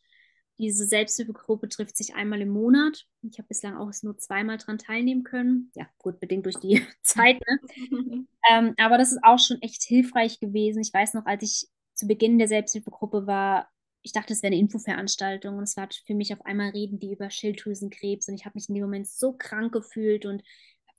Diese 0.57 0.85
Selbsthilfegruppe 0.85 1.69
trifft 1.69 1.97
sich 1.97 2.15
einmal 2.15 2.41
im 2.41 2.49
Monat. 2.49 3.05
Ich 3.21 3.37
habe 3.37 3.47
bislang 3.47 3.77
auch 3.77 3.91
nur 4.01 4.17
zweimal 4.17 4.57
dran 4.57 4.77
teilnehmen 4.77 5.23
können. 5.23 5.71
Ja, 5.75 5.87
gut, 5.99 6.19
bedingt 6.19 6.45
durch 6.45 6.57
die 6.57 6.81
Zeit, 7.03 7.41
ne? 7.47 7.59
Ähm, 8.49 8.75
aber 8.77 8.97
das 8.97 9.11
ist 9.11 9.19
auch 9.23 9.39
schon 9.39 9.61
echt 9.61 9.83
hilfreich 9.83 10.39
gewesen. 10.39 10.79
Ich 10.79 10.93
weiß 10.93 11.15
noch, 11.15 11.25
als 11.25 11.43
ich 11.43 11.67
zu 11.95 12.07
Beginn 12.07 12.37
der 12.37 12.47
Selbsthilfegruppe 12.47 13.27
war, 13.27 13.67
ich 14.03 14.13
dachte, 14.13 14.31
es 14.31 14.41
wäre 14.41 14.53
eine 14.53 14.61
Infoveranstaltung 14.61 15.57
und 15.57 15.63
es 15.63 15.75
war 15.75 15.89
für 16.05 16.13
mich 16.13 16.33
auf 16.33 16.45
einmal 16.45 16.69
reden 16.69 16.97
die 16.97 17.11
über 17.11 17.29
Schilddrüsenkrebs 17.29 18.29
und 18.29 18.35
ich 18.35 18.45
habe 18.45 18.53
mich 18.55 18.69
in 18.69 18.75
dem 18.75 18.83
Moment 18.83 19.07
so 19.07 19.33
krank 19.33 19.73
gefühlt 19.73 20.25
und 20.25 20.43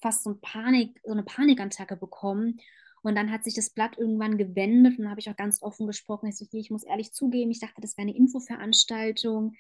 fast 0.02 0.24
so, 0.24 0.30
ein 0.30 0.40
Panik, 0.40 1.00
so 1.02 1.12
eine 1.12 1.22
Panikattacke 1.22 1.96
bekommen. 1.96 2.60
Und 3.08 3.16
dann 3.16 3.32
hat 3.32 3.44
sich 3.44 3.54
das 3.54 3.70
Blatt 3.70 3.98
irgendwann 3.98 4.38
gewendet 4.38 4.98
und 4.98 5.04
dann 5.04 5.10
habe 5.10 5.20
ich 5.20 5.30
auch 5.30 5.36
ganz 5.36 5.62
offen 5.62 5.86
gesprochen. 5.86 6.28
Ich, 6.28 6.36
so, 6.36 6.46
ich 6.52 6.70
muss 6.70 6.84
ehrlich 6.84 7.12
zugeben, 7.12 7.50
ich 7.50 7.60
dachte, 7.60 7.80
das 7.80 7.96
wäre 7.96 8.08
eine 8.08 8.16
Infoveranstaltung. 8.16 9.54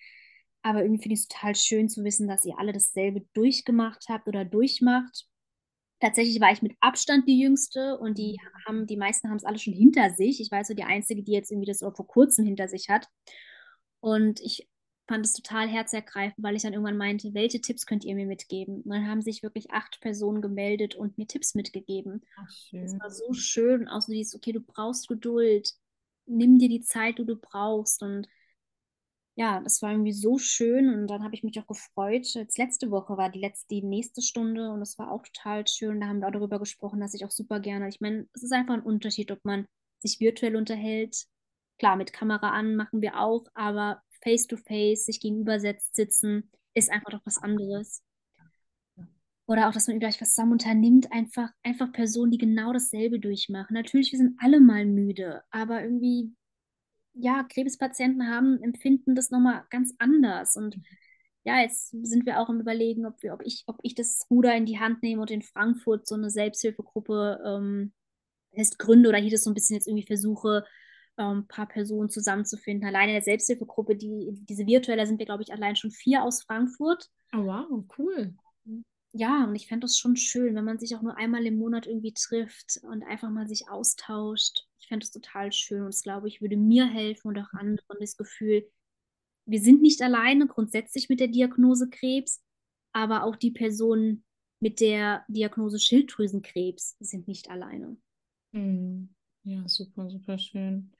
Aber 0.62 0.82
irgendwie 0.82 1.02
finde 1.02 1.14
ich 1.14 1.20
es 1.20 1.28
total 1.28 1.54
schön 1.54 1.88
zu 1.88 2.04
wissen, 2.04 2.28
dass 2.28 2.44
ihr 2.44 2.58
alle 2.58 2.72
dasselbe 2.72 3.22
durchgemacht 3.32 4.06
habt 4.08 4.28
oder 4.28 4.44
durchmacht. 4.44 5.26
Tatsächlich 6.00 6.40
war 6.40 6.52
ich 6.52 6.62
mit 6.62 6.76
Abstand 6.80 7.26
die 7.26 7.40
Jüngste 7.40 7.98
und 7.98 8.18
die 8.18 8.36
haben, 8.66 8.86
die 8.86 8.96
meisten 8.96 9.28
haben 9.28 9.36
es 9.36 9.44
alle 9.44 9.58
schon 9.58 9.72
hinter 9.72 10.10
sich. 10.10 10.40
Ich 10.40 10.50
war 10.50 10.64
so 10.64 10.74
die 10.74 10.84
Einzige, 10.84 11.22
die 11.22 11.32
jetzt 11.32 11.50
irgendwie 11.50 11.66
das 11.66 11.80
vor 11.80 12.06
kurzem 12.06 12.44
hinter 12.44 12.68
sich 12.68 12.88
hat. 12.88 13.08
Und 14.00 14.40
ich 14.40 14.68
fand 15.08 15.24
es 15.26 15.32
total 15.32 15.68
herzergreifend, 15.68 16.44
weil 16.44 16.56
ich 16.56 16.62
dann 16.62 16.72
irgendwann 16.74 16.96
meinte, 16.98 17.34
welche 17.34 17.60
Tipps 17.60 17.86
könnt 17.86 18.04
ihr 18.04 18.14
mir 18.14 18.26
mitgeben? 18.26 18.82
Und 18.82 18.90
dann 18.90 19.08
haben 19.08 19.22
sich 19.22 19.42
wirklich 19.42 19.70
acht 19.72 20.00
Personen 20.00 20.42
gemeldet 20.42 20.94
und 20.96 21.18
mir 21.18 21.26
Tipps 21.26 21.54
mitgegeben. 21.54 22.22
Ach, 22.36 22.48
Das 22.80 22.98
war 23.00 23.10
so 23.10 23.32
schön, 23.32 23.88
auch 23.88 24.02
so 24.02 24.12
dieses, 24.12 24.34
okay, 24.34 24.52
du 24.52 24.60
brauchst 24.60 25.08
Geduld, 25.08 25.74
nimm 26.26 26.58
dir 26.58 26.68
die 26.68 26.82
Zeit, 26.82 27.18
die 27.18 27.26
du 27.26 27.36
brauchst. 27.36 28.02
Und 28.02 28.28
ja, 29.36 29.60
das 29.60 29.80
war 29.82 29.92
irgendwie 29.92 30.12
so 30.12 30.38
schön 30.38 30.92
und 30.92 31.06
dann 31.06 31.22
habe 31.22 31.34
ich 31.34 31.44
mich 31.44 31.58
auch 31.60 31.66
gefreut. 31.66 32.26
Jetzt 32.34 32.58
letzte 32.58 32.90
Woche 32.90 33.16
war 33.16 33.30
die 33.30 33.38
letzte, 33.40 33.68
die 33.74 33.82
nächste 33.82 34.20
Stunde 34.20 34.70
und 34.70 34.80
das 34.80 34.98
war 34.98 35.12
auch 35.12 35.22
total 35.22 35.66
schön. 35.68 36.00
Da 36.00 36.08
haben 36.08 36.20
wir 36.20 36.26
auch 36.28 36.32
darüber 36.32 36.58
gesprochen, 36.58 37.00
dass 37.00 37.14
ich 37.14 37.24
auch 37.24 37.30
super 37.30 37.60
gerne, 37.60 37.88
ich 37.88 38.00
meine, 38.00 38.28
es 38.34 38.42
ist 38.42 38.52
einfach 38.52 38.74
ein 38.74 38.82
Unterschied, 38.82 39.30
ob 39.30 39.44
man 39.44 39.66
sich 40.00 40.18
virtuell 40.20 40.56
unterhält. 40.56 41.26
Klar, 41.78 41.94
mit 41.96 42.12
Kamera 42.12 42.50
an 42.50 42.74
machen 42.74 43.00
wir 43.00 43.20
auch, 43.20 43.44
aber 43.54 44.02
face 44.22 44.46
to 44.46 44.56
face, 44.56 45.06
sich 45.06 45.20
gegenüber 45.20 45.60
setzt, 45.60 45.94
sitzen, 45.94 46.50
ist 46.74 46.90
einfach 46.90 47.10
doch 47.10 47.24
was 47.24 47.38
anderes. 47.38 48.02
Oder 49.46 49.68
auch, 49.68 49.72
dass 49.72 49.88
man 49.88 49.98
vielleicht 49.98 50.20
was 50.20 50.34
zusammen 50.34 50.52
unternimmt, 50.52 51.10
einfach, 51.10 51.48
einfach 51.62 51.90
Personen, 51.92 52.30
die 52.30 52.38
genau 52.38 52.72
dasselbe 52.72 53.18
durchmachen. 53.18 53.72
Natürlich, 53.72 54.12
wir 54.12 54.18
sind 54.18 54.36
alle 54.40 54.60
mal 54.60 54.84
müde, 54.84 55.42
aber 55.50 55.82
irgendwie 55.82 56.34
ja, 57.14 57.44
Krebspatienten 57.44 58.28
haben, 58.28 58.62
empfinden 58.62 59.14
das 59.14 59.30
nochmal 59.30 59.64
ganz 59.70 59.94
anders. 59.98 60.56
Und 60.56 60.78
ja, 61.44 61.60
jetzt 61.60 61.90
sind 61.90 62.26
wir 62.26 62.40
auch 62.40 62.48
im 62.48 62.60
Überlegen, 62.60 63.06
ob 63.06 63.22
wir, 63.22 63.34
ob 63.34 63.42
ich, 63.44 63.64
ob 63.66 63.78
ich 63.82 63.94
das 63.94 64.26
Ruder 64.30 64.54
in 64.54 64.66
die 64.66 64.78
Hand 64.78 65.02
nehme 65.02 65.22
und 65.22 65.30
in 65.30 65.42
Frankfurt 65.42 66.06
so 66.06 66.14
eine 66.14 66.30
Selbsthilfegruppe 66.30 67.40
ähm, 67.44 67.92
erst 68.52 68.78
gründe 68.78 69.08
oder 69.08 69.18
hier 69.18 69.30
das 69.30 69.44
so 69.44 69.50
ein 69.50 69.54
bisschen 69.54 69.74
jetzt 69.74 69.86
irgendwie 69.86 70.06
versuche, 70.06 70.64
ähm, 71.18 71.38
ein 71.38 71.48
paar 71.48 71.66
Personen 71.66 72.08
zusammenzufinden. 72.08 72.88
Alleine 72.88 73.12
in 73.12 73.16
der 73.16 73.22
Selbsthilfegruppe, 73.22 73.96
die, 73.96 74.28
diese 74.48 74.66
virtuelle, 74.66 75.06
sind 75.06 75.18
wir, 75.18 75.26
glaube 75.26 75.42
ich, 75.42 75.52
allein 75.52 75.76
schon 75.76 75.90
vier 75.90 76.22
aus 76.22 76.42
Frankfurt. 76.42 77.10
Oh, 77.34 77.44
wow, 77.44 77.84
cool. 77.98 78.34
Ja, 79.12 79.44
und 79.44 79.54
ich 79.54 79.68
fände 79.68 79.84
das 79.84 79.98
schon 79.98 80.16
schön, 80.16 80.54
wenn 80.54 80.64
man 80.64 80.78
sich 80.78 80.94
auch 80.94 81.02
nur 81.02 81.16
einmal 81.16 81.46
im 81.46 81.56
Monat 81.56 81.86
irgendwie 81.86 82.12
trifft 82.12 82.78
und 82.82 83.02
einfach 83.02 83.30
mal 83.30 83.48
sich 83.48 83.68
austauscht. 83.68 84.66
Ich 84.78 84.86
fände 84.86 85.04
das 85.04 85.10
total 85.10 85.50
schön 85.50 85.80
und 85.80 85.88
das 85.88 86.02
glaube 86.02 86.28
ich 86.28 86.42
würde 86.42 86.56
mir 86.56 86.86
helfen 86.86 87.28
und 87.28 87.38
auch 87.38 87.52
anderen 87.52 88.00
das 88.00 88.16
Gefühl, 88.16 88.70
wir 89.46 89.60
sind 89.60 89.80
nicht 89.80 90.02
alleine 90.02 90.46
grundsätzlich 90.46 91.08
mit 91.08 91.20
der 91.20 91.28
Diagnose 91.28 91.88
Krebs, 91.88 92.44
aber 92.92 93.24
auch 93.24 93.34
die 93.34 93.50
Personen 93.50 94.24
mit 94.60 94.80
der 94.80 95.24
Diagnose 95.28 95.78
Schilddrüsenkrebs 95.78 96.96
sind 97.00 97.28
nicht 97.28 97.48
alleine. 97.48 97.96
Hm. 98.52 99.08
Ja, 99.48 99.66
super, 99.66 100.10
super 100.10 100.38
schön. 100.38 100.92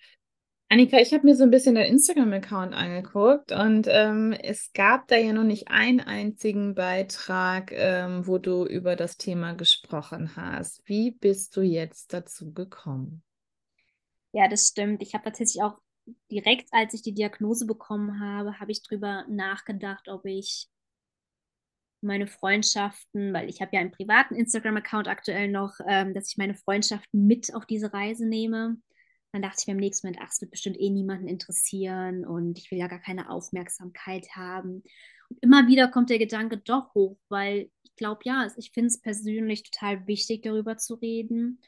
Annika, 0.71 0.99
ich 0.99 1.13
habe 1.13 1.27
mir 1.27 1.37
so 1.37 1.45
ein 1.45 1.51
bisschen 1.51 1.75
deinen 1.75 1.93
Instagram-Account 1.93 2.73
angeguckt 2.73 3.53
und 3.53 3.87
ähm, 3.91 4.33
es 4.33 4.73
gab 4.73 5.07
da 5.09 5.17
ja 5.17 5.35
noch 5.35 5.45
nicht 5.45 5.69
einen 5.69 6.01
einzigen 6.01 6.75
Beitrag, 6.75 7.73
ähm, 7.73 8.27
wo 8.27 8.39
du 8.39 8.65
über 8.65 8.97
das 8.97 9.19
Thema 9.19 9.53
gesprochen 9.53 10.35
hast. 10.35 10.81
Wie 10.87 11.11
bist 11.11 11.59
du 11.59 11.61
jetzt 11.61 12.15
dazu 12.15 12.55
gekommen? 12.55 13.23
Ja, 14.33 14.49
das 14.49 14.69
stimmt. 14.69 15.03
Ich 15.03 15.13
habe 15.13 15.25
tatsächlich 15.25 15.63
auch 15.63 15.77
direkt, 16.31 16.69
als 16.73 16.95
ich 16.95 17.03
die 17.03 17.13
Diagnose 17.13 17.67
bekommen 17.67 18.19
habe, 18.19 18.59
habe 18.61 18.73
ich 18.73 18.83
drüber 18.83 19.27
nachgedacht, 19.29 20.09
ob 20.09 20.25
ich 20.25 20.69
meine 22.01 22.27
Freundschaften, 22.27 23.33
weil 23.33 23.49
ich 23.49 23.61
habe 23.61 23.71
ja 23.75 23.81
einen 23.81 23.91
privaten 23.91 24.35
Instagram-Account 24.35 25.09
aktuell 25.09 25.49
noch, 25.49 25.75
ähm, 25.87 26.15
dass 26.15 26.31
ich 26.31 26.37
meine 26.37 26.55
Freundschaften 26.55 27.27
mit 27.27 27.55
auf 27.55 27.67
diese 27.67 27.93
Reise 27.93 28.27
nehme. 28.27 28.77
Dann 29.33 29.43
dachte 29.43 29.59
ich 29.61 29.67
mir 29.67 29.75
im 29.75 29.81
nächsten 29.81 30.07
Moment, 30.07 30.23
ach, 30.25 30.33
es 30.33 30.41
wird 30.41 30.51
bestimmt 30.51 30.79
eh 30.81 30.91
niemanden 30.91 31.29
interessieren 31.29 32.25
und 32.25 32.59
ich 32.59 32.71
will 32.71 32.79
ja 32.79 32.87
gar 32.87 33.01
keine 33.01 33.31
Aufmerksamkeit 33.31 34.29
haben. 34.35 34.83
Und 35.29 35.39
immer 35.43 35.67
wieder 35.67 35.89
kommt 35.89 36.11
der 36.11 36.19
Gedanke 36.19 36.59
doch 36.59 36.95
hoch, 36.95 37.19
weil 37.29 37.71
ich 37.83 37.95
glaube, 37.97 38.21
ja, 38.25 38.49
ich 38.57 38.71
finde 38.73 38.89
es 38.89 39.01
persönlich 39.01 39.65
total 39.65 40.07
wichtig, 40.07 40.43
darüber 40.43 40.79
zu 40.79 40.95
reden 40.95 41.61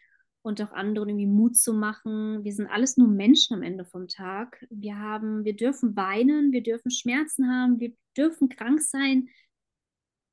und 0.43 0.63
auch 0.63 0.73
anderen 0.73 1.11
irgendwie 1.11 1.27
Mut 1.27 1.57
zu 1.57 1.75
machen. 1.75 2.45
Wir 2.45 2.53
sind 2.53 2.69
alles 2.69 2.97
nur 2.97 3.09
Menschen 3.09 3.55
am 3.55 3.63
Ende 3.63 3.85
vom 3.85 4.09
Tag. 4.09 4.65
Wir 4.71 4.99
haben, 4.99 5.45
wir 5.45 5.55
dürfen 5.55 5.97
weinen, 5.97 6.53
wir 6.53 6.63
dürfen 6.63 6.91
Schmerzen 6.91 7.51
haben, 7.51 7.79
wir 7.79 7.93
dürfen 8.17 8.49
krank 8.49 8.81
sein, 8.81 9.29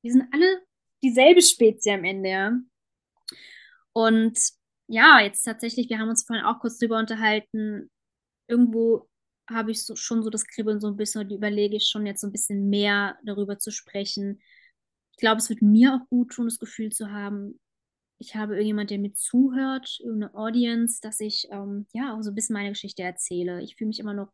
wir 0.02 0.12
sind 0.12 0.26
alle 0.34 0.62
dieselbe 1.04 1.42
Spezie 1.42 1.92
am 1.92 2.04
Ende, 2.04 2.30
ja. 2.30 2.60
Und 3.94 4.40
ja, 4.88 5.20
jetzt 5.22 5.44
tatsächlich, 5.44 5.90
wir 5.90 6.00
haben 6.00 6.10
uns 6.10 6.24
vorhin 6.24 6.46
auch 6.46 6.60
kurz 6.60 6.78
drüber 6.78 6.98
unterhalten. 7.00 7.90
Irgendwo 8.48 9.10
habe 9.50 9.72
ich 9.72 9.84
so, 9.84 9.96
schon 9.96 10.24
so 10.24 10.30
das 10.30 10.46
Kribbeln 10.46 10.80
so 10.80 10.88
ein 10.88 10.98
bisschen 10.98 11.22
und 11.22 11.32
überlege 11.32 11.76
ich 11.76 11.88
schon 11.88 12.06
jetzt 12.06 12.22
so 12.22 12.28
ein 12.28 12.32
bisschen 12.32 12.70
mehr 12.70 13.18
darüber 13.24 13.60
zu 13.60 13.72
sprechen. 13.72 14.42
Ich 15.12 15.18
glaube, 15.18 15.38
es 15.38 15.50
wird 15.50 15.62
mir 15.62 15.96
auch 15.96 16.10
gut 16.10 16.32
tun, 16.34 16.46
das 16.46 16.60
Gefühl 16.60 16.92
zu 16.92 17.12
haben, 17.12 17.60
ich 18.20 18.36
habe 18.36 18.54
irgendjemand, 18.54 18.90
der 18.90 19.00
mir 19.00 19.14
zuhört, 19.14 20.00
irgendeine 20.00 20.34
Audience, 20.34 21.00
dass 21.02 21.20
ich 21.20 21.48
ähm, 21.52 21.86
ja 21.94 22.16
auch 22.16 22.22
so 22.22 22.32
ein 22.32 22.36
bisschen 22.36 22.54
meine 22.54 22.70
Geschichte 22.70 23.04
erzähle. 23.04 23.62
Ich 23.62 23.76
fühle 23.76 23.90
mich 23.90 24.00
immer 24.00 24.14
noch 24.14 24.32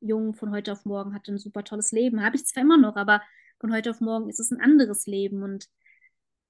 jung, 0.00 0.34
von 0.34 0.52
heute 0.52 0.72
auf 0.72 0.84
morgen, 0.84 1.14
hatte 1.14 1.32
ein 1.32 1.38
super 1.38 1.64
tolles 1.64 1.90
Leben. 1.92 2.22
Habe 2.22 2.36
ich 2.36 2.46
zwar 2.46 2.62
immer 2.62 2.76
noch, 2.76 2.96
aber 2.96 3.22
von 3.64 3.72
heute 3.72 3.88
auf 3.88 4.02
morgen 4.02 4.28
ist 4.28 4.40
es 4.40 4.50
ein 4.50 4.60
anderes 4.60 5.06
Leben 5.06 5.42
und 5.42 5.70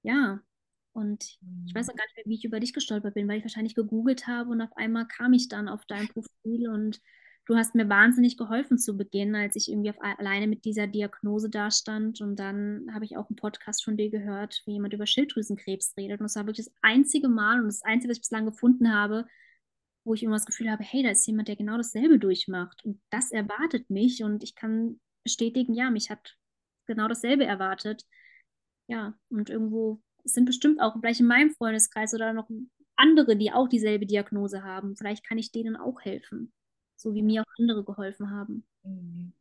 ja, 0.03 0.41
und 0.95 1.39
ich 1.65 1.73
weiß 1.73 1.89
auch 1.89 1.95
gar 1.95 2.05
nicht 2.07 2.17
mehr, 2.17 2.25
wie 2.27 2.35
ich 2.35 2.45
über 2.45 2.59
dich 2.59 2.73
gestolpert 2.73 3.15
bin, 3.15 3.29
weil 3.29 3.39
ich 3.39 3.45
wahrscheinlich 3.45 3.77
gegoogelt 3.77 4.27
habe 4.27 4.51
und 4.51 4.61
auf 4.61 4.77
einmal 4.77 5.07
kam 5.07 5.33
ich 5.33 5.47
dann 5.47 5.69
auf 5.69 5.87
dein 5.87 6.09
Profil 6.09 6.69
und 6.69 7.01
du 7.47 7.55
hast 7.55 7.77
mir 7.77 7.89
wahnsinnig 7.89 8.37
geholfen 8.37 8.79
zu 8.79 8.97
Beginn, 8.97 9.37
als 9.37 9.55
ich 9.55 9.71
irgendwie 9.71 9.91
auf, 9.91 9.97
alleine 10.01 10.49
mit 10.49 10.65
dieser 10.65 10.89
Diagnose 10.89 11.51
dastand. 11.51 12.21
Und 12.21 12.35
dann 12.41 12.93
habe 12.93 13.05
ich 13.05 13.17
auch 13.17 13.29
einen 13.29 13.37
Podcast 13.37 13.85
von 13.85 13.97
dir 13.97 14.11
gehört, 14.11 14.63
wie 14.67 14.73
jemand 14.73 14.93
über 14.93 15.07
Schilddrüsenkrebs 15.07 15.95
redet. 15.97 16.19
Und 16.19 16.25
das 16.25 16.35
war 16.35 16.47
wirklich 16.47 16.67
das 16.67 16.75
einzige 16.83 17.29
Mal 17.29 17.61
und 17.61 17.67
das 17.67 17.83
einzige, 17.83 18.11
was 18.11 18.17
ich 18.17 18.23
bislang 18.23 18.45
gefunden 18.45 18.93
habe, 18.93 19.25
wo 20.03 20.15
ich 20.15 20.25
immer 20.25 20.35
das 20.35 20.47
Gefühl 20.47 20.69
habe, 20.69 20.83
hey, 20.83 21.05
da 21.05 21.11
ist 21.11 21.27
jemand, 21.29 21.47
der 21.47 21.55
genau 21.55 21.77
dasselbe 21.77 22.19
durchmacht. 22.19 22.85
Und 22.85 23.01
das 23.11 23.31
erwartet 23.31 23.89
mich. 23.89 24.25
Und 24.25 24.43
ich 24.43 24.57
kann 24.57 24.99
bestätigen, 25.23 25.75
ja, 25.75 25.91
mich 25.91 26.11
hat 26.11 26.37
genau 26.87 27.09
dasselbe 27.09 27.45
erwartet. 27.45 28.05
Ja, 28.87 29.15
und 29.31 29.51
irgendwo 29.51 30.03
sind 30.25 30.45
bestimmt 30.45 30.81
auch 30.81 30.95
vielleicht 30.99 31.21
in 31.21 31.27
meinem 31.27 31.51
Freundeskreis 31.51 32.15
oder 32.15 32.33
noch 32.33 32.49
andere, 32.97 33.37
die 33.37 33.53
auch 33.53 33.69
dieselbe 33.69 34.07
Diagnose 34.07 34.63
haben. 34.63 34.97
Vielleicht 34.97 35.27
kann 35.27 35.39
ich 35.39 35.53
denen 35.53 35.77
auch 35.77 36.01
helfen, 36.01 36.53
so 36.97 37.15
wie 37.15 37.23
mir 37.23 37.43
auch 37.43 37.59
andere 37.59 37.85
geholfen 37.85 38.31
haben. 38.31 38.67
Mhm. 38.83 39.33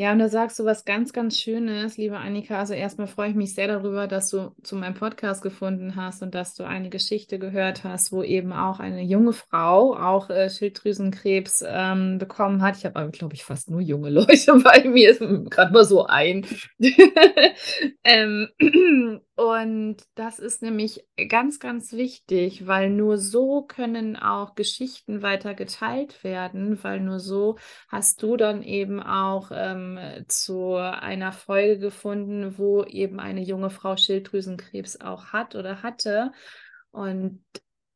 Ja, 0.00 0.12
und 0.12 0.18
da 0.18 0.30
sagst 0.30 0.58
du 0.58 0.64
was 0.64 0.86
ganz, 0.86 1.12
ganz 1.12 1.36
Schönes, 1.38 1.98
liebe 1.98 2.16
Annika. 2.16 2.58
Also 2.58 2.72
erstmal 2.72 3.06
freue 3.06 3.28
ich 3.28 3.34
mich 3.34 3.54
sehr 3.54 3.68
darüber, 3.68 4.06
dass 4.06 4.30
du 4.30 4.50
zu 4.62 4.74
meinem 4.76 4.94
Podcast 4.94 5.42
gefunden 5.42 5.94
hast 5.94 6.22
und 6.22 6.34
dass 6.34 6.54
du 6.54 6.64
eine 6.64 6.88
Geschichte 6.88 7.38
gehört 7.38 7.84
hast, 7.84 8.10
wo 8.10 8.22
eben 8.22 8.54
auch 8.54 8.80
eine 8.80 9.02
junge 9.02 9.34
Frau 9.34 9.94
auch 9.94 10.30
äh, 10.30 10.48
Schilddrüsenkrebs 10.48 11.62
ähm, 11.68 12.16
bekommen 12.16 12.62
hat. 12.62 12.78
Ich 12.78 12.86
habe 12.86 12.98
aber, 12.98 13.10
glaube 13.10 13.34
ich, 13.34 13.44
fast 13.44 13.68
nur 13.68 13.82
junge 13.82 14.08
Leute 14.08 14.54
bei 14.64 14.88
mir, 14.88 15.18
gerade 15.50 15.70
mal 15.74 15.84
so 15.84 16.06
ein. 16.06 16.46
ähm, 18.02 18.48
und 19.40 19.96
das 20.16 20.38
ist 20.38 20.60
nämlich 20.60 21.02
ganz, 21.30 21.60
ganz 21.60 21.94
wichtig, 21.94 22.66
weil 22.66 22.90
nur 22.90 23.16
so 23.16 23.62
können 23.62 24.16
auch 24.16 24.54
Geschichten 24.54 25.22
weiter 25.22 25.54
geteilt 25.54 26.22
werden, 26.22 26.84
weil 26.84 27.00
nur 27.00 27.20
so 27.20 27.56
hast 27.88 28.22
du 28.22 28.36
dann 28.36 28.62
eben 28.62 29.02
auch 29.02 29.50
ähm, 29.50 29.98
zu 30.28 30.74
einer 30.74 31.32
Folge 31.32 31.78
gefunden, 31.78 32.58
wo 32.58 32.84
eben 32.84 33.18
eine 33.18 33.40
junge 33.40 33.70
Frau 33.70 33.96
Schilddrüsenkrebs 33.96 35.00
auch 35.00 35.28
hat 35.28 35.54
oder 35.54 35.82
hatte. 35.82 36.32
Und 36.90 37.42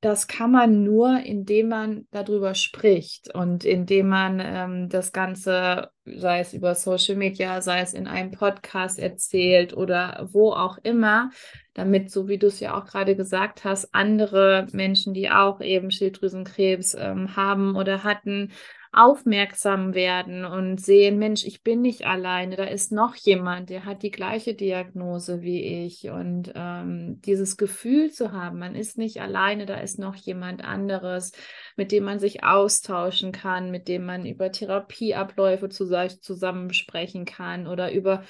das 0.04 0.26
kann 0.26 0.50
man 0.50 0.84
nur, 0.84 1.20
indem 1.20 1.68
man 1.68 2.06
darüber 2.10 2.54
spricht 2.54 3.34
und 3.34 3.64
indem 3.64 4.08
man 4.08 4.38
ähm, 4.38 4.88
das 4.90 5.12
Ganze, 5.12 5.88
sei 6.04 6.40
es 6.40 6.52
über 6.52 6.74
Social 6.74 7.16
Media, 7.16 7.62
sei 7.62 7.80
es 7.80 7.94
in 7.94 8.06
einem 8.06 8.30
Podcast 8.30 8.98
erzählt 8.98 9.74
oder 9.74 10.28
wo 10.30 10.52
auch 10.52 10.76
immer, 10.82 11.30
damit, 11.72 12.10
so 12.10 12.28
wie 12.28 12.36
du 12.36 12.48
es 12.48 12.60
ja 12.60 12.78
auch 12.78 12.84
gerade 12.84 13.16
gesagt 13.16 13.64
hast, 13.64 13.94
andere 13.94 14.66
Menschen, 14.72 15.14
die 15.14 15.30
auch 15.30 15.62
eben 15.62 15.90
Schilddrüsenkrebs 15.90 16.94
ähm, 17.00 17.34
haben 17.34 17.74
oder 17.74 18.04
hatten, 18.04 18.52
aufmerksam 18.94 19.94
werden 19.94 20.44
und 20.44 20.80
sehen, 20.80 21.18
Mensch, 21.18 21.44
ich 21.44 21.62
bin 21.62 21.82
nicht 21.82 22.06
alleine, 22.06 22.56
da 22.56 22.64
ist 22.64 22.92
noch 22.92 23.14
jemand, 23.16 23.70
der 23.70 23.84
hat 23.84 24.02
die 24.02 24.10
gleiche 24.10 24.54
Diagnose 24.54 25.42
wie 25.42 25.84
ich. 25.84 26.10
Und 26.10 26.52
ähm, 26.54 27.20
dieses 27.22 27.56
Gefühl 27.56 28.10
zu 28.10 28.32
haben, 28.32 28.58
man 28.58 28.74
ist 28.74 28.98
nicht 28.98 29.20
alleine, 29.20 29.66
da 29.66 29.76
ist 29.76 29.98
noch 29.98 30.14
jemand 30.14 30.64
anderes, 30.64 31.32
mit 31.76 31.92
dem 31.92 32.04
man 32.04 32.18
sich 32.18 32.44
austauschen 32.44 33.32
kann, 33.32 33.70
mit 33.70 33.88
dem 33.88 34.04
man 34.04 34.26
über 34.26 34.52
Therapieabläufe 34.52 35.68
zusammen 35.68 36.72
sprechen 36.72 37.24
kann 37.24 37.66
oder 37.66 37.92
über 37.92 38.24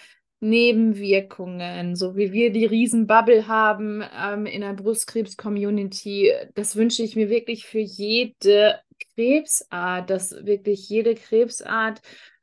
Nebenwirkungen, 0.45 1.97
so 1.97 2.17
wie 2.17 2.33
wir 2.33 2.53
die 2.53 2.67
Riesenbubble 2.67 3.49
haben 3.49 4.05
ähm, 4.15 4.45
in 4.47 4.61
der 4.61 4.75
Brustkrebs-Community. 4.75 6.33
Das 6.55 6.77
wünsche 6.77 7.03
ich 7.03 7.17
mir 7.17 7.31
wirklich 7.31 7.67
für 7.67 7.79
jede 7.79 8.79
Krebsart, 9.15 10.09
dass 10.09 10.33
wirklich 10.45 10.89
jede 10.89 11.15
Krebsart 11.15 12.01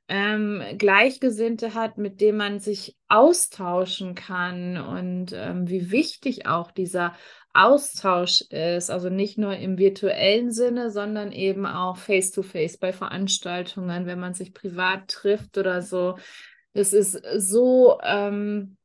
ähm, 0.07 0.61
Gleichgesinnte 0.77 1.73
hat, 1.73 1.97
mit 1.97 2.19
dem 2.19 2.35
man 2.35 2.59
sich 2.59 2.97
austauschen 3.07 4.13
kann 4.13 4.77
und 4.77 5.31
ähm, 5.33 5.69
wie 5.69 5.89
wichtig 5.89 6.47
auch 6.47 6.71
dieser 6.71 7.15
Austausch 7.53 8.41
ist. 8.49 8.89
Also 8.89 9.09
nicht 9.09 9.37
nur 9.37 9.55
im 9.55 9.77
virtuellen 9.77 10.51
Sinne, 10.51 10.91
sondern 10.91 11.31
eben 11.31 11.65
auch 11.65 11.97
face-to-face 11.97 12.75
-face 12.75 12.79
bei 12.79 12.91
Veranstaltungen, 12.93 14.05
wenn 14.05 14.19
man 14.19 14.33
sich 14.33 14.53
privat 14.53 15.07
trifft 15.07 15.57
oder 15.57 15.81
so. 15.81 16.17
Das 16.73 16.91
ist 16.93 17.21
so 17.37 17.97
ähm, 18.03 18.77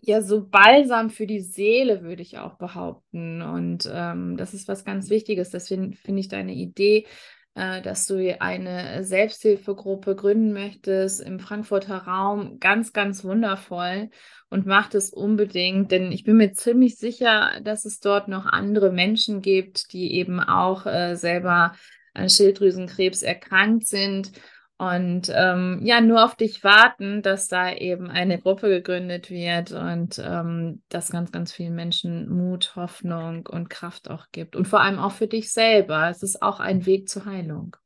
ja 0.00 0.22
so 0.22 0.46
balsam 0.46 1.10
für 1.10 1.26
die 1.26 1.40
Seele, 1.40 2.02
würde 2.02 2.22
ich 2.22 2.38
auch 2.38 2.54
behaupten. 2.54 3.42
Und 3.42 3.90
ähm, 3.92 4.36
das 4.36 4.54
ist 4.54 4.68
was 4.68 4.84
ganz 4.84 5.10
Wichtiges. 5.10 5.50
Deswegen 5.50 5.94
finde 5.94 6.20
ich 6.20 6.28
deine 6.28 6.54
Idee, 6.54 7.06
äh, 7.54 7.82
dass 7.82 8.06
du 8.06 8.40
eine 8.40 9.04
Selbsthilfegruppe 9.04 10.14
gründen 10.14 10.52
möchtest 10.52 11.20
im 11.20 11.40
Frankfurter 11.40 11.98
Raum, 11.98 12.58
ganz, 12.60 12.92
ganz 12.92 13.24
wundervoll 13.24 14.10
und 14.48 14.66
mach 14.66 14.88
das 14.88 15.10
unbedingt, 15.10 15.90
denn 15.90 16.12
ich 16.12 16.24
bin 16.24 16.36
mir 16.36 16.52
ziemlich 16.52 16.96
sicher, 16.96 17.60
dass 17.62 17.84
es 17.84 18.00
dort 18.00 18.28
noch 18.28 18.46
andere 18.46 18.92
Menschen 18.92 19.42
gibt, 19.42 19.92
die 19.92 20.14
eben 20.14 20.40
auch 20.40 20.86
äh, 20.86 21.16
selber 21.16 21.74
an 22.14 22.30
Schilddrüsenkrebs 22.30 23.22
erkrankt 23.22 23.86
sind 23.86 24.32
und 24.78 25.28
ähm, 25.34 25.80
ja, 25.82 26.00
nur 26.00 26.24
auf 26.24 26.36
dich 26.36 26.62
warten, 26.62 27.20
dass 27.20 27.48
da 27.48 27.72
eben 27.74 28.10
eine 28.10 28.38
Gruppe 28.38 28.68
gegründet 28.68 29.28
wird 29.28 29.72
und 29.72 30.22
ähm, 30.24 30.82
das 30.88 31.10
ganz, 31.10 31.32
ganz 31.32 31.52
vielen 31.52 31.74
Menschen 31.74 32.28
Mut, 32.28 32.76
Hoffnung 32.76 33.44
und 33.46 33.70
Kraft 33.70 34.08
auch 34.08 34.26
gibt. 34.30 34.54
Und 34.54 34.68
vor 34.68 34.80
allem 34.80 35.00
auch 35.00 35.10
für 35.10 35.26
dich 35.26 35.52
selber. 35.52 36.08
Es 36.08 36.22
ist 36.22 36.42
auch 36.42 36.60
ein 36.60 36.86
Weg 36.86 37.08
zur 37.08 37.24
Heilung. 37.24 37.76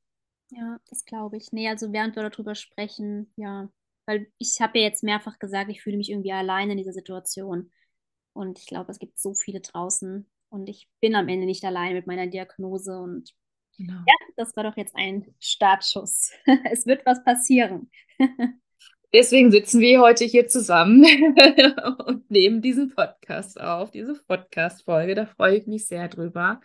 Ja, 0.51 0.77
das 0.91 1.07
glaube 1.07 1.39
ich. 1.39 1.51
Nee, 1.51 1.67
also 1.71 1.95
während 1.95 2.15
wir 2.15 2.29
darüber 2.29 2.55
sprechen, 2.55 3.33
ja, 3.37 3.71
weil 4.05 4.27
ich 4.37 4.61
habe 4.61 4.79
ja 4.79 4.85
jetzt 4.85 5.03
mehrfach 5.03 5.39
gesagt, 5.39 5.71
ich 5.71 5.81
fühle 5.81 5.97
mich 5.97 6.11
irgendwie 6.11 6.33
alleine 6.33 6.73
in 6.73 6.79
dieser 6.79 6.93
Situation. 6.93 7.71
Und 8.35 8.59
ich 8.59 8.67
glaube, 8.67 8.93
es 8.93 8.99
gibt 8.99 9.19
so 9.19 9.33
viele 9.33 9.61
draußen. 9.61 10.31
Und 10.51 10.69
ich 10.69 10.91
bin 11.01 11.15
am 11.15 11.29
Ende 11.29 11.47
nicht 11.47 11.65
allein 11.65 11.95
mit 11.95 12.07
meiner 12.07 12.27
Diagnose 12.27 12.99
und 12.99 13.33
Genau. 13.77 13.95
Ja, 13.95 14.15
das 14.37 14.55
war 14.57 14.65
doch 14.65 14.77
jetzt 14.77 14.95
ein 14.97 15.27
Startschuss. 15.41 16.33
es 16.71 16.87
wird 16.87 17.05
was 17.07 17.25
passieren. 17.25 17.91
Deswegen 19.15 19.51
sitzen 19.51 19.81
wir 19.81 20.01
heute 20.01 20.25
hier 20.25 20.47
zusammen 20.47 21.05
und 22.07 22.31
nehmen 22.31 22.63
diesen 22.63 22.89
Podcast 22.95 23.61
auf, 23.61 23.91
diese 23.91 24.15
Podcast-Folge. 24.27 25.15
Da 25.15 25.27
freue 25.27 25.57
ich 25.59 25.67
mich 25.67 25.87
sehr 25.87 26.09
drüber. 26.09 26.63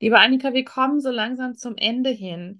Liebe 0.00 0.18
Annika, 0.18 0.52
wir 0.52 0.64
kommen 0.64 1.00
so 1.00 1.10
langsam 1.10 1.54
zum 1.54 1.76
Ende 1.76 2.10
hin. 2.10 2.58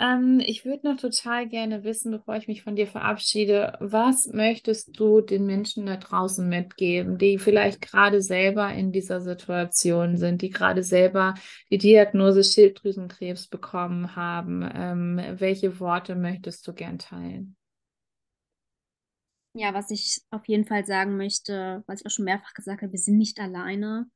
Ähm, 0.00 0.40
ich 0.44 0.64
würde 0.64 0.88
noch 0.90 0.96
total 1.00 1.48
gerne 1.48 1.84
wissen, 1.84 2.10
bevor 2.10 2.34
ich 2.36 2.48
mich 2.48 2.62
von 2.64 2.74
dir 2.74 2.86
verabschiede, 2.88 3.76
was 3.80 4.26
möchtest 4.26 4.98
du 4.98 5.20
den 5.20 5.46
Menschen 5.46 5.86
da 5.86 5.96
draußen 5.96 6.48
mitgeben, 6.48 7.16
die 7.16 7.38
vielleicht 7.38 7.80
gerade 7.80 8.20
selber 8.20 8.72
in 8.72 8.90
dieser 8.90 9.20
Situation 9.20 10.16
sind, 10.16 10.42
die 10.42 10.50
gerade 10.50 10.82
selber 10.82 11.34
die 11.70 11.78
Diagnose 11.78 12.42
Schilddrüsenkrebs 12.42 13.46
bekommen 13.46 14.16
haben? 14.16 14.68
Ähm, 14.74 15.20
welche 15.38 15.78
Worte 15.78 16.16
möchtest 16.16 16.66
du 16.66 16.74
gern 16.74 16.98
teilen? 16.98 17.56
Ja, 19.56 19.72
was 19.72 19.90
ich 19.90 20.20
auf 20.30 20.46
jeden 20.48 20.66
Fall 20.66 20.84
sagen 20.84 21.16
möchte, 21.16 21.84
was 21.86 22.00
ich 22.00 22.06
auch 22.06 22.10
schon 22.10 22.24
mehrfach 22.24 22.54
gesagt 22.54 22.82
habe, 22.82 22.92
wir 22.92 22.98
sind 22.98 23.18
nicht 23.18 23.38
alleine. 23.38 24.06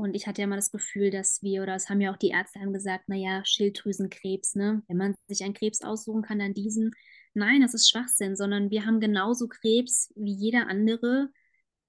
Und 0.00 0.14
ich 0.14 0.26
hatte 0.26 0.40
ja 0.40 0.46
mal 0.46 0.56
das 0.56 0.70
Gefühl, 0.70 1.10
dass 1.10 1.42
wir, 1.42 1.62
oder 1.62 1.74
es 1.74 1.88
haben 1.88 2.00
ja 2.00 2.12
auch 2.12 2.16
die 2.16 2.28
Ärzte 2.30 2.60
haben 2.60 2.72
gesagt, 2.72 3.08
naja, 3.08 3.42
Schilddrüsenkrebs, 3.44 4.54
ne? 4.54 4.82
Wenn 4.88 4.96
man 4.96 5.14
sich 5.28 5.44
einen 5.44 5.54
Krebs 5.54 5.82
aussuchen 5.82 6.22
kann, 6.22 6.38
dann 6.38 6.54
diesen. 6.54 6.92
Nein, 7.34 7.60
das 7.60 7.74
ist 7.74 7.88
Schwachsinn, 7.88 8.34
sondern 8.34 8.70
wir 8.70 8.86
haben 8.86 8.98
genauso 9.00 9.46
Krebs 9.46 10.12
wie 10.16 10.32
jeder 10.32 10.68
andere. 10.68 11.28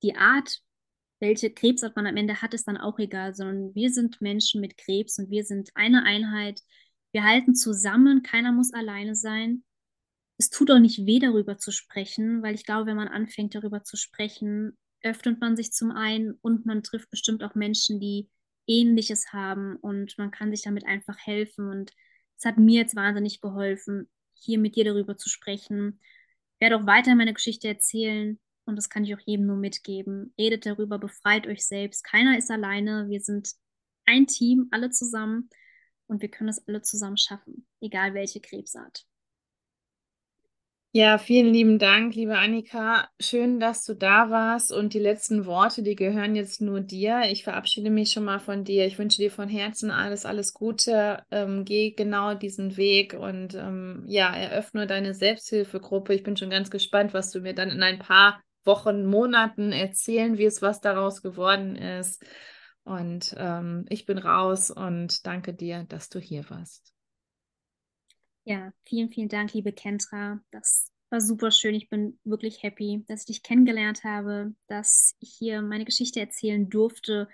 Die 0.03 0.16
Art, 0.16 0.62
welche 1.20 1.51
Krebsart 1.51 1.95
man 1.95 2.07
am 2.07 2.18
Ende 2.18 2.41
hat, 2.41 2.53
ist 2.53 2.68
dann 2.68 2.78
auch 2.78 2.99
egal, 2.99 3.34
sondern 3.34 3.74
wir 3.74 3.91
sind 3.91 4.22
Menschen 4.22 4.62
mit 4.62 4.78
Krebs 4.78 5.18
und 5.18 5.30
wir 5.30 5.43
sind 5.43 5.72
eine 5.76 6.03
Einheit. 6.03 6.62
Wir 7.12 7.24
halten 7.24 7.55
zusammen, 7.55 8.24
keiner 8.24 8.51
muss 8.51 8.74
alleine 8.74 9.16
sein. 9.16 9.64
Es 10.38 10.49
tut 10.49 10.72
auch 10.72 10.80
nicht 10.80 11.05
weh, 11.05 11.20
darüber 11.20 11.57
zu 11.57 11.72
sprechen, 11.72 12.41
weil 12.43 12.55
ich 12.55 12.66
glaube, 12.66 12.88
wenn 12.88 12.97
man 12.97 13.07
anfängt, 13.07 13.55
darüber 13.55 13.84
zu 13.84 13.97
sprechen, 13.97 14.78
öffnet 15.04 15.39
man 15.39 15.56
sich 15.56 15.72
zum 15.72 15.91
einen 15.91 16.34
und 16.41 16.66
man 16.66 16.84
trifft 16.84 17.10
bestimmt 17.10 17.43
auch 17.43 17.56
Menschen, 17.56 17.99
die 17.99 18.30
Ähnliches 18.68 19.34
haben 19.34 19.76
und 19.78 20.18
man 20.18 20.32
kann 20.32 20.52
sich 20.52 20.64
damit 20.64 20.86
einfach 20.86 21.18
helfen. 21.18 21.70
Und 21.70 21.93
es 22.38 22.45
hat 22.45 22.58
mir 22.58 22.80
jetzt 22.80 22.95
wahnsinnig 22.95 23.41
geholfen, 23.41 24.10
hier 24.34 24.60
mit 24.60 24.76
dir 24.76 24.86
darüber 24.86 25.18
zu 25.18 25.30
sprechen. 25.30 25.99
Ich 26.56 26.62
werde 26.62 26.78
auch 26.78 26.86
weiter 26.86 27.16
meine 27.16 27.34
Geschichte 27.34 27.68
erzählen 27.68 28.39
und 28.66 28.76
das 28.76 28.89
kann 28.89 29.04
ich 29.04 29.16
auch 29.16 29.22
jedem 29.26 29.47
nur 29.47 29.58
mitgeben. 29.58 30.34
Redet 30.38 30.66
darüber, 30.66 30.99
befreit 30.99 31.47
euch 31.47 31.66
selbst. 31.66 32.04
Keiner 32.04 32.38
ist 32.38 32.52
alleine. 32.52 33.10
Wir 33.10 33.20
sind 33.20 33.52
ein 34.06 34.28
Team, 34.28 34.68
alle 34.72 34.89
zusammen 34.91 35.49
und 36.08 36.22
wir 36.22 36.30
können 36.30 36.49
es 36.49 36.68
alle 36.68 36.82
zusammen 36.82 37.18
schaffen, 37.18 37.66
egal 37.80 38.14
welche 38.14 38.41
Krebsart. 38.41 39.06
Ja, 40.94 41.18
vielen 41.18 41.54
lieben 41.54 41.80
Dank, 41.80 42.16
liebe 42.16 42.38
Annika. 42.38 43.08
Schön, 43.18 43.62
dass 43.62 43.86
du 43.86 43.94
da 43.94 44.30
warst. 44.30 44.74
Und 44.74 44.94
die 44.94 45.00
letzten 45.00 45.46
Worte, 45.46 45.84
die 45.84 45.96
gehören 45.96 46.36
jetzt 46.36 46.60
nur 46.60 46.82
dir. 46.82 47.22
Ich 47.32 47.46
verabschiede 47.46 47.89
mich 47.89 48.12
schon 48.12 48.26
mal 48.26 48.39
von 48.39 48.66
dir. 48.66 48.86
Ich 48.86 49.00
wünsche 49.00 49.22
dir 49.22 49.32
von 49.32 49.48
Herzen 49.48 49.89
alles, 49.89 50.26
alles 50.26 50.54
Gute. 50.54 51.24
Ähm, 51.32 51.64
geh 51.64 51.92
genau 51.92 52.34
diesen 52.34 52.76
Weg 52.76 53.14
und 53.14 53.56
ähm, 53.56 54.04
ja, 54.06 54.36
eröffne 54.36 54.86
deine 54.86 55.14
Selbsthilfegruppe. 55.14 56.14
Ich 56.14 56.24
bin 56.24 56.36
schon 56.36 56.50
ganz 56.50 56.70
gespannt, 56.70 57.14
was 57.14 57.32
du 57.32 57.39
mir 57.39 57.56
dann 57.56 57.70
in 57.70 57.84
ein 57.84 58.00
paar 58.00 58.42
Wochen, 58.66 59.06
Monaten 59.06 59.72
erzählen 59.72 60.38
wirst, 60.38 60.62
was 60.62 60.82
daraus 60.82 61.22
geworden 61.22 61.78
ist. 61.78 62.22
Und 62.84 63.34
ähm, 63.38 63.86
ich 63.88 64.06
bin 64.06 64.18
raus 64.18 64.72
und 64.72 65.26
danke 65.26 65.54
dir, 65.54 65.86
dass 65.88 66.10
du 66.10 66.20
hier 66.20 66.50
warst. 66.50 66.92
Ja, 68.44 68.74
vielen, 68.86 69.10
vielen 69.12 69.30
Dank, 69.30 69.54
liebe 69.54 69.72
Kentra. 69.72 70.39
Das 70.52 70.92
war 71.10 71.22
super 71.22 71.52
schön. 71.52 71.76
Ich 71.76 71.89
bin 71.89 72.20
wirklich 72.24 72.64
happy, 72.64 73.04
dass 73.08 73.22
ich 73.22 73.26
dich 73.28 73.44
kennengelernt 73.44 74.04
habe, 74.04 74.56
dass 74.68 75.16
ich 75.20 75.36
hier 75.38 75.62
meine 75.62 75.86
Geschichte 75.86 76.20
erzählen 76.20 76.70
durfte 76.70 77.28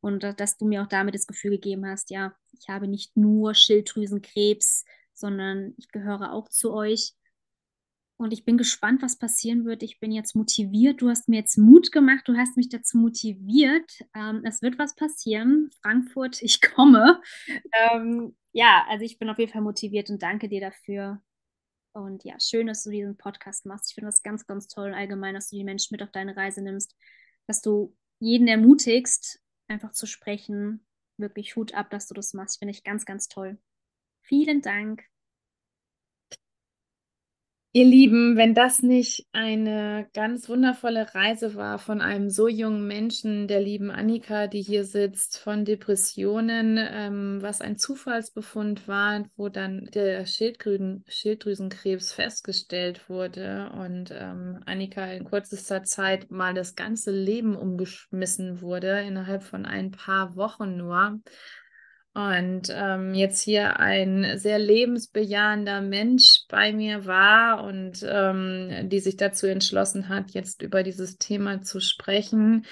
und 0.00 0.22
dass 0.22 0.56
du 0.56 0.66
mir 0.66 0.82
auch 0.82 0.88
damit 0.88 1.14
das 1.14 1.26
Gefühl 1.26 1.52
gegeben 1.52 1.86
hast, 1.86 2.10
ja, 2.10 2.34
ich 2.52 2.68
habe 2.68 2.88
nicht 2.88 3.16
nur 3.16 3.54
Schilddrüsenkrebs, 3.54 4.84
sondern 5.12 5.74
ich 5.78 5.88
gehöre 5.88 6.32
auch 6.32 6.48
zu 6.48 6.72
euch. 6.72 7.14
Und 8.16 8.32
ich 8.32 8.44
bin 8.44 8.56
gespannt, 8.56 9.02
was 9.02 9.18
passieren 9.18 9.64
wird. 9.64 9.82
Ich 9.82 9.98
bin 9.98 10.12
jetzt 10.12 10.36
motiviert. 10.36 11.02
Du 11.02 11.08
hast 11.08 11.28
mir 11.28 11.36
jetzt 11.36 11.58
Mut 11.58 11.90
gemacht. 11.90 12.22
Du 12.26 12.36
hast 12.36 12.56
mich 12.56 12.68
dazu 12.68 12.96
motiviert. 12.96 13.90
Ähm, 14.14 14.42
es 14.44 14.62
wird 14.62 14.78
was 14.78 14.94
passieren. 14.94 15.70
Frankfurt, 15.82 16.40
ich 16.40 16.60
komme. 16.60 17.20
Ähm, 17.92 18.36
ja, 18.52 18.84
also 18.88 19.04
ich 19.04 19.18
bin 19.18 19.28
auf 19.28 19.38
jeden 19.38 19.52
Fall 19.52 19.62
motiviert 19.62 20.10
und 20.10 20.22
danke 20.22 20.48
dir 20.48 20.60
dafür. 20.60 21.20
Und 21.92 22.24
ja, 22.24 22.38
schön, 22.40 22.68
dass 22.68 22.84
du 22.84 22.90
diesen 22.90 23.16
Podcast 23.16 23.66
machst. 23.66 23.90
Ich 23.90 23.94
finde 23.94 24.08
das 24.08 24.22
ganz, 24.22 24.46
ganz 24.46 24.68
toll 24.68 24.88
und 24.88 24.94
allgemein, 24.94 25.34
dass 25.34 25.50
du 25.50 25.56
die 25.56 25.64
Menschen 25.64 25.94
mit 25.94 26.02
auf 26.02 26.10
deine 26.10 26.36
Reise 26.36 26.62
nimmst, 26.62 26.96
dass 27.46 27.62
du 27.62 27.96
jeden 28.20 28.48
ermutigst, 28.48 29.40
einfach 29.68 29.92
zu 29.92 30.06
sprechen. 30.06 30.86
Wirklich 31.18 31.56
Hut 31.56 31.74
ab, 31.74 31.90
dass 31.90 32.08
du 32.08 32.14
das 32.14 32.32
machst. 32.32 32.58
Finde 32.58 32.72
ich 32.72 32.84
ganz, 32.84 33.04
ganz 33.04 33.28
toll. 33.28 33.58
Vielen 34.22 34.62
Dank. 34.62 35.04
Ihr 37.76 37.86
Lieben, 37.86 38.36
wenn 38.36 38.54
das 38.54 38.82
nicht 38.82 39.26
eine 39.32 40.06
ganz 40.14 40.48
wundervolle 40.48 41.12
Reise 41.12 41.56
war 41.56 41.80
von 41.80 42.00
einem 42.00 42.30
so 42.30 42.46
jungen 42.46 42.86
Menschen, 42.86 43.48
der 43.48 43.60
lieben 43.60 43.90
Annika, 43.90 44.46
die 44.46 44.62
hier 44.62 44.84
sitzt, 44.84 45.40
von 45.40 45.64
Depressionen, 45.64 46.78
ähm, 46.78 47.38
was 47.40 47.60
ein 47.60 47.76
Zufallsbefund 47.76 48.86
war, 48.86 49.24
wo 49.34 49.48
dann 49.48 49.86
der 49.92 50.24
Schilddrüsen 50.24 51.02
Schilddrüsenkrebs 51.08 52.12
festgestellt 52.12 53.08
wurde 53.08 53.72
und 53.76 54.12
ähm, 54.12 54.62
Annika 54.66 55.06
in 55.06 55.24
kürzester 55.24 55.82
Zeit 55.82 56.30
mal 56.30 56.54
das 56.54 56.76
ganze 56.76 57.10
Leben 57.10 57.56
umgeschmissen 57.56 58.60
wurde, 58.60 59.00
innerhalb 59.00 59.42
von 59.42 59.66
ein 59.66 59.90
paar 59.90 60.36
Wochen 60.36 60.76
nur. 60.76 61.18
Und 62.16 62.68
ähm, 62.70 63.12
jetzt 63.12 63.42
hier 63.42 63.80
ein 63.80 64.38
sehr 64.38 64.60
lebensbejahender 64.60 65.80
Mensch 65.80 66.44
bei 66.48 66.72
mir 66.72 67.06
war 67.06 67.64
und 67.64 68.06
ähm, 68.08 68.88
die 68.88 69.00
sich 69.00 69.16
dazu 69.16 69.48
entschlossen 69.48 70.08
hat, 70.08 70.30
jetzt 70.30 70.62
über 70.62 70.84
dieses 70.84 71.18
Thema 71.18 71.62
zu 71.62 71.80
sprechen 71.80 72.66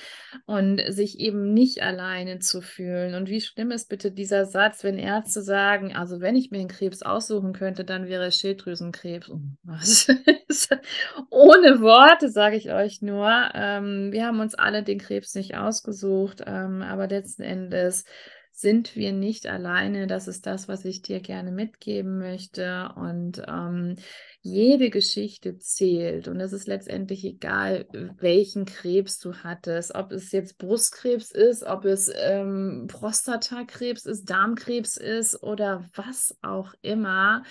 und 0.46 0.80
sich 0.86 1.18
eben 1.18 1.52
nicht 1.52 1.82
alleine 1.82 2.38
zu 2.38 2.60
fühlen. 2.60 3.16
Und 3.16 3.28
wie 3.28 3.40
schlimm 3.40 3.72
ist 3.72 3.88
bitte 3.88 4.12
dieser 4.12 4.46
Satz, 4.46 4.84
wenn 4.84 4.96
Ärzte 4.96 5.42
sagen, 5.42 5.92
also 5.92 6.20
wenn 6.20 6.36
ich 6.36 6.52
mir 6.52 6.58
den 6.58 6.68
Krebs 6.68 7.02
aussuchen 7.02 7.52
könnte, 7.52 7.84
dann 7.84 8.06
wäre 8.06 8.26
es 8.26 8.36
Schilddrüsenkrebs. 8.36 9.28
Oh, 9.28 9.40
Ohne 11.30 11.80
Worte 11.80 12.28
sage 12.28 12.54
ich 12.54 12.70
euch 12.70 13.02
nur. 13.02 13.50
Ähm, 13.54 14.12
wir 14.12 14.24
haben 14.24 14.38
uns 14.38 14.54
alle 14.54 14.84
den 14.84 15.00
Krebs 15.00 15.34
nicht 15.34 15.56
ausgesucht, 15.56 16.44
ähm, 16.46 16.82
aber 16.82 17.08
letzten 17.08 17.42
Endes 17.42 18.04
sind 18.52 18.94
wir 18.94 19.12
nicht 19.12 19.46
alleine. 19.46 20.06
Das 20.06 20.28
ist 20.28 20.46
das, 20.46 20.68
was 20.68 20.84
ich 20.84 21.02
dir 21.02 21.20
gerne 21.20 21.50
mitgeben 21.50 22.18
möchte. 22.18 22.90
Und 22.94 23.42
ähm, 23.48 23.96
jede 24.40 24.90
Geschichte 24.90 25.58
zählt. 25.58 26.28
Und 26.28 26.38
es 26.40 26.52
ist 26.52 26.68
letztendlich 26.68 27.24
egal, 27.24 27.86
welchen 28.18 28.64
Krebs 28.64 29.18
du 29.18 29.34
hattest. 29.34 29.94
Ob 29.94 30.12
es 30.12 30.30
jetzt 30.32 30.58
Brustkrebs 30.58 31.30
ist, 31.30 31.64
ob 31.64 31.84
es 31.84 32.10
ähm, 32.14 32.86
Prostatakrebs 32.88 34.06
ist, 34.06 34.30
Darmkrebs 34.30 34.96
ist 34.96 35.42
oder 35.42 35.84
was 35.94 36.36
auch 36.42 36.74
immer. 36.82 37.42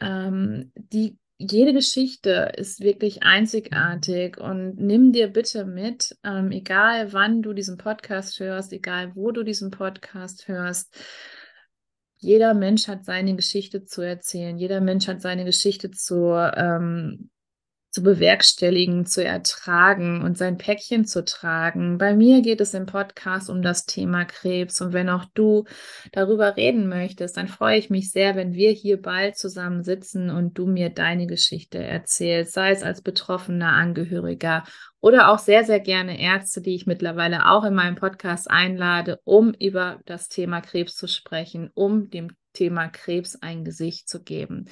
Ähm, 0.00 0.72
die 0.76 1.18
jede 1.36 1.72
Geschichte 1.72 2.52
ist 2.56 2.80
wirklich 2.80 3.22
einzigartig 3.22 4.38
und 4.38 4.76
nimm 4.76 5.12
dir 5.12 5.28
bitte 5.28 5.64
mit, 5.64 6.16
ähm, 6.22 6.52
egal 6.52 7.12
wann 7.12 7.42
du 7.42 7.52
diesen 7.52 7.76
Podcast 7.76 8.38
hörst, 8.38 8.72
egal 8.72 9.16
wo 9.16 9.32
du 9.32 9.42
diesen 9.42 9.70
Podcast 9.70 10.46
hörst. 10.48 10.96
Jeder 12.18 12.54
Mensch 12.54 12.88
hat 12.88 13.04
seine 13.04 13.34
Geschichte 13.34 13.84
zu 13.84 14.00
erzählen. 14.00 14.56
Jeder 14.56 14.80
Mensch 14.80 15.08
hat 15.08 15.20
seine 15.20 15.44
Geschichte 15.44 15.90
zu 15.90 16.30
ähm, 16.32 17.30
zu 17.94 18.02
bewerkstelligen, 18.02 19.06
zu 19.06 19.24
ertragen 19.24 20.22
und 20.22 20.36
sein 20.36 20.58
Päckchen 20.58 21.04
zu 21.04 21.24
tragen. 21.24 21.96
Bei 21.96 22.12
mir 22.12 22.42
geht 22.42 22.60
es 22.60 22.74
im 22.74 22.86
Podcast 22.86 23.48
um 23.48 23.62
das 23.62 23.86
Thema 23.86 24.24
Krebs 24.24 24.80
und 24.80 24.92
wenn 24.92 25.08
auch 25.08 25.24
du 25.34 25.64
darüber 26.10 26.56
reden 26.56 26.88
möchtest, 26.88 27.36
dann 27.36 27.46
freue 27.46 27.78
ich 27.78 27.90
mich 27.90 28.10
sehr, 28.10 28.34
wenn 28.34 28.52
wir 28.52 28.72
hier 28.72 29.00
bald 29.00 29.38
zusammen 29.38 29.84
sitzen 29.84 30.28
und 30.28 30.58
du 30.58 30.66
mir 30.66 30.90
deine 30.90 31.28
Geschichte 31.28 31.78
erzählst, 31.78 32.54
sei 32.54 32.72
es 32.72 32.82
als 32.82 33.00
betroffener 33.00 33.74
Angehöriger 33.74 34.64
oder 34.98 35.30
auch 35.30 35.38
sehr, 35.38 35.62
sehr 35.62 35.78
gerne 35.78 36.20
Ärzte, 36.20 36.62
die 36.62 36.74
ich 36.74 36.86
mittlerweile 36.86 37.48
auch 37.48 37.62
in 37.62 37.74
meinem 37.74 37.94
Podcast 37.94 38.50
einlade, 38.50 39.20
um 39.22 39.54
über 39.54 40.00
das 40.04 40.28
Thema 40.28 40.62
Krebs 40.62 40.96
zu 40.96 41.06
sprechen, 41.06 41.70
um 41.74 42.10
dem 42.10 42.32
Thema 42.54 42.88
Krebs 42.88 43.36
ein 43.40 43.64
Gesicht 43.64 44.08
zu 44.08 44.24
geben. 44.24 44.64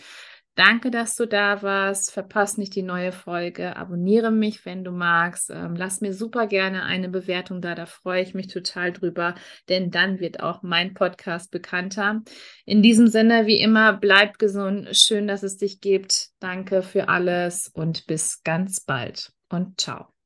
Danke, 0.55 0.91
dass 0.91 1.17
du 1.17 1.27
da 1.27 1.63
warst. 1.63 2.11
Verpass 2.11 2.59
nicht 2.59 2.75
die 2.75 2.83
neue 2.83 3.13
Folge. 3.13 3.75
Abonniere 3.77 4.31
mich, 4.31 4.67
wenn 4.67 4.85
du 4.85 4.91
magst. 4.91 5.51
Ähm, 5.51 5.75
lass 5.77 6.03
mir 6.03 6.13
super 6.13 6.47
gerne 6.47 6.83
eine 6.83 7.09
Bewertung 7.09 7.63
da. 7.63 7.75
Da 7.75 7.87
freue 7.87 8.23
ich 8.23 8.35
mich 8.35 8.49
total 8.49 8.93
drüber, 8.93 9.35
denn 9.71 9.91
dann 9.91 10.21
wird 10.21 10.41
auch 10.41 10.63
mein 10.63 10.93
Podcast 10.93 11.51
bekannter. 11.51 12.23
In 12.67 12.83
diesem 12.83 13.07
Sinne, 13.07 13.47
wie 13.47 13.61
immer, 13.61 13.95
bleib 13.95 14.39
gesund. 14.39 14.95
Schön, 14.95 15.27
dass 15.27 15.43
es 15.43 15.57
dich 15.57 15.81
gibt. 15.81 16.29
Danke 16.39 16.83
für 16.83 17.09
alles 17.09 17.71
und 17.73 18.07
bis 18.07 18.43
ganz 18.43 18.81
bald 18.81 19.33
und 19.49 19.81
ciao. 19.81 20.22